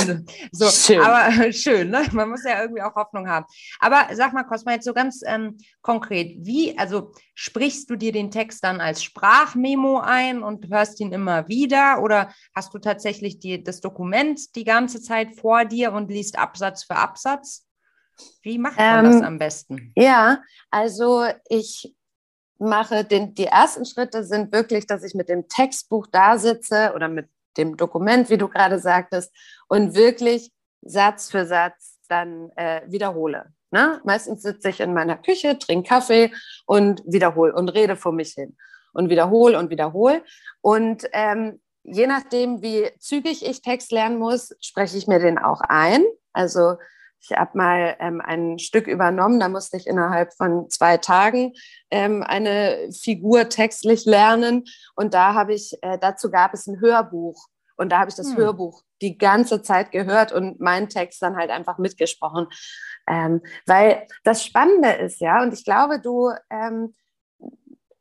So, 0.51 0.69
schön. 0.69 1.01
aber 1.01 1.51
schön, 1.51 1.89
ne? 1.89 2.03
Man 2.11 2.29
muss 2.29 2.43
ja 2.43 2.61
irgendwie 2.61 2.83
auch 2.83 2.93
Hoffnung 2.95 3.27
haben. 3.27 3.45
Aber 3.79 4.07
sag 4.13 4.33
mal, 4.33 4.43
Cosma, 4.43 4.73
jetzt 4.73 4.85
so 4.85 4.93
ganz 4.93 5.21
ähm, 5.25 5.57
konkret, 5.81 6.35
wie, 6.39 6.77
also 6.77 7.11
sprichst 7.33 7.89
du 7.89 7.95
dir 7.95 8.11
den 8.11 8.29
Text 8.29 8.63
dann 8.63 8.79
als 8.79 9.03
Sprachmemo 9.03 10.01
ein 10.01 10.43
und 10.43 10.69
hörst 10.69 10.99
ihn 10.99 11.13
immer 11.13 11.47
wieder 11.47 12.03
oder 12.03 12.31
hast 12.53 12.73
du 12.73 12.79
tatsächlich 12.79 13.39
die, 13.39 13.63
das 13.63 13.81
Dokument 13.81 14.55
die 14.55 14.65
ganze 14.65 15.01
Zeit 15.01 15.35
vor 15.35 15.65
dir 15.65 15.93
und 15.93 16.11
liest 16.11 16.37
Absatz 16.37 16.83
für 16.83 16.95
Absatz? 16.95 17.68
Wie 18.41 18.57
macht 18.57 18.77
man 18.77 19.05
ähm, 19.05 19.11
das 19.11 19.21
am 19.21 19.37
besten? 19.37 19.91
Ja, 19.95 20.41
also 20.71 21.25
ich 21.49 21.95
mache 22.57 23.03
den, 23.05 23.33
die 23.33 23.45
ersten 23.45 23.85
Schritte 23.85 24.23
sind 24.23 24.51
wirklich, 24.51 24.85
dass 24.85 25.03
ich 25.03 25.13
mit 25.15 25.29
dem 25.29 25.47
Textbuch 25.47 26.07
da 26.07 26.37
sitze 26.37 26.91
oder 26.95 27.07
mit 27.07 27.29
dem 27.57 27.77
Dokument, 27.77 28.29
wie 28.29 28.37
du 28.37 28.47
gerade 28.47 28.79
sagtest, 28.79 29.33
und 29.67 29.95
wirklich 29.95 30.51
Satz 30.81 31.29
für 31.29 31.45
Satz 31.45 31.99
dann 32.07 32.51
äh, 32.55 32.81
wiederhole. 32.87 33.53
Ne? 33.71 34.01
Meistens 34.03 34.41
sitze 34.41 34.69
ich 34.69 34.79
in 34.79 34.93
meiner 34.93 35.17
Küche, 35.17 35.57
trinke 35.59 35.89
Kaffee 35.89 36.31
und 36.65 37.03
wiederhole 37.05 37.53
und 37.53 37.69
rede 37.69 37.95
vor 37.95 38.11
mich 38.11 38.33
hin 38.33 38.57
und 38.93 39.09
wiederhole 39.09 39.57
und 39.57 39.69
wiederhole. 39.69 40.23
Und 40.61 41.07
ähm, 41.13 41.61
je 41.83 42.07
nachdem, 42.07 42.61
wie 42.61 42.89
zügig 42.99 43.45
ich 43.45 43.61
Text 43.61 43.91
lernen 43.91 44.17
muss, 44.17 44.55
spreche 44.59 44.97
ich 44.97 45.07
mir 45.07 45.19
den 45.19 45.37
auch 45.37 45.61
ein. 45.61 46.03
Also 46.33 46.75
ich 47.21 47.31
habe 47.31 47.57
mal 47.57 47.95
ähm, 47.99 48.21
ein 48.23 48.59
Stück 48.59 48.87
übernommen, 48.87 49.39
da 49.39 49.49
musste 49.49 49.77
ich 49.77 49.87
innerhalb 49.87 50.33
von 50.33 50.69
zwei 50.69 50.97
Tagen 50.97 51.53
ähm, 51.91 52.23
eine 52.23 52.89
Figur 52.91 53.49
textlich 53.49 54.05
lernen. 54.05 54.65
Und 54.95 55.13
da 55.13 55.33
habe 55.33 55.53
ich, 55.53 55.77
äh, 55.81 55.97
dazu 55.99 56.31
gab 56.31 56.53
es 56.53 56.67
ein 56.67 56.79
Hörbuch. 56.79 57.47
Und 57.77 57.91
da 57.91 57.99
habe 57.99 58.09
ich 58.09 58.15
das 58.15 58.31
hm. 58.31 58.37
Hörbuch 58.37 58.83
die 59.01 59.17
ganze 59.17 59.61
Zeit 59.61 59.91
gehört 59.91 60.33
und 60.33 60.59
meinen 60.59 60.89
Text 60.89 61.21
dann 61.21 61.37
halt 61.37 61.49
einfach 61.49 61.77
mitgesprochen. 61.77 62.47
Ähm, 63.07 63.41
weil 63.65 64.05
das 64.23 64.43
Spannende 64.43 64.91
ist, 64.91 65.21
ja, 65.21 65.41
und 65.41 65.53
ich 65.53 65.63
glaube, 65.63 65.99
du, 65.99 66.31
ähm, 66.49 66.93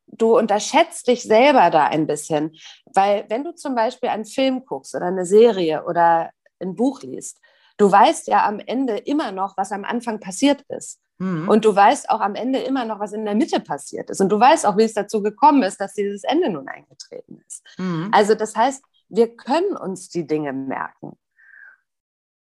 du 0.06 0.36
unterschätzt 0.36 1.06
dich 1.06 1.22
selber 1.22 1.70
da 1.70 1.86
ein 1.86 2.06
bisschen. 2.06 2.56
Weil 2.86 3.24
wenn 3.28 3.44
du 3.44 3.54
zum 3.54 3.74
Beispiel 3.74 4.08
einen 4.08 4.24
Film 4.24 4.64
guckst 4.64 4.94
oder 4.94 5.06
eine 5.06 5.24
Serie 5.24 5.84
oder 5.84 6.30
ein 6.60 6.74
Buch 6.74 7.02
liest, 7.02 7.40
du 7.78 7.90
weißt 7.90 8.28
ja 8.28 8.46
am 8.46 8.60
Ende 8.60 8.98
immer 8.98 9.32
noch, 9.32 9.56
was 9.56 9.72
am 9.72 9.84
Anfang 9.84 10.20
passiert 10.20 10.62
ist. 10.68 11.00
Mhm. 11.18 11.48
Und 11.48 11.64
du 11.64 11.74
weißt 11.74 12.10
auch 12.10 12.20
am 12.20 12.34
Ende 12.34 12.60
immer 12.60 12.84
noch, 12.84 13.00
was 13.00 13.12
in 13.12 13.24
der 13.24 13.34
Mitte 13.34 13.60
passiert 13.60 14.10
ist. 14.10 14.20
Und 14.20 14.28
du 14.28 14.38
weißt 14.38 14.66
auch, 14.66 14.76
wie 14.76 14.84
es 14.84 14.94
dazu 14.94 15.22
gekommen 15.22 15.62
ist, 15.62 15.80
dass 15.80 15.94
dieses 15.94 16.24
Ende 16.24 16.50
nun 16.50 16.68
eingetreten 16.68 17.40
ist. 17.46 17.64
Mhm. 17.78 18.10
Also 18.12 18.34
das 18.34 18.54
heißt, 18.54 18.82
wir 19.08 19.34
können 19.34 19.76
uns 19.76 20.10
die 20.10 20.26
Dinge 20.26 20.52
merken. 20.52 21.16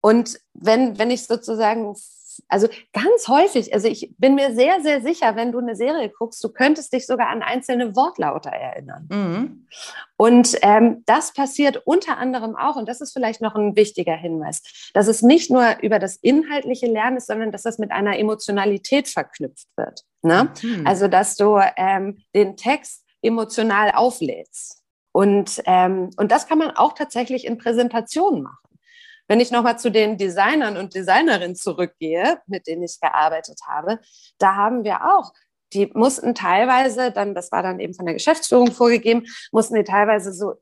Und 0.01 0.39
wenn, 0.53 0.97
wenn 0.97 1.11
ich 1.11 1.25
sozusagen 1.25 1.95
also 2.47 2.67
ganz 2.93 3.27
häufig, 3.27 3.73
also 3.73 3.87
ich 3.87 4.13
bin 4.17 4.35
mir 4.35 4.53
sehr, 4.53 4.81
sehr 4.81 5.01
sicher, 5.01 5.35
wenn 5.35 5.51
du 5.51 5.59
eine 5.59 5.75
Serie 5.75 6.09
guckst, 6.09 6.43
du 6.43 6.49
könntest 6.49 6.93
dich 6.93 7.05
sogar 7.05 7.29
an 7.29 7.41
einzelne 7.41 7.95
Wortlauter 7.95 8.51
erinnern. 8.51 9.07
Mhm. 9.09 9.67
Und 10.17 10.57
ähm, 10.61 11.03
das 11.05 11.33
passiert 11.33 11.81
unter 11.85 12.17
anderem 12.17 12.55
auch, 12.55 12.75
und 12.75 12.87
das 12.87 13.01
ist 13.01 13.13
vielleicht 13.13 13.41
noch 13.41 13.55
ein 13.55 13.75
wichtiger 13.75 14.15
Hinweis, 14.15 14.61
dass 14.93 15.07
es 15.07 15.21
nicht 15.21 15.49
nur 15.49 15.77
über 15.81 15.99
das 15.99 16.17
inhaltliche 16.17 16.87
Lernen 16.87 17.17
ist, 17.17 17.27
sondern 17.27 17.51
dass 17.51 17.63
das 17.63 17.79
mit 17.79 17.91
einer 17.91 18.17
Emotionalität 18.17 19.07
verknüpft 19.07 19.67
wird. 19.75 20.01
Ne? 20.21 20.51
Mhm. 20.61 20.85
Also, 20.85 21.07
dass 21.07 21.35
du 21.35 21.59
ähm, 21.77 22.23
den 22.35 22.55
Text 22.57 23.03
emotional 23.21 23.91
auflädst. 23.91 24.81
Und, 25.11 25.61
ähm, 25.65 26.09
und 26.17 26.31
das 26.31 26.47
kann 26.47 26.57
man 26.57 26.71
auch 26.71 26.93
tatsächlich 26.93 27.45
in 27.45 27.57
Präsentationen 27.57 28.43
machen. 28.43 28.70
Wenn 29.31 29.39
ich 29.39 29.49
nochmal 29.49 29.79
zu 29.79 29.89
den 29.89 30.17
Designern 30.17 30.75
und 30.75 30.93
Designerinnen 30.93 31.55
zurückgehe, 31.55 32.41
mit 32.47 32.67
denen 32.67 32.83
ich 32.83 32.99
gearbeitet 32.99 33.61
habe, 33.65 33.99
da 34.39 34.57
haben 34.57 34.83
wir 34.83 35.05
auch 35.05 35.31
die 35.71 35.89
mussten 35.93 36.35
teilweise, 36.35 37.13
dann, 37.13 37.33
das 37.33 37.49
war 37.49 37.63
dann 37.63 37.79
eben 37.79 37.93
von 37.93 38.05
der 38.05 38.15
Geschäftsführung 38.15 38.73
vorgegeben, 38.73 39.25
mussten 39.53 39.75
die 39.75 39.85
teilweise 39.85 40.33
so 40.33 40.55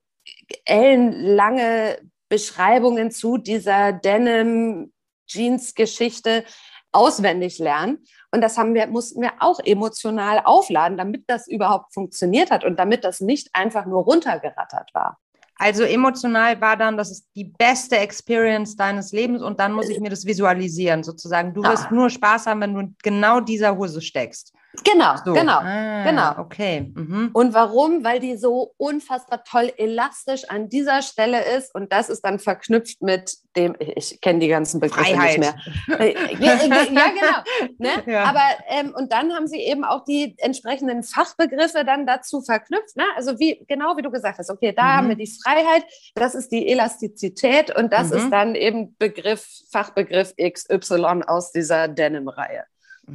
ellenlange 0.65 1.97
Beschreibungen 2.29 3.09
zu 3.09 3.39
dieser 3.39 3.91
Denim-Jeans-Geschichte 3.91 6.43
auswendig 6.91 7.57
lernen. 7.57 8.03
Und 8.29 8.41
das 8.41 8.59
haben 8.59 8.75
wir, 8.75 8.85
mussten 8.85 9.23
wir 9.23 9.31
auch 9.39 9.59
emotional 9.63 10.43
aufladen, 10.45 10.95
damit 10.95 11.23
das 11.25 11.47
überhaupt 11.47 11.91
funktioniert 11.91 12.51
hat 12.51 12.63
und 12.63 12.77
damit 12.77 13.03
das 13.03 13.19
nicht 13.19 13.49
einfach 13.53 13.87
nur 13.87 14.03
runtergerattert 14.03 14.93
war. 14.93 15.17
Also 15.61 15.83
emotional 15.83 16.59
war 16.61 16.77
dann, 16.77 16.95
das 16.95 17.11
ist 17.11 17.27
die 17.35 17.43
beste 17.43 17.97
Experience 17.97 18.77
deines 18.77 19.11
Lebens 19.11 19.41
und 19.41 19.59
dann 19.59 19.73
muss 19.73 19.89
ich 19.89 19.99
mir 19.99 20.09
das 20.09 20.25
visualisieren, 20.25 21.03
sozusagen. 21.03 21.53
Du 21.53 21.61
wirst 21.63 21.87
ah. 21.87 21.93
nur 21.93 22.09
Spaß 22.09 22.45
haben, 22.45 22.61
wenn 22.61 22.73
du 22.73 22.79
in 22.79 22.95
genau 23.03 23.41
dieser 23.41 23.75
Hose 23.75 24.01
steckst. 24.01 24.53
Genau, 24.83 25.15
so. 25.25 25.33
genau, 25.33 25.59
ah, 25.61 26.03
genau. 26.03 26.39
Okay. 26.39 26.91
Mhm. 26.93 27.31
Und 27.33 27.53
warum? 27.55 28.03
Weil 28.03 28.19
die 28.19 28.37
so 28.37 28.75
unfassbar 28.77 29.43
toll 29.43 29.73
elastisch 29.77 30.43
an 30.47 30.69
dieser 30.69 31.01
Stelle 31.01 31.43
ist 31.57 31.73
und 31.73 31.91
das 31.91 32.09
ist 32.09 32.21
dann 32.21 32.37
verknüpft 32.37 33.01
mit 33.01 33.35
dem, 33.55 33.75
ich 33.79 34.21
kenne 34.21 34.39
die 34.39 34.47
ganzen 34.47 34.79
Begriffe 34.79 35.15
Freiheit. 35.15 35.39
nicht 35.39 35.87
mehr. 35.87 35.99
Äh, 35.99 36.13
ja, 36.39 36.55
ja 36.55 36.67
genau. 36.67 37.69
Ne? 37.77 37.89
Ja. 38.05 38.25
Aber 38.25 38.41
ähm, 38.67 38.93
und 38.95 39.11
dann 39.11 39.33
haben 39.33 39.47
sie 39.47 39.59
eben 39.59 39.83
auch 39.83 40.03
die 40.03 40.35
entsprechenden 40.37 41.03
Fachbegriffe 41.03 41.83
dann 41.83 42.05
dazu 42.05 42.41
verknüpft. 42.41 42.95
Ne? 42.95 43.03
Also 43.15 43.39
wie 43.39 43.63
genau 43.67 43.97
wie 43.97 44.01
du 44.01 44.11
gesagt 44.11 44.37
hast, 44.37 44.49
okay, 44.49 44.71
da 44.71 44.83
mhm. 44.83 44.87
haben 44.87 45.09
wir 45.09 45.15
die 45.15 45.31
Freiheit, 45.43 45.83
das 46.15 46.35
ist 46.35 46.51
die 46.51 46.67
Elastizität 46.67 47.75
und 47.75 47.91
das 47.91 48.11
mhm. 48.11 48.17
ist 48.17 48.29
dann 48.29 48.55
eben 48.55 48.95
Begriff, 48.97 49.47
Fachbegriff 49.71 50.33
XY 50.37 51.23
aus 51.27 51.51
dieser 51.51 51.87
Denim-Reihe. 51.87 52.65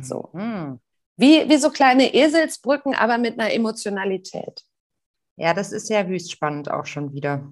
So. 0.00 0.30
Wie, 1.16 1.48
wie 1.48 1.56
so 1.56 1.70
kleine 1.70 2.12
Eselsbrücken, 2.12 2.94
aber 2.94 3.18
mit 3.18 3.38
einer 3.38 3.52
Emotionalität. 3.52 4.62
Ja, 5.36 5.54
das 5.54 5.72
ist 5.72 5.90
ja 5.90 6.04
höchst 6.04 6.32
spannend 6.32 6.70
auch 6.70 6.86
schon 6.86 7.12
wieder. 7.12 7.48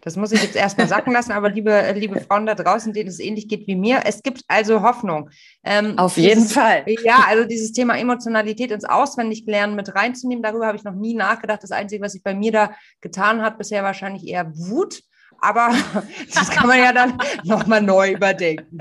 Das 0.00 0.16
muss 0.16 0.32
ich 0.32 0.42
jetzt 0.42 0.56
erstmal 0.56 0.88
sacken 0.88 1.12
lassen, 1.12 1.32
aber 1.32 1.50
liebe, 1.50 1.92
liebe 1.94 2.20
Frauen 2.20 2.46
da 2.46 2.54
draußen, 2.54 2.92
denen 2.92 3.08
es 3.08 3.18
ähnlich 3.18 3.48
geht 3.48 3.66
wie 3.66 3.76
mir, 3.76 4.02
es 4.04 4.22
gibt 4.22 4.42
also 4.48 4.82
Hoffnung. 4.82 5.30
Ähm, 5.62 5.98
Auf 5.98 6.16
jeden 6.16 6.40
dieses, 6.40 6.52
Fall. 6.52 6.84
Ja, 7.04 7.24
also 7.28 7.44
dieses 7.44 7.72
Thema 7.72 7.98
Emotionalität 7.98 8.70
ins 8.70 8.84
Auswendiglernen 8.84 9.76
mit 9.76 9.94
reinzunehmen, 9.94 10.42
darüber 10.42 10.66
habe 10.66 10.76
ich 10.76 10.84
noch 10.84 10.94
nie 10.94 11.14
nachgedacht. 11.14 11.62
Das 11.62 11.72
Einzige, 11.72 12.02
was 12.02 12.12
sich 12.12 12.22
bei 12.22 12.34
mir 12.34 12.52
da 12.52 12.70
getan 13.00 13.42
hat, 13.42 13.58
bisher 13.58 13.82
wahrscheinlich 13.82 14.26
eher 14.26 14.50
Wut 14.54 15.02
aber 15.44 15.70
das 16.34 16.50
kann 16.50 16.66
man 16.66 16.78
ja 16.78 16.92
dann 16.92 17.18
nochmal 17.44 17.82
neu 17.82 18.12
überdenken. 18.12 18.78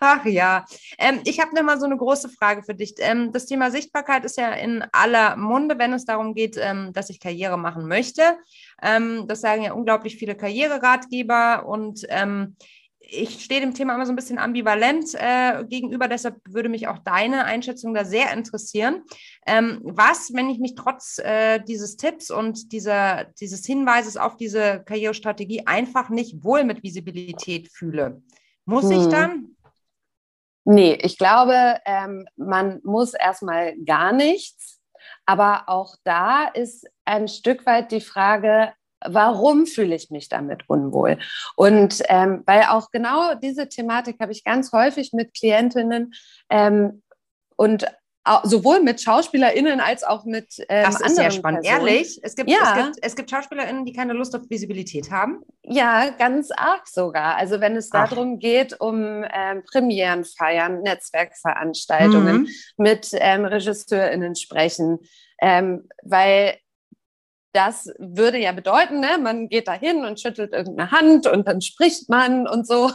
Ach 0.00 0.24
ja, 0.26 0.64
ähm, 0.98 1.20
ich 1.24 1.40
habe 1.40 1.54
nochmal 1.54 1.80
so 1.80 1.86
eine 1.86 1.96
große 1.96 2.28
Frage 2.28 2.62
für 2.62 2.74
dich. 2.74 2.94
Ähm, 2.98 3.32
das 3.32 3.46
Thema 3.46 3.70
Sichtbarkeit 3.70 4.24
ist 4.24 4.36
ja 4.36 4.52
in 4.52 4.84
aller 4.92 5.36
Munde, 5.36 5.78
wenn 5.78 5.94
es 5.94 6.04
darum 6.04 6.34
geht, 6.34 6.56
ähm, 6.60 6.92
dass 6.92 7.08
ich 7.08 7.20
Karriere 7.20 7.56
machen 7.56 7.88
möchte. 7.88 8.22
Ähm, 8.82 9.26
das 9.26 9.40
sagen 9.40 9.62
ja 9.62 9.72
unglaublich 9.72 10.16
viele 10.16 10.34
Karriereratgeber 10.34 11.66
und 11.66 12.04
ähm, 12.10 12.56
ich 13.08 13.44
stehe 13.44 13.60
dem 13.60 13.74
Thema 13.74 13.94
immer 13.94 14.06
so 14.06 14.12
ein 14.12 14.16
bisschen 14.16 14.38
ambivalent 14.38 15.14
äh, 15.14 15.64
gegenüber, 15.64 16.08
deshalb 16.08 16.36
würde 16.48 16.68
mich 16.68 16.88
auch 16.88 16.98
deine 16.98 17.44
Einschätzung 17.44 17.94
da 17.94 18.04
sehr 18.04 18.32
interessieren. 18.32 19.02
Ähm, 19.46 19.80
was, 19.82 20.32
wenn 20.34 20.50
ich 20.50 20.58
mich 20.58 20.74
trotz 20.74 21.18
äh, 21.18 21.60
dieses 21.60 21.96
Tipps 21.96 22.30
und 22.30 22.72
dieser, 22.72 23.24
dieses 23.40 23.64
Hinweises 23.66 24.16
auf 24.16 24.36
diese 24.36 24.82
Karrierestrategie 24.84 25.66
einfach 25.66 26.08
nicht 26.08 26.44
wohl 26.44 26.64
mit 26.64 26.82
Visibilität 26.82 27.70
fühle? 27.72 28.22
Muss 28.64 28.84
hm. 28.84 28.92
ich 28.92 29.06
dann? 29.08 29.56
Nee, 30.64 30.98
ich 31.02 31.18
glaube, 31.18 31.78
ähm, 31.84 32.26
man 32.36 32.80
muss 32.84 33.12
erstmal 33.12 33.76
gar 33.84 34.12
nichts. 34.12 34.80
Aber 35.26 35.64
auch 35.68 35.96
da 36.04 36.46
ist 36.46 36.86
ein 37.04 37.28
Stück 37.28 37.66
weit 37.66 37.92
die 37.92 38.00
Frage, 38.00 38.72
warum 39.06 39.66
fühle 39.66 39.94
ich 39.94 40.10
mich 40.10 40.28
damit 40.28 40.68
unwohl? 40.68 41.18
Und 41.56 42.02
ähm, 42.08 42.42
weil 42.46 42.64
auch 42.64 42.90
genau 42.90 43.34
diese 43.34 43.68
Thematik 43.68 44.20
habe 44.20 44.32
ich 44.32 44.44
ganz 44.44 44.72
häufig 44.72 45.12
mit 45.12 45.34
Klientinnen 45.34 46.14
ähm, 46.50 47.02
und 47.56 47.86
sowohl 48.44 48.80
mit 48.80 49.00
SchauspielerInnen 49.00 49.80
als 49.80 50.02
auch 50.02 50.24
mit 50.24 50.46
ähm, 50.68 50.84
das 50.84 50.94
ist 50.94 51.02
anderen 51.02 51.14
sehr 51.14 51.30
spannend. 51.30 51.62
Personen. 51.62 51.86
Ehrlich, 51.86 52.20
es 52.22 52.34
gibt, 52.34 52.50
ja. 52.50 52.58
es, 52.62 52.84
gibt, 52.84 52.98
es 53.02 53.16
gibt 53.16 53.30
SchauspielerInnen, 53.30 53.84
die 53.84 53.92
keine 53.92 54.14
Lust 54.14 54.34
auf 54.34 54.42
Visibilität 54.48 55.10
haben? 55.10 55.42
Ja, 55.62 56.10
ganz 56.10 56.50
arg 56.50 56.88
sogar. 56.88 57.36
Also 57.36 57.60
wenn 57.60 57.76
es 57.76 57.90
Ach. 57.92 58.08
darum 58.08 58.38
geht, 58.38 58.80
um 58.80 59.24
ähm, 59.30 59.62
Premieren 59.70 60.24
feiern, 60.24 60.80
Netzwerkveranstaltungen, 60.82 62.42
mhm. 62.42 62.48
mit 62.78 63.08
ähm, 63.12 63.44
RegisseurInnen 63.44 64.34
sprechen, 64.36 65.00
ähm, 65.40 65.88
weil 66.02 66.56
das 67.54 67.88
würde 67.98 68.38
ja 68.38 68.52
bedeuten, 68.52 69.00
ne, 69.00 69.18
man 69.20 69.48
geht 69.48 69.68
da 69.68 69.72
hin 69.72 70.04
und 70.04 70.20
schüttelt 70.20 70.52
irgendeine 70.52 70.90
Hand 70.90 71.26
und 71.26 71.46
dann 71.46 71.60
spricht 71.60 72.08
man 72.08 72.46
und 72.46 72.66
so. 72.66 72.90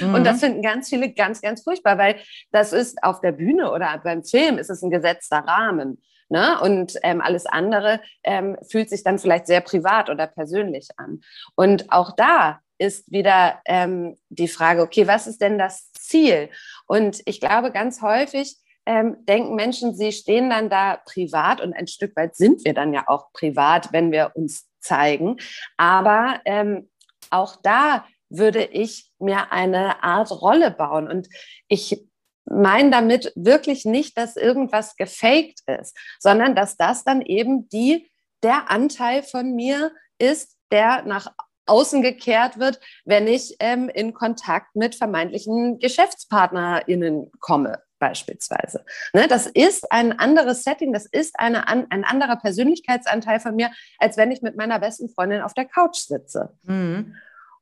Mhm. 0.00 0.14
Und 0.14 0.24
das 0.24 0.36
mhm. 0.36 0.40
finden 0.40 0.62
ganz 0.62 0.88
viele 0.88 1.12
ganz, 1.12 1.40
ganz 1.40 1.64
furchtbar, 1.64 1.98
weil 1.98 2.20
das 2.52 2.72
ist 2.72 3.02
auf 3.02 3.20
der 3.20 3.32
Bühne 3.32 3.72
oder 3.72 4.00
beim 4.04 4.22
Film 4.22 4.56
ist 4.56 4.70
es 4.70 4.82
ein 4.82 4.90
gesetzter 4.90 5.38
Rahmen. 5.38 6.00
Ne? 6.28 6.60
Und 6.60 6.94
ähm, 7.02 7.20
alles 7.20 7.46
andere 7.46 8.00
ähm, 8.22 8.56
fühlt 8.70 8.88
sich 8.88 9.02
dann 9.02 9.18
vielleicht 9.18 9.48
sehr 9.48 9.60
privat 9.60 10.10
oder 10.10 10.28
persönlich 10.28 10.88
an. 10.96 11.22
Und 11.56 11.90
auch 11.90 12.14
da 12.14 12.60
ist 12.78 13.10
wieder 13.10 13.60
ähm, 13.64 14.16
die 14.28 14.46
Frage, 14.46 14.82
okay, 14.82 15.08
was 15.08 15.26
ist 15.26 15.40
denn 15.40 15.58
das 15.58 15.90
Ziel? 15.92 16.50
Und 16.86 17.20
ich 17.24 17.40
glaube, 17.40 17.72
ganz 17.72 18.02
häufig 18.02 18.58
ähm, 18.88 19.18
denken 19.26 19.54
Menschen, 19.54 19.94
sie 19.94 20.12
stehen 20.12 20.48
dann 20.48 20.70
da 20.70 20.96
privat 21.04 21.60
und 21.60 21.74
ein 21.74 21.86
Stück 21.86 22.16
weit 22.16 22.34
sind 22.34 22.64
wir 22.64 22.72
dann 22.72 22.94
ja 22.94 23.04
auch 23.06 23.30
privat, 23.34 23.92
wenn 23.92 24.10
wir 24.12 24.32
uns 24.34 24.66
zeigen. 24.80 25.36
Aber 25.76 26.40
ähm, 26.46 26.88
auch 27.28 27.56
da 27.62 28.06
würde 28.30 28.64
ich 28.64 29.12
mir 29.18 29.52
eine 29.52 30.02
Art 30.02 30.30
Rolle 30.30 30.70
bauen. 30.70 31.06
Und 31.06 31.28
ich 31.68 32.02
meine 32.46 32.90
damit 32.90 33.30
wirklich 33.36 33.84
nicht, 33.84 34.16
dass 34.16 34.36
irgendwas 34.36 34.96
gefaked 34.96 35.60
ist, 35.66 35.94
sondern 36.18 36.56
dass 36.56 36.78
das 36.78 37.04
dann 37.04 37.20
eben 37.20 37.68
die, 37.68 38.10
der 38.42 38.70
Anteil 38.70 39.22
von 39.22 39.54
mir 39.54 39.92
ist, 40.18 40.56
der 40.72 41.02
nach 41.02 41.30
außen 41.66 42.00
gekehrt 42.00 42.58
wird, 42.58 42.80
wenn 43.04 43.26
ich 43.26 43.56
ähm, 43.60 43.90
in 43.90 44.14
Kontakt 44.14 44.74
mit 44.76 44.94
vermeintlichen 44.94 45.78
GeschäftspartnerInnen 45.78 47.30
komme 47.40 47.82
beispielsweise. 47.98 48.84
Ne, 49.12 49.26
das 49.28 49.46
ist 49.46 49.90
ein 49.92 50.18
anderes 50.18 50.64
Setting, 50.64 50.92
das 50.92 51.06
ist 51.06 51.38
eine, 51.38 51.68
ein 51.68 52.04
anderer 52.04 52.36
Persönlichkeitsanteil 52.36 53.40
von 53.40 53.56
mir, 53.56 53.70
als 53.98 54.16
wenn 54.16 54.30
ich 54.30 54.42
mit 54.42 54.56
meiner 54.56 54.78
besten 54.78 55.08
Freundin 55.08 55.42
auf 55.42 55.54
der 55.54 55.66
Couch 55.66 55.96
sitze. 55.96 56.56
Mhm. 56.64 57.14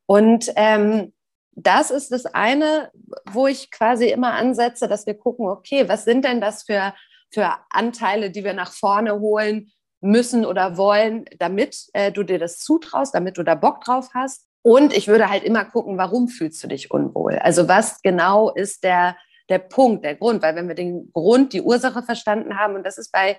Und 0.06 0.52
ähm, 0.56 1.12
das 1.56 1.90
ist 1.90 2.12
das 2.12 2.26
eine, 2.26 2.90
wo 3.24 3.46
ich 3.46 3.70
quasi 3.70 4.08
immer 4.08 4.34
ansetze, 4.34 4.88
dass 4.88 5.06
wir 5.06 5.14
gucken, 5.14 5.48
okay, 5.48 5.88
was 5.88 6.04
sind 6.04 6.24
denn 6.24 6.40
das 6.40 6.64
für, 6.64 6.94
für 7.30 7.54
Anteile, 7.70 8.30
die 8.30 8.44
wir 8.44 8.52
nach 8.52 8.72
vorne 8.72 9.18
holen 9.18 9.72
müssen 10.00 10.44
oder 10.44 10.76
wollen, 10.76 11.24
damit 11.38 11.86
äh, 11.94 12.12
du 12.12 12.22
dir 12.22 12.38
das 12.38 12.58
zutraust, 12.58 13.14
damit 13.14 13.38
du 13.38 13.42
da 13.42 13.54
Bock 13.54 13.82
drauf 13.82 14.10
hast. 14.14 14.46
Und 14.62 14.94
ich 14.94 15.08
würde 15.08 15.30
halt 15.30 15.44
immer 15.44 15.64
gucken, 15.64 15.96
warum 15.96 16.28
fühlst 16.28 16.62
du 16.62 16.68
dich 16.68 16.90
unwohl? 16.90 17.38
Also 17.38 17.68
was 17.68 18.02
genau 18.02 18.50
ist 18.50 18.84
der, 18.84 19.16
der 19.48 19.58
Punkt, 19.58 20.04
der 20.04 20.16
Grund, 20.16 20.42
weil 20.42 20.56
wenn 20.56 20.68
wir 20.68 20.74
den 20.74 21.10
Grund, 21.12 21.52
die 21.52 21.62
Ursache 21.62 22.02
verstanden 22.02 22.58
haben, 22.58 22.74
und 22.74 22.84
das 22.84 22.98
ist 22.98 23.12
bei 23.12 23.36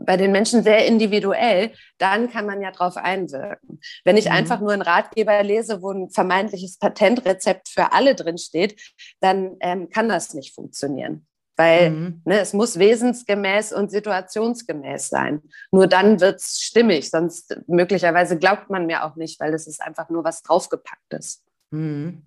bei 0.00 0.16
den 0.16 0.32
Menschen 0.32 0.62
sehr 0.62 0.86
individuell, 0.86 1.72
dann 1.98 2.30
kann 2.30 2.46
man 2.46 2.60
ja 2.60 2.70
darauf 2.70 2.96
einwirken. 2.96 3.80
Wenn 4.04 4.16
ich 4.16 4.26
mhm. 4.26 4.32
einfach 4.32 4.60
nur 4.60 4.72
einen 4.72 4.82
Ratgeber 4.82 5.42
lese, 5.42 5.82
wo 5.82 5.90
ein 5.90 6.10
vermeintliches 6.10 6.78
Patentrezept 6.78 7.68
für 7.68 7.92
alle 7.92 8.14
drinsteht, 8.14 8.80
dann 9.20 9.56
ähm, 9.60 9.88
kann 9.90 10.08
das 10.08 10.34
nicht 10.34 10.54
funktionieren. 10.54 11.26
Weil 11.56 11.90
mhm. 11.90 12.22
ne, 12.24 12.38
es 12.38 12.52
muss 12.52 12.78
wesensgemäß 12.78 13.72
und 13.72 13.90
situationsgemäß 13.90 15.08
sein. 15.08 15.42
Nur 15.72 15.88
dann 15.88 16.20
wird 16.20 16.36
es 16.40 16.60
stimmig, 16.60 17.10
sonst 17.10 17.56
möglicherweise 17.66 18.38
glaubt 18.38 18.70
man 18.70 18.86
mir 18.86 19.04
auch 19.04 19.16
nicht, 19.16 19.40
weil 19.40 19.52
es 19.54 19.66
ist 19.66 19.82
einfach 19.82 20.08
nur 20.08 20.22
was 20.22 20.42
draufgepacktes. 20.42 21.42
Mhm. 21.70 22.22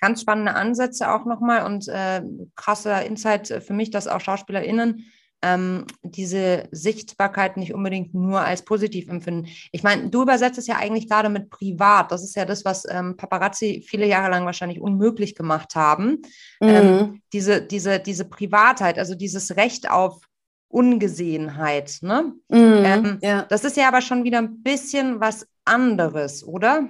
Ganz 0.00 0.20
spannende 0.20 0.54
Ansätze 0.54 1.10
auch 1.10 1.24
nochmal 1.24 1.64
und 1.64 1.88
äh, 1.88 2.22
krasser 2.54 3.04
Insight 3.04 3.48
für 3.66 3.72
mich, 3.72 3.90
dass 3.90 4.08
auch 4.08 4.20
SchauspielerInnen 4.20 5.06
ähm, 5.42 5.86
diese 6.02 6.68
Sichtbarkeit 6.70 7.56
nicht 7.56 7.74
unbedingt 7.74 8.14
nur 8.14 8.40
als 8.40 8.62
positiv 8.62 9.08
empfinden. 9.08 9.48
Ich 9.70 9.82
meine, 9.82 10.08
du 10.08 10.22
übersetzt 10.22 10.58
es 10.58 10.66
ja 10.66 10.76
eigentlich 10.76 11.08
gerade 11.08 11.28
mit 11.28 11.50
privat. 11.50 12.10
Das 12.10 12.24
ist 12.24 12.34
ja 12.36 12.44
das, 12.44 12.64
was 12.64 12.84
ähm, 12.88 13.16
Paparazzi 13.16 13.84
viele 13.86 14.06
Jahre 14.06 14.30
lang 14.30 14.46
wahrscheinlich 14.46 14.80
unmöglich 14.80 15.34
gemacht 15.34 15.74
haben. 15.74 16.22
Mhm. 16.60 16.68
Ähm, 16.68 17.22
diese, 17.32 17.62
diese, 17.62 18.00
diese 18.00 18.24
Privatheit, 18.24 18.98
also 18.98 19.14
dieses 19.14 19.56
Recht 19.56 19.90
auf 19.90 20.20
Ungesehenheit. 20.68 21.98
Ne? 22.00 22.34
Mhm, 22.48 22.84
ähm, 22.84 23.18
ja. 23.22 23.42
Das 23.48 23.64
ist 23.64 23.76
ja 23.76 23.88
aber 23.88 24.00
schon 24.00 24.24
wieder 24.24 24.38
ein 24.38 24.62
bisschen 24.62 25.20
was 25.20 25.46
anderes, 25.64 26.44
oder? 26.44 26.88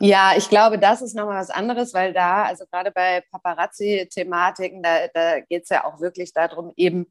Ja, 0.00 0.32
ich 0.36 0.48
glaube, 0.48 0.78
das 0.78 1.02
ist 1.02 1.14
nochmal 1.14 1.40
was 1.40 1.50
anderes, 1.50 1.94
weil 1.94 2.12
da, 2.12 2.44
also 2.44 2.64
gerade 2.70 2.90
bei 2.90 3.22
Paparazzi-Thematiken, 3.30 4.82
da, 4.82 5.06
da 5.14 5.40
geht 5.40 5.64
es 5.64 5.68
ja 5.68 5.84
auch 5.84 6.00
wirklich 6.00 6.32
darum, 6.32 6.72
eben 6.76 7.06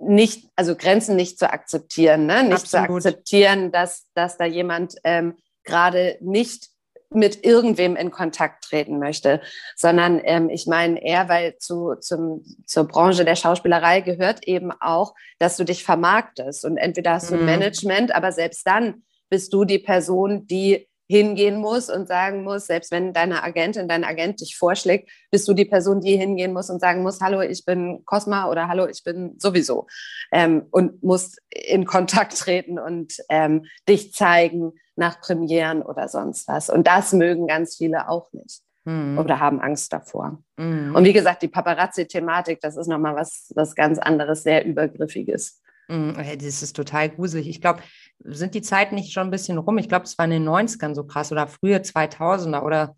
nicht, 0.00 0.48
also 0.56 0.76
Grenzen 0.76 1.16
nicht 1.16 1.38
zu 1.38 1.50
akzeptieren, 1.50 2.26
ne? 2.26 2.42
nicht 2.42 2.74
Absolut. 2.74 3.02
zu 3.02 3.08
akzeptieren, 3.08 3.72
dass, 3.72 4.06
dass 4.14 4.36
da 4.36 4.44
jemand 4.44 4.96
ähm, 5.04 5.36
gerade 5.64 6.18
nicht 6.20 6.68
mit 7.10 7.44
irgendwem 7.44 7.96
in 7.96 8.10
Kontakt 8.10 8.64
treten 8.64 8.98
möchte, 8.98 9.40
sondern 9.76 10.20
ähm, 10.24 10.50
ich 10.50 10.66
meine 10.66 11.02
eher, 11.02 11.28
weil 11.28 11.56
zu, 11.58 11.94
zum, 11.94 12.44
zur 12.66 12.86
Branche 12.86 13.24
der 13.24 13.36
Schauspielerei 13.36 14.02
gehört 14.02 14.46
eben 14.46 14.72
auch, 14.72 15.14
dass 15.38 15.56
du 15.56 15.64
dich 15.64 15.84
vermarktest 15.84 16.64
und 16.64 16.76
entweder 16.76 17.14
hast 17.14 17.30
du 17.30 17.34
ein 17.34 17.40
mhm. 17.40 17.46
Management, 17.46 18.14
aber 18.14 18.32
selbst 18.32 18.66
dann 18.66 19.04
bist 19.30 19.52
du 19.52 19.64
die 19.64 19.78
Person, 19.78 20.46
die 20.46 20.87
hingehen 21.08 21.56
muss 21.56 21.88
und 21.88 22.06
sagen 22.06 22.44
muss, 22.44 22.66
selbst 22.66 22.92
wenn 22.92 23.12
deine 23.12 23.42
Agentin, 23.42 23.88
dein 23.88 24.04
Agent 24.04 24.40
dich 24.40 24.56
vorschlägt, 24.56 25.10
bist 25.30 25.48
du 25.48 25.54
die 25.54 25.64
Person, 25.64 26.00
die 26.00 26.16
hingehen 26.16 26.52
muss 26.52 26.70
und 26.70 26.80
sagen 26.80 27.02
muss, 27.02 27.20
hallo, 27.20 27.40
ich 27.40 27.64
bin 27.64 28.04
Cosma 28.04 28.50
oder 28.50 28.68
hallo, 28.68 28.86
ich 28.86 29.02
bin 29.02 29.34
sowieso 29.38 29.86
ähm, 30.30 30.66
und 30.70 31.02
musst 31.02 31.40
in 31.50 31.86
Kontakt 31.86 32.38
treten 32.38 32.78
und 32.78 33.14
ähm, 33.30 33.64
dich 33.88 34.12
zeigen 34.12 34.72
nach 34.96 35.20
Premieren 35.20 35.82
oder 35.82 36.08
sonst 36.08 36.46
was. 36.46 36.68
Und 36.68 36.86
das 36.86 37.12
mögen 37.12 37.46
ganz 37.46 37.76
viele 37.76 38.08
auch 38.08 38.30
nicht 38.32 38.60
mhm. 38.84 39.18
oder 39.18 39.40
haben 39.40 39.60
Angst 39.60 39.92
davor. 39.92 40.42
Mhm. 40.56 40.94
Und 40.94 41.04
wie 41.04 41.12
gesagt, 41.12 41.42
die 41.42 41.48
Paparazzi-Thematik, 41.48 42.60
das 42.60 42.76
ist 42.76 42.88
nochmal 42.88 43.14
was, 43.14 43.52
was 43.54 43.74
ganz 43.74 43.98
anderes, 43.98 44.42
sehr 44.42 44.64
übergriffiges. 44.64 45.62
Mhm, 45.88 46.14
das 46.16 46.62
ist 46.62 46.76
total 46.76 47.08
gruselig. 47.08 47.48
Ich 47.48 47.60
glaube, 47.60 47.80
sind 48.24 48.54
die 48.54 48.62
Zeiten 48.62 48.94
nicht 48.94 49.12
schon 49.12 49.28
ein 49.28 49.30
bisschen 49.30 49.58
rum? 49.58 49.78
Ich 49.78 49.88
glaube, 49.88 50.04
es 50.04 50.18
war 50.18 50.24
in 50.24 50.32
den 50.32 50.48
90ern 50.48 50.94
so 50.94 51.04
krass 51.04 51.32
oder 51.32 51.46
frühe 51.46 51.78
2000er 51.78 52.62
oder 52.62 52.96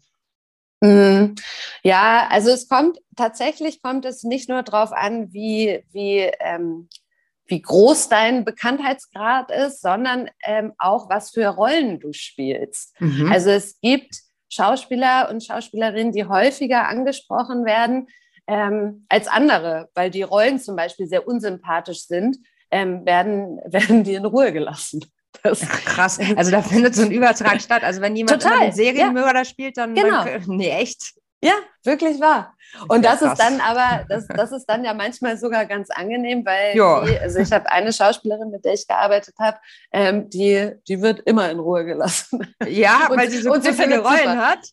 mhm. 0.81 1.35
ja, 1.83 2.27
also 2.31 2.51
es 2.51 2.68
kommt 2.68 2.99
tatsächlich 3.16 3.83
kommt 3.83 4.05
es 4.05 4.23
nicht 4.23 4.49
nur 4.49 4.62
darauf 4.62 4.93
an, 4.93 5.33
wie, 5.33 5.85
wie, 5.93 6.31
ähm, 6.41 6.89
wie 7.47 7.61
groß 7.61 8.09
dein 8.09 8.45
Bekanntheitsgrad 8.45 9.51
ist, 9.51 9.83
sondern 9.83 10.31
ähm, 10.45 10.73
auch, 10.79 11.11
was 11.11 11.31
für 11.31 11.49
Rollen 11.49 12.01
du 12.01 12.12
spielst. 12.12 12.99
Mhm. 13.01 13.31
Also 13.31 13.51
es 13.51 13.79
gibt 13.81 14.14
Schauspieler 14.49 15.29
und 15.31 15.45
Schauspielerinnen, 15.45 16.12
die 16.12 16.25
häufiger 16.25 16.89
angesprochen 16.89 17.64
werden 17.64 18.09
ähm, 18.47 19.07
als 19.09 19.29
andere, 19.29 19.89
weil 19.95 20.11
die 20.11 20.23
Rollen 20.23 20.59
zum 20.59 20.77
Beispiel 20.77 21.07
sehr 21.07 21.29
unsympathisch 21.29 22.07
sind 22.07 22.39
ähm, 22.71 23.05
werden, 23.05 23.61
werden 23.66 24.05
die 24.05 24.14
in 24.14 24.25
Ruhe 24.25 24.53
gelassen. 24.53 25.05
Das 25.43 25.62
Ach, 25.64 25.85
krass. 25.85 26.18
Also 26.37 26.51
da 26.51 26.61
findet 26.61 26.95
so 26.95 27.03
ein 27.03 27.12
Übertrag 27.12 27.61
statt. 27.62 27.85
Also 27.85 28.01
wenn 28.01 28.16
jemand 28.16 28.43
Total, 28.43 28.62
einen 28.62 28.73
Serienmörder 28.73 29.41
ja. 29.41 29.45
spielt, 29.45 29.77
dann, 29.77 29.95
genau. 29.95 30.25
dann 30.25 30.43
nee, 30.47 30.71
echt. 30.71 31.14
Ja, 31.43 31.55
wirklich 31.85 32.21
wahr. 32.21 32.55
Und 32.89 33.05
das 33.05 33.21
krass. 33.21 33.33
ist 33.33 33.41
dann 33.41 33.61
aber, 33.61 34.05
das, 34.09 34.27
das 34.29 34.53
ist 34.53 34.66
dann 34.66 34.85
ja 34.85 34.93
manchmal 34.93 35.39
sogar 35.39 35.64
ganz 35.66 35.91
angenehm, 35.91 36.45
weil 36.45 36.75
die, 36.75 37.18
also 37.18 37.39
ich 37.39 37.51
habe 37.51 37.71
eine 37.73 37.93
Schauspielerin, 37.93 38.51
mit 38.51 38.64
der 38.64 38.75
ich 38.75 38.87
gearbeitet 38.87 39.35
habe, 39.39 39.59
ähm, 39.93 40.29
die, 40.29 40.73
die 40.87 41.01
wird 41.01 41.21
immer 41.21 41.51
in 41.51 41.59
Ruhe 41.59 41.85
gelassen. 41.85 42.55
Ja, 42.66 43.07
und, 43.11 43.16
weil 43.16 43.31
sie 43.31 43.39
so 43.39 43.53
und 43.53 43.64
sie 43.64 43.73
viele 43.73 44.01
Rollen 44.01 44.18
super. 44.18 44.49
hat. 44.49 44.68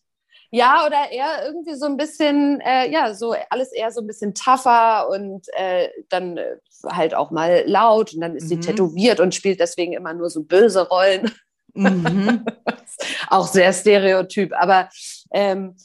Ja, 0.49 0.85
oder 0.85 1.11
eher 1.11 1.45
irgendwie 1.45 1.75
so 1.75 1.85
ein 1.85 1.97
bisschen, 1.97 2.61
äh, 2.61 2.89
ja, 2.89 3.13
so 3.13 3.35
alles 3.49 3.73
eher 3.73 3.91
so 3.91 4.01
ein 4.01 4.07
bisschen 4.07 4.33
tougher 4.33 5.09
und 5.09 5.45
äh, 5.53 5.89
dann 6.09 6.37
äh, 6.37 6.55
halt 6.85 7.13
auch 7.13 7.31
mal 7.31 7.63
laut 7.65 8.13
und 8.13 8.21
dann 8.21 8.35
ist 8.35 8.45
mhm. 8.45 8.47
sie 8.47 8.59
tätowiert 8.59 9.19
und 9.19 9.35
spielt 9.35 9.59
deswegen 9.59 9.93
immer 9.93 10.13
nur 10.13 10.29
so 10.29 10.43
böse 10.43 10.87
Rollen. 10.87 11.31
Mhm. 11.73 12.45
auch 13.29 13.47
sehr 13.47 13.73
stereotyp, 13.73 14.53
aber 14.53 14.89
ähm, 15.31 15.75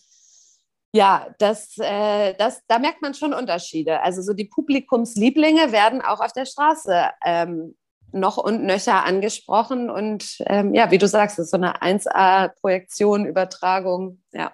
ja, 0.94 1.34
das, 1.38 1.76
äh, 1.78 2.34
das, 2.34 2.60
da 2.68 2.78
merkt 2.78 3.00
man 3.00 3.14
schon 3.14 3.32
Unterschiede. 3.32 4.02
Also 4.02 4.20
so 4.20 4.34
die 4.34 4.44
Publikumslieblinge 4.44 5.72
werden 5.72 6.02
auch 6.02 6.20
auf 6.20 6.32
der 6.32 6.44
Straße 6.44 7.10
ähm, 7.24 7.74
noch 8.12 8.36
und 8.36 8.64
nöcher 8.64 9.04
angesprochen. 9.04 9.90
Und 9.90 10.36
ähm, 10.46 10.74
ja, 10.74 10.90
wie 10.90 10.98
du 10.98 11.08
sagst, 11.08 11.38
das 11.38 11.46
ist 11.46 11.50
so 11.50 11.56
eine 11.56 11.80
1A-Projektion, 11.82 13.26
Übertragung, 13.26 14.22
ja. 14.32 14.52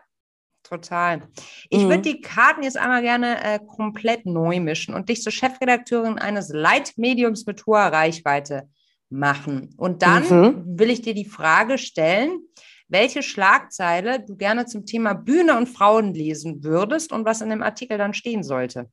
Total. 0.65 1.23
Ich 1.71 1.85
mhm. 1.85 1.89
würde 1.89 2.03
die 2.03 2.21
Karten 2.21 2.63
jetzt 2.63 2.77
einmal 2.77 3.01
gerne 3.01 3.43
äh, 3.43 3.59
komplett 3.59 4.27
neu 4.27 4.61
mischen 4.61 4.93
und 4.95 5.09
dich 5.09 5.23
zur 5.23 5.33
Chefredakteurin 5.33 6.19
eines 6.19 6.51
Leitmediums 6.51 7.47
mit 7.47 7.65
hoher 7.65 7.91
Reichweite 7.91 8.69
machen. 9.09 9.75
Und 9.79 10.03
dann 10.03 10.25
mhm. 10.29 10.79
will 10.79 10.91
ich 10.91 11.01
dir 11.01 11.15
die 11.15 11.25
Frage 11.25 11.79
stellen, 11.79 12.43
welche 12.89 13.23
Schlagzeile 13.23 14.21
du 14.21 14.37
gerne 14.37 14.67
zum 14.67 14.85
Thema 14.85 15.15
Bühne 15.15 15.57
und 15.57 15.69
Frauen 15.69 16.13
lesen 16.13 16.65
würdest 16.65 17.13
und 17.13 17.25
was 17.25 17.41
in 17.41 17.51
dem 17.51 17.63
Artikel 17.63 17.97
dann 17.97 18.15
stehen 18.15 18.43
sollte. 18.43 18.91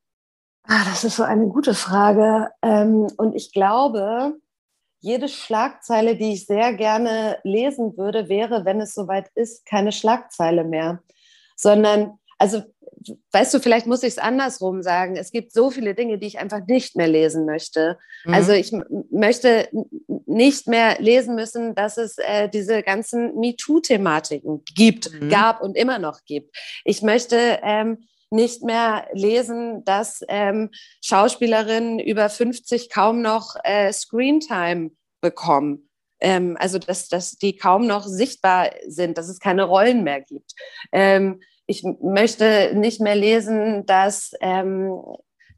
Ah, 0.64 0.84
das 0.86 1.04
ist 1.04 1.18
so 1.18 1.24
eine 1.24 1.48
gute 1.48 1.74
Frage. 1.74 2.50
Ähm, 2.62 3.08
und 3.18 3.36
ich 3.36 3.52
glaube, 3.52 4.34
jede 5.06 5.30
Schlagzeile, 5.30 6.16
die 6.16 6.34
ich 6.34 6.48
sehr 6.48 6.74
gerne 6.74 7.38
lesen 7.44 7.96
würde, 7.96 8.28
wäre, 8.28 8.66
wenn 8.66 8.82
es 8.82 8.96
soweit 8.96 9.30
ist, 9.36 9.64
keine 9.68 9.92
Schlagzeile 9.92 10.64
mehr, 10.64 11.00
sondern, 11.56 12.18
also, 12.40 12.64
weißt 13.32 13.54
du, 13.54 13.60
vielleicht 13.60 13.86
muss 13.86 14.02
ich 14.02 14.14
es 14.14 14.18
andersrum 14.18 14.82
sagen. 14.82 15.16
Es 15.16 15.32
gibt 15.32 15.54
so 15.54 15.70
viele 15.70 15.94
Dinge, 15.94 16.18
die 16.18 16.26
ich 16.26 16.40
einfach 16.40 16.62
nicht 16.66 16.96
mehr 16.96 17.08
lesen 17.08 17.46
möchte. 17.46 18.00
Mhm. 18.26 18.34
Also 18.34 18.54
ich 18.54 18.72
möchte 19.12 19.70
nicht 20.26 20.68
mehr 20.68 21.00
lesen 21.00 21.36
müssen, 21.36 21.76
dass 21.76 21.98
es 21.98 22.18
äh, 22.18 22.50
diese 22.50 22.82
ganzen 22.82 23.36
MeToo-Thematiken 23.40 24.64
gibt, 24.76 25.12
mhm. 25.14 25.30
gab 25.30 25.62
und 25.62 25.78
immer 25.78 26.00
noch 26.00 26.26
gibt. 26.26 26.58
Ich 26.84 27.04
möchte 27.04 27.60
ähm, 27.62 28.08
nicht 28.30 28.64
mehr 28.64 29.08
lesen, 29.14 29.84
dass 29.86 30.22
ähm, 30.28 30.72
Schauspielerinnen 31.04 32.00
über 32.00 32.30
50 32.30 32.90
kaum 32.90 33.22
noch 33.22 33.56
äh, 33.64 33.92
Screentime 33.94 34.92
bekommen. 35.22 35.90
Ähm, 36.20 36.58
also, 36.60 36.80
dass, 36.80 37.08
dass 37.08 37.32
die 37.34 37.56
kaum 37.56 37.88
noch 37.88 38.06
sichtbar 38.06 38.72
sind, 38.88 39.18
dass 39.18 39.30
es 39.30 39.40
keine 39.40 39.64
Rollen 39.64 40.04
mehr 40.04 40.22
gibt. 40.22 40.54
Ähm, 40.92 41.42
ich 41.68 41.84
möchte 42.02 42.72
nicht 42.76 43.02
mehr 43.02 43.16
lesen, 43.16 43.86
dass, 43.86 44.32
ähm, 44.42 45.02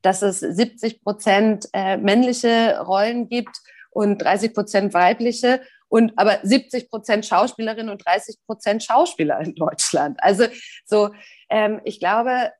dass 0.02 0.22
es 0.22 0.40
70 0.40 1.04
Prozent 1.04 1.68
äh, 1.74 1.98
männliche 1.98 2.80
Rollen 2.80 3.28
gibt 3.30 3.58
und 3.92 4.20
30 4.20 4.54
Prozent 4.54 4.94
weibliche 4.94 5.62
und 5.90 6.14
aber 6.18 6.40
70 6.44 6.90
Prozent 6.90 7.26
Schauspielerinnen 7.26 7.90
und 7.90 8.06
30 8.06 8.38
Prozent 8.46 8.84
Schauspieler 8.84 9.40
in 9.40 9.56
Deutschland. 9.56 10.18
Also 10.22 10.46
so, 10.86 11.12
ähm, 11.50 11.82
ich 11.84 12.00
glaube, 12.00 12.52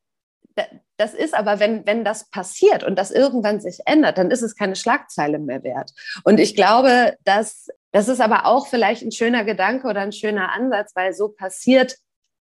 das 0.98 1.14
ist 1.14 1.34
aber, 1.34 1.60
wenn, 1.60 1.86
wenn 1.86 2.04
das 2.04 2.30
passiert 2.30 2.84
und 2.84 2.98
das 2.98 3.12
irgendwann 3.12 3.60
sich 3.60 3.80
ändert, 3.86 4.18
dann 4.18 4.32
ist 4.32 4.42
es 4.42 4.56
keine 4.56 4.76
Schlagzeile 4.76 5.40
mehr 5.40 5.64
wert. 5.64 5.92
Und 6.24 6.40
ich 6.40 6.56
glaube, 6.56 7.16
dass 7.24 7.68
das 7.92 8.08
ist 8.08 8.22
aber 8.22 8.46
auch 8.46 8.68
vielleicht 8.68 9.04
ein 9.04 9.12
schöner 9.12 9.44
Gedanke 9.44 9.88
oder 9.88 10.02
ein 10.02 10.12
schöner 10.12 10.52
Ansatz, 10.52 10.96
weil 10.96 11.14
so 11.14 11.30
passiert 11.30 11.98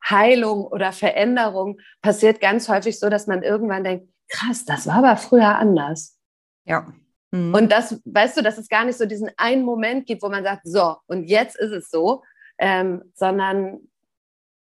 Heilung 0.08 0.64
oder 0.64 0.92
Veränderung, 0.92 1.78
passiert 2.02 2.40
ganz 2.40 2.68
häufig 2.68 2.98
so, 2.98 3.08
dass 3.08 3.26
man 3.26 3.42
irgendwann 3.42 3.84
denkt, 3.84 4.08
krass, 4.28 4.64
das 4.64 4.86
war 4.86 4.96
aber 4.96 5.16
früher 5.16 5.56
anders. 5.56 6.18
Ja. 6.64 6.92
Mhm. 7.30 7.54
Und 7.54 7.72
das, 7.72 8.00
weißt 8.04 8.36
du, 8.36 8.42
dass 8.42 8.58
es 8.58 8.68
gar 8.68 8.84
nicht 8.84 8.98
so 8.98 9.06
diesen 9.06 9.30
einen 9.36 9.64
Moment 9.64 10.06
gibt, 10.06 10.22
wo 10.22 10.28
man 10.28 10.44
sagt, 10.44 10.66
so, 10.66 10.96
und 11.06 11.24
jetzt 11.24 11.56
ist 11.56 11.72
es 11.72 11.90
so, 11.90 12.22
ähm, 12.58 13.02
sondern 13.14 13.80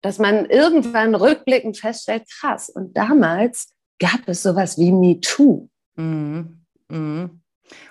dass 0.02 0.18
man 0.18 0.46
irgendwann 0.46 1.14
rückblickend 1.14 1.78
feststellt, 1.78 2.24
krass, 2.28 2.68
und 2.68 2.96
damals 2.96 3.72
gab 3.98 4.20
es 4.26 4.42
sowas 4.42 4.78
wie 4.78 4.92
MeToo. 4.92 5.68
Mhm. 5.94 6.64
Mhm. 6.88 7.42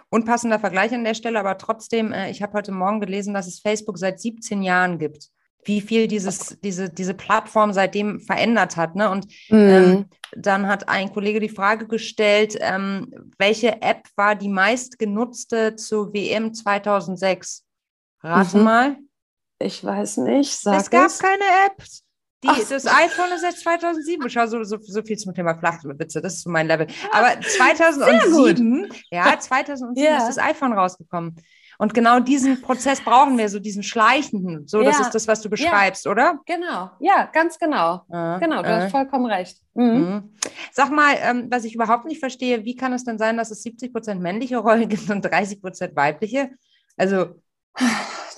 Unpassender 0.09 0.59
Vergleich 0.59 0.93
an 0.93 1.05
der 1.05 1.13
Stelle, 1.13 1.39
aber 1.39 1.57
trotzdem, 1.57 2.11
äh, 2.11 2.29
ich 2.29 2.41
habe 2.41 2.53
heute 2.53 2.73
Morgen 2.73 2.99
gelesen, 2.99 3.33
dass 3.33 3.47
es 3.47 3.59
Facebook 3.59 3.97
seit 3.97 4.19
17 4.19 4.61
Jahren 4.61 4.99
gibt. 4.99 5.29
Wie 5.63 5.79
viel 5.79 6.07
dieses, 6.07 6.57
diese, 6.61 6.89
diese 6.89 7.13
Plattform 7.13 7.71
seitdem 7.71 8.19
verändert 8.19 8.77
hat. 8.77 8.95
Ne? 8.95 9.09
Und 9.09 9.27
mhm. 9.49 9.57
ähm, 9.57 10.05
dann 10.35 10.67
hat 10.67 10.89
ein 10.89 11.13
Kollege 11.13 11.39
die 11.39 11.49
Frage 11.49 11.87
gestellt, 11.87 12.57
ähm, 12.59 13.31
welche 13.37 13.81
App 13.81 14.07
war 14.15 14.35
die 14.35 14.49
meistgenutzte 14.49 15.75
zur 15.75 16.13
WM 16.13 16.53
2006? 16.53 17.63
Rate 18.21 18.57
mhm. 18.57 18.63
mal. 18.63 18.97
Ich 19.61 19.83
weiß 19.83 20.17
nicht. 20.17 20.51
Sag 20.51 20.81
es 20.81 20.89
gab 20.89 21.07
es. 21.07 21.19
keine 21.19 21.43
Apps. 21.65 22.03
Die, 22.43 22.47
das 22.47 22.87
iPhone 22.87 23.31
ist 23.35 23.43
jetzt 23.43 23.61
2007. 23.61 24.29
Schau, 24.29 24.47
so, 24.47 24.63
so, 24.63 24.77
so 24.81 25.03
viel 25.03 25.17
zum 25.17 25.33
Thema 25.33 25.55
Flachwitze. 25.59 26.21
Das 26.21 26.33
ist 26.33 26.43
so 26.43 26.49
mein 26.49 26.67
Level. 26.67 26.87
Aber 27.11 27.39
2007, 27.39 28.91
ja, 29.11 29.39
2007 29.39 30.03
ja. 30.03 30.17
ist 30.17 30.27
das 30.27 30.37
iPhone 30.39 30.73
rausgekommen. 30.73 31.35
Und 31.77 31.93
genau 31.95 32.19
diesen 32.19 32.61
Prozess 32.61 33.01
brauchen 33.01 33.37
wir, 33.39 33.49
so 33.49 33.59
diesen 33.59 33.81
schleichenden. 33.81 34.67
So, 34.67 34.83
das 34.83 34.99
ist 34.99 35.15
das, 35.15 35.27
was 35.27 35.41
du 35.41 35.49
beschreibst, 35.49 36.05
ja. 36.05 36.11
oder? 36.11 36.39
Genau, 36.45 36.91
ja, 36.99 37.27
ganz 37.33 37.57
genau. 37.57 38.03
Äh, 38.07 38.39
genau, 38.39 38.61
du 38.61 38.69
äh. 38.69 38.81
hast 38.81 38.91
vollkommen 38.91 39.25
recht. 39.25 39.57
Mhm. 39.73 39.83
Mhm. 39.83 40.35
Sag 40.71 40.91
mal, 40.91 41.15
ähm, 41.19 41.47
was 41.49 41.63
ich 41.63 41.73
überhaupt 41.73 42.05
nicht 42.05 42.19
verstehe, 42.19 42.65
wie 42.65 42.75
kann 42.75 42.93
es 42.93 43.03
denn 43.03 43.17
sein, 43.17 43.35
dass 43.35 43.49
es 43.49 43.63
70 43.63 43.93
Prozent 43.93 44.21
männliche 44.21 44.57
Rollen 44.57 44.89
gibt 44.89 45.09
und 45.09 45.23
30 45.23 45.59
Prozent 45.59 45.95
weibliche? 45.95 46.51
Also 46.97 47.41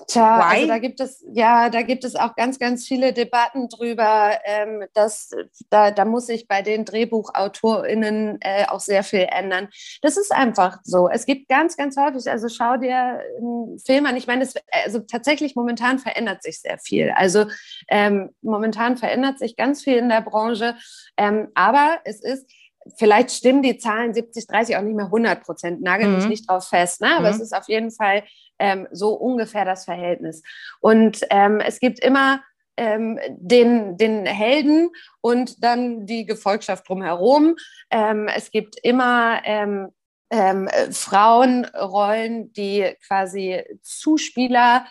Tja, 0.08 0.40
Why? 0.40 0.56
also 0.56 0.68
da 0.68 0.78
gibt 0.80 1.00
es, 1.00 1.26
ja, 1.34 1.70
da 1.70 1.82
gibt 1.82 2.04
es 2.04 2.16
auch 2.16 2.36
ganz, 2.36 2.60
ganz 2.60 2.88
viele 2.88 3.14
Debatten 3.14 3.70
drüber. 3.70 4.38
Ähm, 4.46 4.86
dass, 4.94 5.32
da, 5.70 5.92
da 5.92 6.06
muss 6.06 6.28
sich 6.28 6.48
bei 6.48 6.62
den 6.62 6.86
DrehbuchautorInnen 6.86 8.40
äh, 8.42 8.66
auch 8.68 8.80
sehr 8.80 9.04
viel 9.04 9.28
ändern. 9.32 9.70
Das 10.02 10.18
ist 10.18 10.32
einfach 10.32 10.80
so. 10.84 11.10
Es 11.10 11.26
gibt 11.26 11.48
ganz, 11.50 11.78
ganz 11.78 11.98
häufig, 11.98 12.30
also 12.30 12.50
schau 12.50 12.78
dir 12.78 13.20
einen 13.38 13.80
Film 13.80 14.06
an. 14.06 14.18
Ich 14.18 14.28
meine, 14.28 14.44
es, 14.44 14.56
also 14.86 15.00
tatsächlich 15.00 15.56
momentan 15.56 16.00
verändert 16.00 16.44
sich 16.44 16.62
sehr 16.62 16.78
viel. 16.80 17.12
Also 17.16 17.46
ähm, 17.90 18.32
momentan 18.42 18.98
verändert 18.98 19.40
sich 19.40 19.56
ganz 19.56 19.84
viel 19.84 19.98
in 19.98 20.10
der 20.10 20.22
Branche. 20.22 20.76
Ähm, 21.18 21.50
aber 21.56 22.00
es 22.04 22.24
ist, 22.24 22.50
vielleicht 22.98 23.32
stimmen 23.32 23.62
die 23.62 23.78
Zahlen 23.78 24.14
70, 24.14 24.48
30 24.48 24.78
auch 24.78 24.82
nicht 24.82 24.96
mehr 24.96 25.06
100 25.06 25.44
Prozent, 25.44 25.82
nagel 25.82 26.10
mich 26.10 26.24
mhm. 26.24 26.30
nicht 26.30 26.50
drauf 26.50 26.68
fest, 26.68 27.02
ne? 27.02 27.16
aber 27.16 27.30
mhm. 27.30 27.36
es 27.36 27.42
ist 27.42 27.56
auf 27.56 27.68
jeden 27.68 27.92
Fall 27.92 28.24
ähm, 28.64 28.88
so 28.92 29.14
ungefähr 29.14 29.66
das 29.66 29.84
Verhältnis. 29.84 30.42
Und 30.80 31.20
ähm, 31.30 31.60
es 31.60 31.82
gibt 31.82 32.00
immer 32.00 32.42
ähm, 32.78 33.20
den, 33.30 33.98
den 33.98 34.26
Helden 34.26 34.90
und 35.20 35.62
dann 35.62 36.06
die 36.06 36.26
Gefolgschaft 36.26 36.88
drumherum. 36.88 37.58
Ähm, 37.92 38.30
es 38.34 38.52
gibt 38.52 38.78
immer 38.82 39.42
ähm, 39.44 39.90
ähm, 40.30 40.70
Frauenrollen, 40.92 42.54
die 42.54 42.96
quasi 43.06 43.62
Zuspieler 43.82 44.86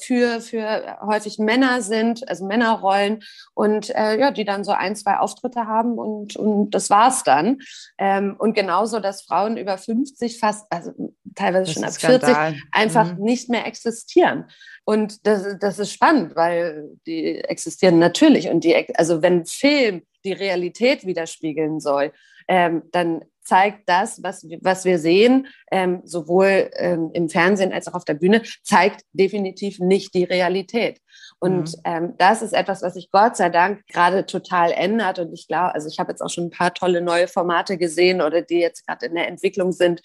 für, 0.00 0.40
für 0.40 0.98
häufig 1.02 1.38
Männer 1.38 1.82
sind, 1.82 2.28
also 2.28 2.46
Männerrollen 2.46 3.22
und 3.54 3.90
äh, 3.90 4.18
ja, 4.18 4.30
die 4.30 4.44
dann 4.44 4.64
so 4.64 4.72
ein, 4.72 4.96
zwei 4.96 5.18
Auftritte 5.18 5.66
haben 5.66 5.98
und, 5.98 6.36
und 6.36 6.70
das 6.70 6.90
war's 6.90 7.24
dann. 7.24 7.58
Ähm, 7.98 8.36
und 8.38 8.54
genauso, 8.54 9.00
dass 9.00 9.22
Frauen 9.22 9.56
über 9.56 9.78
50 9.78 10.38
fast, 10.38 10.66
also 10.70 10.92
teilweise 11.34 11.66
das 11.66 11.74
schon 11.74 11.84
ab 11.84 12.22
40, 12.22 12.62
einfach 12.72 13.16
mhm. 13.16 13.24
nicht 13.24 13.48
mehr 13.48 13.66
existieren. 13.66 14.44
Und 14.84 15.26
das, 15.26 15.58
das 15.58 15.78
ist 15.78 15.92
spannend, 15.92 16.36
weil 16.36 16.90
die 17.06 17.38
existieren 17.38 17.98
natürlich 17.98 18.48
und 18.48 18.64
die, 18.64 18.74
also 18.96 19.22
wenn 19.22 19.46
Film 19.46 20.02
die 20.24 20.32
Realität 20.32 21.06
widerspiegeln 21.06 21.80
soll, 21.80 22.12
ähm, 22.48 22.82
dann 22.92 23.24
zeigt 23.44 23.88
das, 23.88 24.22
was, 24.22 24.44
was 24.62 24.84
wir 24.84 24.98
sehen, 24.98 25.46
ähm, 25.70 26.00
sowohl 26.04 26.70
ähm, 26.76 27.10
im 27.12 27.28
Fernsehen 27.28 27.72
als 27.72 27.88
auch 27.88 27.94
auf 27.94 28.04
der 28.04 28.14
Bühne, 28.14 28.42
zeigt 28.62 29.02
definitiv 29.12 29.78
nicht 29.78 30.14
die 30.14 30.24
Realität. 30.24 31.00
Und 31.38 31.76
mhm. 31.76 31.82
ähm, 31.84 32.14
das 32.18 32.42
ist 32.42 32.52
etwas, 32.52 32.82
was 32.82 32.94
sich 32.94 33.10
Gott 33.10 33.36
sei 33.36 33.50
Dank 33.50 33.86
gerade 33.88 34.24
total 34.26 34.72
ändert. 34.72 35.18
Und 35.18 35.32
ich 35.32 35.46
glaube, 35.46 35.74
also 35.74 35.88
ich 35.88 35.98
habe 35.98 36.10
jetzt 36.10 36.22
auch 36.22 36.30
schon 36.30 36.44
ein 36.44 36.50
paar 36.50 36.72
tolle 36.72 37.02
neue 37.02 37.28
Formate 37.28 37.76
gesehen 37.76 38.22
oder 38.22 38.42
die 38.42 38.60
jetzt 38.60 38.86
gerade 38.86 39.06
in 39.06 39.14
der 39.14 39.28
Entwicklung 39.28 39.72
sind, 39.72 40.00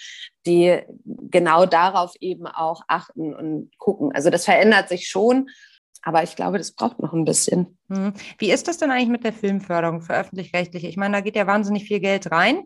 die 0.45 0.79
genau 1.05 1.65
darauf 1.65 2.13
eben 2.19 2.45
auch 2.47 2.81
achten 2.87 3.33
und 3.33 3.71
gucken. 3.77 4.11
Also 4.13 4.29
das 4.29 4.45
verändert 4.45 4.89
sich 4.89 5.07
schon. 5.07 5.49
Aber 6.01 6.23
ich 6.23 6.35
glaube, 6.35 6.57
das 6.57 6.71
braucht 6.71 6.99
noch 6.99 7.13
ein 7.13 7.25
bisschen. 7.25 7.77
Mhm. 7.87 8.13
Wie 8.37 8.51
ist 8.51 8.67
das 8.67 8.77
denn 8.77 8.91
eigentlich 8.91 9.09
mit 9.09 9.23
der 9.23 9.33
Filmförderung 9.33 10.01
für 10.01 10.13
öffentlich-rechtliche? 10.13 10.87
Ich 10.87 10.97
meine, 10.97 11.17
da 11.17 11.21
geht 11.21 11.35
ja 11.35 11.47
wahnsinnig 11.47 11.85
viel 11.85 11.99
Geld 11.99 12.31
rein. 12.31 12.63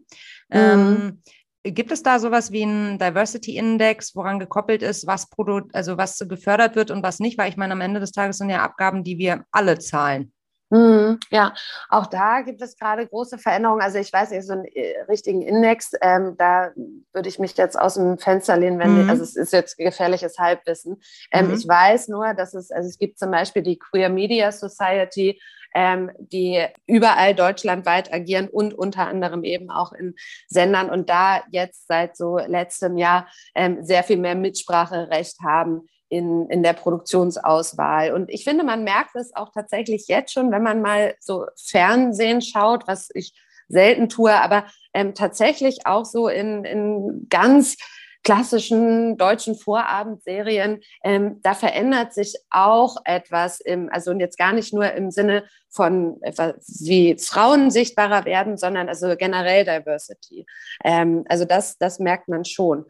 Mhm. 0.50 0.58
Ähm, 0.58 1.22
gibt 1.64 1.92
es 1.92 2.04
da 2.04 2.20
sowas 2.20 2.52
wie 2.52 2.64
einen 2.64 3.00
Diversity 3.00 3.58
Index, 3.58 4.16
woran 4.16 4.40
gekoppelt 4.40 4.84
ist, 4.84 5.08
was 5.08 5.28
also 5.74 5.98
was 5.98 6.20
gefördert 6.28 6.76
wird 6.76 6.92
und 6.92 7.04
was 7.04 7.20
nicht? 7.20 7.38
Weil 7.38 7.50
ich 7.50 7.58
meine, 7.58 7.74
am 7.74 7.82
Ende 7.82 8.00
des 8.00 8.12
Tages 8.12 8.38
sind 8.38 8.50
ja 8.50 8.62
Abgaben, 8.64 9.04
die 9.04 9.18
wir 9.18 9.46
alle 9.52 9.80
zahlen. 9.80 10.34
Mhm, 10.74 11.20
ja, 11.30 11.54
auch 11.90 12.08
da 12.08 12.42
gibt 12.42 12.60
es 12.64 12.76
gerade 12.76 13.06
große 13.06 13.38
Veränderungen. 13.38 13.84
Also 13.84 14.00
ich 14.00 14.12
weiß 14.12 14.32
nicht, 14.32 14.44
so 14.44 14.54
einen 14.54 14.66
äh, 14.66 15.02
richtigen 15.08 15.44
Index, 15.44 15.92
ähm, 16.02 16.34
da 16.36 16.72
würde 17.14 17.30
ich 17.30 17.38
mich 17.38 17.56
jetzt 17.58 17.80
aus 17.80 17.94
dem 17.94 18.18
Fenster 18.18 18.58
lehnen, 18.58 18.80
wenn, 18.80 19.04
mhm. 19.04 19.10
also 19.10 19.22
es 19.22 19.36
ist 19.36 19.54
jetzt 19.54 19.78
gefährliches 19.78 20.40
Halbwissen. 20.40 21.00
Ähm, 21.32 21.50
mhm. 21.50 21.54
Ich 21.54 21.68
weiß 21.68 22.08
nur, 22.08 22.34
dass 22.34 22.56
es, 22.56 22.72
also 22.72 22.90
es 22.90 22.98
gibt 22.98 23.20
zum 23.20 23.30
Beispiel 23.30 23.62
die 23.62 23.78
Queer 23.78 24.10
Media 24.10 24.52
Society, 24.52 25.40
ähm, 25.76 26.10
die 26.18 26.66
überall 26.88 27.36
deutschlandweit 27.36 28.12
agieren 28.12 28.48
und 28.48 28.74
unter 28.74 29.08
anderem 29.08 29.44
eben 29.44 29.70
auch 29.70 29.94
in 29.94 30.16
Sendern 30.48 30.90
und 30.90 31.08
da 31.08 31.44
jetzt 31.52 31.86
seit 31.86 32.18
so 32.18 32.40
letztem 32.40 32.98
Jahr 32.98 33.28
ähm, 33.54 33.84
sehr 33.84 34.04
viel 34.04 34.18
mehr 34.18 34.36
Mitspracherecht 34.36 35.38
haben 35.44 35.88
in, 36.14 36.48
in 36.50 36.62
der 36.62 36.74
Produktionsauswahl. 36.74 38.14
Und 38.14 38.30
ich 38.30 38.44
finde, 38.44 38.64
man 38.64 38.84
merkt 38.84 39.16
es 39.16 39.36
auch 39.36 39.50
tatsächlich 39.52 40.08
jetzt 40.08 40.32
schon, 40.32 40.52
wenn 40.52 40.64
man 40.64 40.82
mal 40.82 41.16
so 41.20 41.46
Fernsehen 41.56 42.42
schaut, 42.42 42.88
was 42.88 43.10
ich 43.14 43.34
selten 43.68 44.10
tue, 44.10 44.34
aber 44.34 44.66
ähm, 44.94 45.16
tatsächlich 45.16 45.88
auch 45.88 46.06
so 46.06 46.28
in, 46.28 46.66
in 46.66 47.28
ganz 47.30 47.78
klassischen 48.24 49.18
deutschen 49.18 49.56
Vorabendserien, 49.56 50.82
ähm, 51.04 51.40
da 51.42 51.56
verändert 51.56 52.14
sich 52.14 52.36
auch 52.52 52.98
etwas 53.04 53.60
im, 53.60 53.90
also 53.92 54.14
jetzt 54.14 54.38
gar 54.38 54.54
nicht 54.54 54.74
nur 54.74 54.92
im 54.94 55.12
Sinne 55.12 55.44
von 55.70 56.22
wie 56.22 57.18
Frauen 57.18 57.72
sichtbarer 57.72 58.26
werden, 58.26 58.58
sondern 58.58 58.88
also 58.88 59.16
generell 59.18 59.66
Diversity. 59.66 60.46
Ähm, 60.84 61.26
also 61.28 61.46
das, 61.46 61.78
das 61.78 62.00
merkt 62.00 62.30
man 62.30 62.46
schon. 62.46 62.86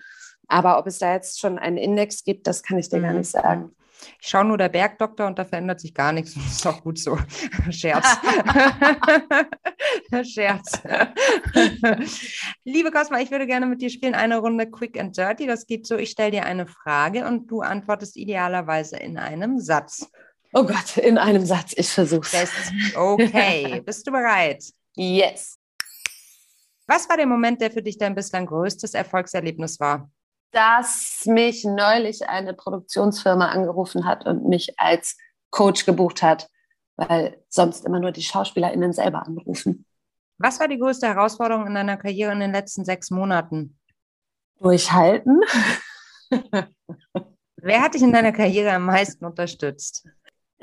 Aber 0.48 0.78
ob 0.78 0.88
es 0.88 1.00
da 1.00 1.14
jetzt 1.14 1.40
schon 1.40 1.58
einen 1.58 1.78
Index 1.78 2.24
gibt, 2.24 2.48
das 2.48 2.64
kann 2.64 2.78
ich 2.78 2.90
dir 2.90 3.00
mhm. 3.00 3.04
gar 3.04 3.14
nicht 3.14 3.30
sagen. 3.30 3.76
Ich 4.22 4.28
schaue 4.28 4.46
nur 4.46 4.58
der 4.58 4.70
Bergdoktor 4.70 5.28
und 5.28 5.40
da 5.40 5.46
verändert 5.46 5.80
sich 5.80 5.94
gar 5.94 6.12
nichts. 6.12 6.36
Das 6.44 6.54
ist 6.54 6.68
auch 6.68 6.82
gut 6.82 7.00
so. 7.00 7.18
Scherz. 7.70 8.06
Scherz. 10.24 10.82
Liebe 12.64 12.92
Cosma, 12.92 13.20
ich 13.20 13.32
würde 13.32 13.48
gerne 13.48 13.66
mit 13.66 13.82
dir 13.82 13.90
spielen 13.90 14.16
eine 14.16 14.38
Runde 14.38 14.70
Quick 14.70 15.00
and 15.00 15.18
Dirty. 15.18 15.48
Das 15.48 15.66
geht 15.66 15.88
so, 15.88 15.98
ich 15.98 16.12
stelle 16.12 16.32
dir 16.32 16.46
eine 16.46 16.68
Frage 16.68 17.26
und 17.26 17.50
du 17.50 17.62
antwortest 17.62 18.18
idealerweise 18.18 18.98
in 18.98 19.18
einem 19.18 19.60
Satz. 19.60 20.10
Oh 20.54 20.64
Gott, 20.64 20.98
in 20.98 21.18
einem 21.18 21.46
Satz. 21.46 21.74
Ich 21.76 21.90
versuche 21.90 22.28
es. 22.34 22.52
Okay, 22.96 23.82
bist 23.82 24.06
du 24.06 24.12
bereit? 24.12 24.64
Yes. 24.96 25.58
Was 26.86 27.10
war 27.10 27.18
der 27.18 27.26
Moment, 27.26 27.62
der 27.62 27.72
für 27.72 27.82
dich 27.82 27.98
dein 27.98 28.14
bislang 28.14 28.46
größtes 28.46 28.94
Erfolgserlebnis 28.94 29.80
war? 29.80 30.12
Dass 30.54 31.26
mich 31.26 31.66
neulich 31.66 32.30
eine 32.30 32.54
Produktionsfirma 32.54 33.50
angerufen 33.50 34.06
hat 34.06 34.26
und 34.26 34.48
mich 34.48 34.80
als 34.80 35.18
Coach 35.50 35.86
gebucht 35.86 36.22
hat, 36.22 36.48
weil 36.96 37.44
sonst 37.50 37.86
immer 37.86 38.00
nur 38.00 38.12
die 38.12 38.22
SchauspielerInnen 38.22 38.94
selber 38.94 39.26
anrufen. 39.26 39.86
Was 40.38 40.60
war 40.60 40.68
die 40.68 40.78
größte 40.78 41.08
Herausforderung 41.08 41.68
in 41.68 41.74
deiner 41.74 41.98
Karriere 41.98 42.32
in 42.32 42.40
den 42.40 42.52
letzten 42.52 42.86
sechs 42.86 43.10
Monaten? 43.10 43.80
Durchhalten. 44.60 45.42
Wer 47.56 47.82
hat 47.82 47.96
dich 47.96 48.02
in 48.02 48.14
deiner 48.14 48.32
Karriere 48.32 48.74
am 48.74 48.86
meisten 48.86 49.26
unterstützt? 49.26 50.08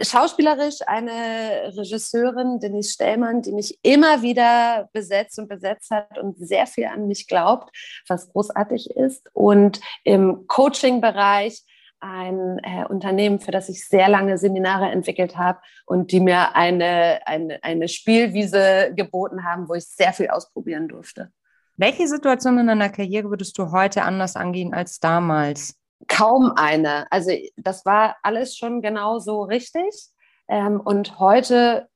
Schauspielerisch 0.00 0.78
eine 0.86 1.72
Regisseurin, 1.76 2.60
Denise 2.60 2.92
Stellmann, 2.92 3.42
die 3.42 3.52
mich 3.52 3.78
immer 3.82 4.22
wieder 4.22 4.88
besetzt 4.92 5.38
und 5.38 5.48
besetzt 5.48 5.90
hat 5.90 6.18
und 6.18 6.38
sehr 6.38 6.66
viel 6.66 6.86
an 6.86 7.06
mich 7.06 7.26
glaubt, 7.26 7.70
was 8.08 8.30
großartig 8.32 8.90
ist. 8.90 9.28
Und 9.32 9.80
im 10.04 10.46
Coaching-Bereich 10.46 11.64
ein 12.00 12.58
äh, 12.62 12.84
Unternehmen, 12.88 13.40
für 13.40 13.50
das 13.50 13.68
ich 13.68 13.86
sehr 13.86 14.08
lange 14.08 14.38
Seminare 14.38 14.90
entwickelt 14.90 15.36
habe 15.36 15.60
und 15.84 16.12
die 16.12 16.20
mir 16.20 16.56
eine, 16.56 17.20
eine, 17.26 17.62
eine 17.62 17.88
Spielwiese 17.88 18.92
geboten 18.94 19.44
haben, 19.44 19.68
wo 19.68 19.74
ich 19.74 19.84
sehr 19.86 20.12
viel 20.12 20.28
ausprobieren 20.28 20.88
durfte. 20.88 21.30
Welche 21.76 22.08
Situation 22.08 22.58
in 22.58 22.66
deiner 22.66 22.88
Karriere 22.88 23.30
würdest 23.30 23.56
du 23.58 23.70
heute 23.70 24.02
anders 24.02 24.36
angehen 24.36 24.74
als 24.74 25.00
damals? 25.00 25.79
Kaum 26.08 26.52
eine. 26.56 27.10
Also 27.10 27.32
das 27.56 27.84
war 27.84 28.16
alles 28.22 28.56
schon 28.56 28.82
genauso 28.82 29.42
richtig. 29.42 30.10
Ähm, 30.48 30.80
und 30.80 31.18
heute 31.18 31.88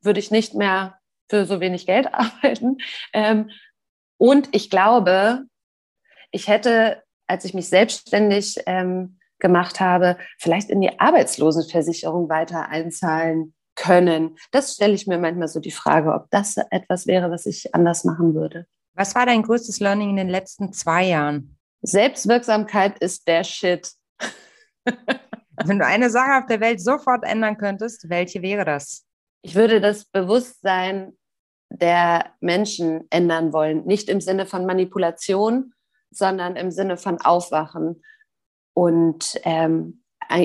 würde 0.00 0.20
ich 0.20 0.30
nicht 0.30 0.54
mehr 0.54 0.98
für 1.28 1.44
so 1.44 1.60
wenig 1.60 1.86
Geld 1.86 2.06
arbeiten. 2.12 2.78
Ähm, 3.12 3.50
und 4.16 4.48
ich 4.52 4.70
glaube, 4.70 5.44
ich 6.30 6.48
hätte, 6.48 7.02
als 7.26 7.44
ich 7.44 7.54
mich 7.54 7.68
selbstständig 7.68 8.56
ähm, 8.66 9.18
gemacht 9.38 9.80
habe, 9.80 10.18
vielleicht 10.38 10.68
in 10.70 10.80
die 10.80 10.98
Arbeitslosenversicherung 10.98 12.28
weiter 12.28 12.68
einzahlen 12.68 13.54
können. 13.76 14.36
Das 14.50 14.74
stelle 14.74 14.94
ich 14.94 15.06
mir 15.06 15.18
manchmal 15.18 15.46
so 15.46 15.60
die 15.60 15.70
Frage, 15.70 16.12
ob 16.12 16.28
das 16.30 16.56
etwas 16.70 17.06
wäre, 17.06 17.30
was 17.30 17.46
ich 17.46 17.74
anders 17.74 18.04
machen 18.04 18.34
würde. 18.34 18.66
Was 18.94 19.14
war 19.14 19.26
dein 19.26 19.42
größtes 19.42 19.78
Learning 19.78 20.10
in 20.10 20.16
den 20.16 20.28
letzten 20.28 20.72
zwei 20.72 21.04
Jahren? 21.04 21.57
Selbstwirksamkeit 21.82 22.98
ist 22.98 23.26
der 23.28 23.44
Shit. 23.44 23.92
Wenn 25.64 25.78
du 25.78 25.86
eine 25.86 26.10
Sache 26.10 26.38
auf 26.38 26.46
der 26.46 26.60
Welt 26.60 26.80
sofort 26.80 27.24
ändern 27.24 27.56
könntest, 27.56 28.08
welche 28.08 28.42
wäre 28.42 28.64
das? 28.64 29.04
Ich 29.42 29.54
würde 29.54 29.80
das 29.80 30.04
Bewusstsein 30.04 31.16
der 31.70 32.32
Menschen 32.40 33.06
ändern 33.10 33.52
wollen. 33.52 33.84
Nicht 33.84 34.08
im 34.08 34.20
Sinne 34.20 34.46
von 34.46 34.66
Manipulation, 34.66 35.74
sondern 36.10 36.56
im 36.56 36.70
Sinne 36.70 36.96
von 36.96 37.20
Aufwachen 37.20 38.02
und 38.74 39.38
ähm, 39.44 40.02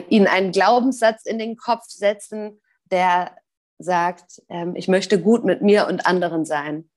ihnen 0.09 0.27
einen 0.27 0.51
Glaubenssatz 0.51 1.25
in 1.25 1.39
den 1.39 1.55
Kopf 1.55 1.86
setzen, 1.88 2.61
der 2.91 3.36
sagt, 3.79 4.41
ähm, 4.49 4.75
ich 4.75 4.88
möchte 4.88 5.21
gut 5.21 5.43
mit 5.43 5.61
mir 5.61 5.88
und 5.88 6.05
anderen 6.05 6.45
sein. 6.45 6.89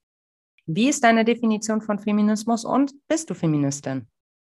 Wie 0.67 0.89
ist 0.89 1.05
deine 1.05 1.25
Definition 1.25 1.81
von 1.81 1.99
Feminismus 1.99 2.65
und 2.65 2.93
bist 3.09 3.31
du 3.31 3.35
Feministin? 3.35 4.09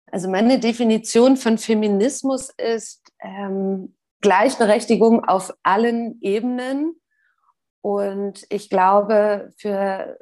Also 0.07 0.29
meine 0.29 0.59
Definition 0.59 1.37
von 1.37 1.57
Feminismus 1.57 2.49
ist 2.57 3.01
ähm, 3.21 3.95
Gleichberechtigung 4.21 5.25
auf 5.25 5.53
allen 5.63 6.19
Ebenen. 6.21 6.95
Und 7.81 8.45
ich 8.49 8.69
glaube, 8.69 9.51
für 9.57 10.17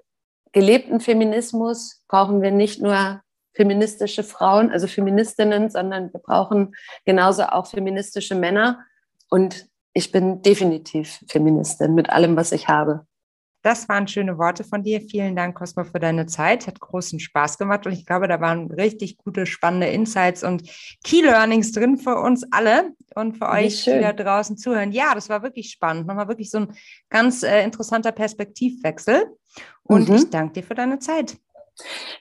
gelebten 0.51 0.99
Feminismus 0.99 2.03
brauchen 2.07 2.41
wir 2.41 2.51
nicht 2.51 2.81
nur 2.81 3.21
feministische 3.53 4.23
Frauen, 4.23 4.71
also 4.71 4.87
Feministinnen, 4.87 5.69
sondern 5.69 6.13
wir 6.13 6.19
brauchen 6.19 6.75
genauso 7.05 7.43
auch 7.43 7.67
feministische 7.67 8.35
Männer. 8.35 8.79
Und 9.29 9.67
ich 9.93 10.11
bin 10.11 10.41
definitiv 10.41 11.23
Feministin 11.27 11.93
mit 11.93 12.09
allem, 12.09 12.37
was 12.37 12.51
ich 12.51 12.67
habe. 12.67 13.05
Das 13.61 13.89
waren 13.89 14.07
schöne 14.07 14.37
Worte 14.37 14.63
von 14.63 14.83
dir. 14.83 15.01
Vielen 15.01 15.35
Dank, 15.35 15.57
Cosmo, 15.57 15.83
für 15.83 15.99
deine 15.99 16.25
Zeit. 16.25 16.67
Hat 16.67 16.79
großen 16.79 17.19
Spaß 17.19 17.57
gemacht 17.57 17.85
und 17.85 17.91
ich 17.91 18.05
glaube, 18.05 18.27
da 18.27 18.39
waren 18.39 18.71
richtig 18.71 19.17
gute, 19.17 19.45
spannende 19.45 19.87
Insights 19.87 20.43
und 20.43 20.63
Key 21.03 21.21
Learnings 21.21 21.71
drin 21.71 21.97
für 21.97 22.15
uns 22.15 22.45
alle 22.51 22.91
und 23.15 23.37
für 23.37 23.45
Wie 23.45 23.65
euch, 23.65 23.81
schön. 23.81 23.97
die 23.97 24.01
da 24.01 24.13
draußen 24.13 24.57
zuhören. 24.57 24.91
Ja, 24.91 25.13
das 25.13 25.29
war 25.29 25.43
wirklich 25.43 25.71
spannend. 25.71 26.07
Nochmal 26.07 26.27
wirklich 26.27 26.49
so 26.49 26.59
ein 26.59 26.73
ganz 27.09 27.43
äh, 27.43 27.63
interessanter 27.63 28.11
Perspektivwechsel. 28.11 29.25
Und 29.83 30.07
mhm. 30.07 30.15
ich 30.15 30.29
danke 30.29 30.53
dir 30.53 30.63
für 30.63 30.75
deine 30.75 30.99
Zeit. 30.99 31.37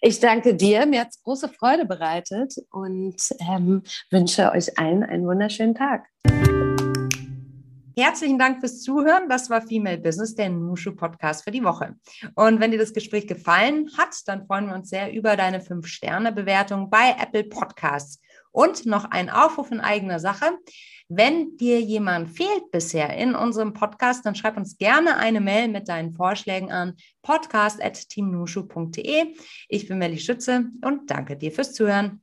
Ich 0.01 0.21
danke 0.21 0.55
dir. 0.55 0.87
Mir 0.87 1.01
hat 1.01 1.09
es 1.11 1.23
große 1.23 1.49
Freude 1.49 1.85
bereitet 1.85 2.55
und 2.71 3.17
ähm, 3.41 3.83
wünsche 4.11 4.53
euch 4.53 4.79
allen 4.79 5.03
einen 5.03 5.27
wunderschönen 5.27 5.75
Tag. 5.75 6.07
Herzlichen 7.99 8.39
Dank 8.39 8.61
fürs 8.61 8.81
Zuhören. 8.81 9.29
Das 9.29 9.51
war 9.51 9.61
Female 9.61 9.99
Business, 9.99 10.37
der 10.37 10.51
Nushu 10.51 10.95
Podcast 10.95 11.43
für 11.43 11.51
die 11.51 11.65
Woche. 11.65 11.97
Und 12.37 12.61
wenn 12.61 12.71
dir 12.71 12.79
das 12.79 12.93
Gespräch 12.93 13.27
gefallen 13.27 13.91
hat, 13.99 14.15
dann 14.27 14.47
freuen 14.47 14.69
wir 14.69 14.77
uns 14.77 14.91
sehr 14.91 15.13
über 15.13 15.37
deine 15.37 15.59
5-Sterne-Bewertung 15.59 16.91
bei 16.91 17.17
Apple 17.21 17.43
Podcasts. 17.43 18.21
Und 18.53 18.87
noch 18.87 19.07
ein 19.07 19.29
Aufruf 19.29 19.73
in 19.73 19.81
eigener 19.81 20.21
Sache. 20.21 20.47
Wenn 21.09 21.57
dir 21.57 21.81
jemand 21.81 22.31
fehlt 22.31 22.71
bisher 22.71 23.17
in 23.17 23.35
unserem 23.35 23.73
Podcast, 23.73 24.25
dann 24.25 24.37
schreib 24.37 24.57
uns 24.57 24.79
gerne 24.79 25.17
eine 25.17 25.41
Mail 25.41 25.67
mit 25.67 25.89
deinen 25.89 26.13
Vorschlägen 26.13 26.71
an 26.71 26.95
podcast.teamnushu.de. 27.23 29.35
Ich 29.69 29.89
bin 29.89 29.99
Melly 29.99 30.21
Schütze 30.21 30.67
und 30.83 31.11
danke 31.11 31.37
dir 31.37 31.51
fürs 31.51 31.75
Zuhören. 31.75 32.23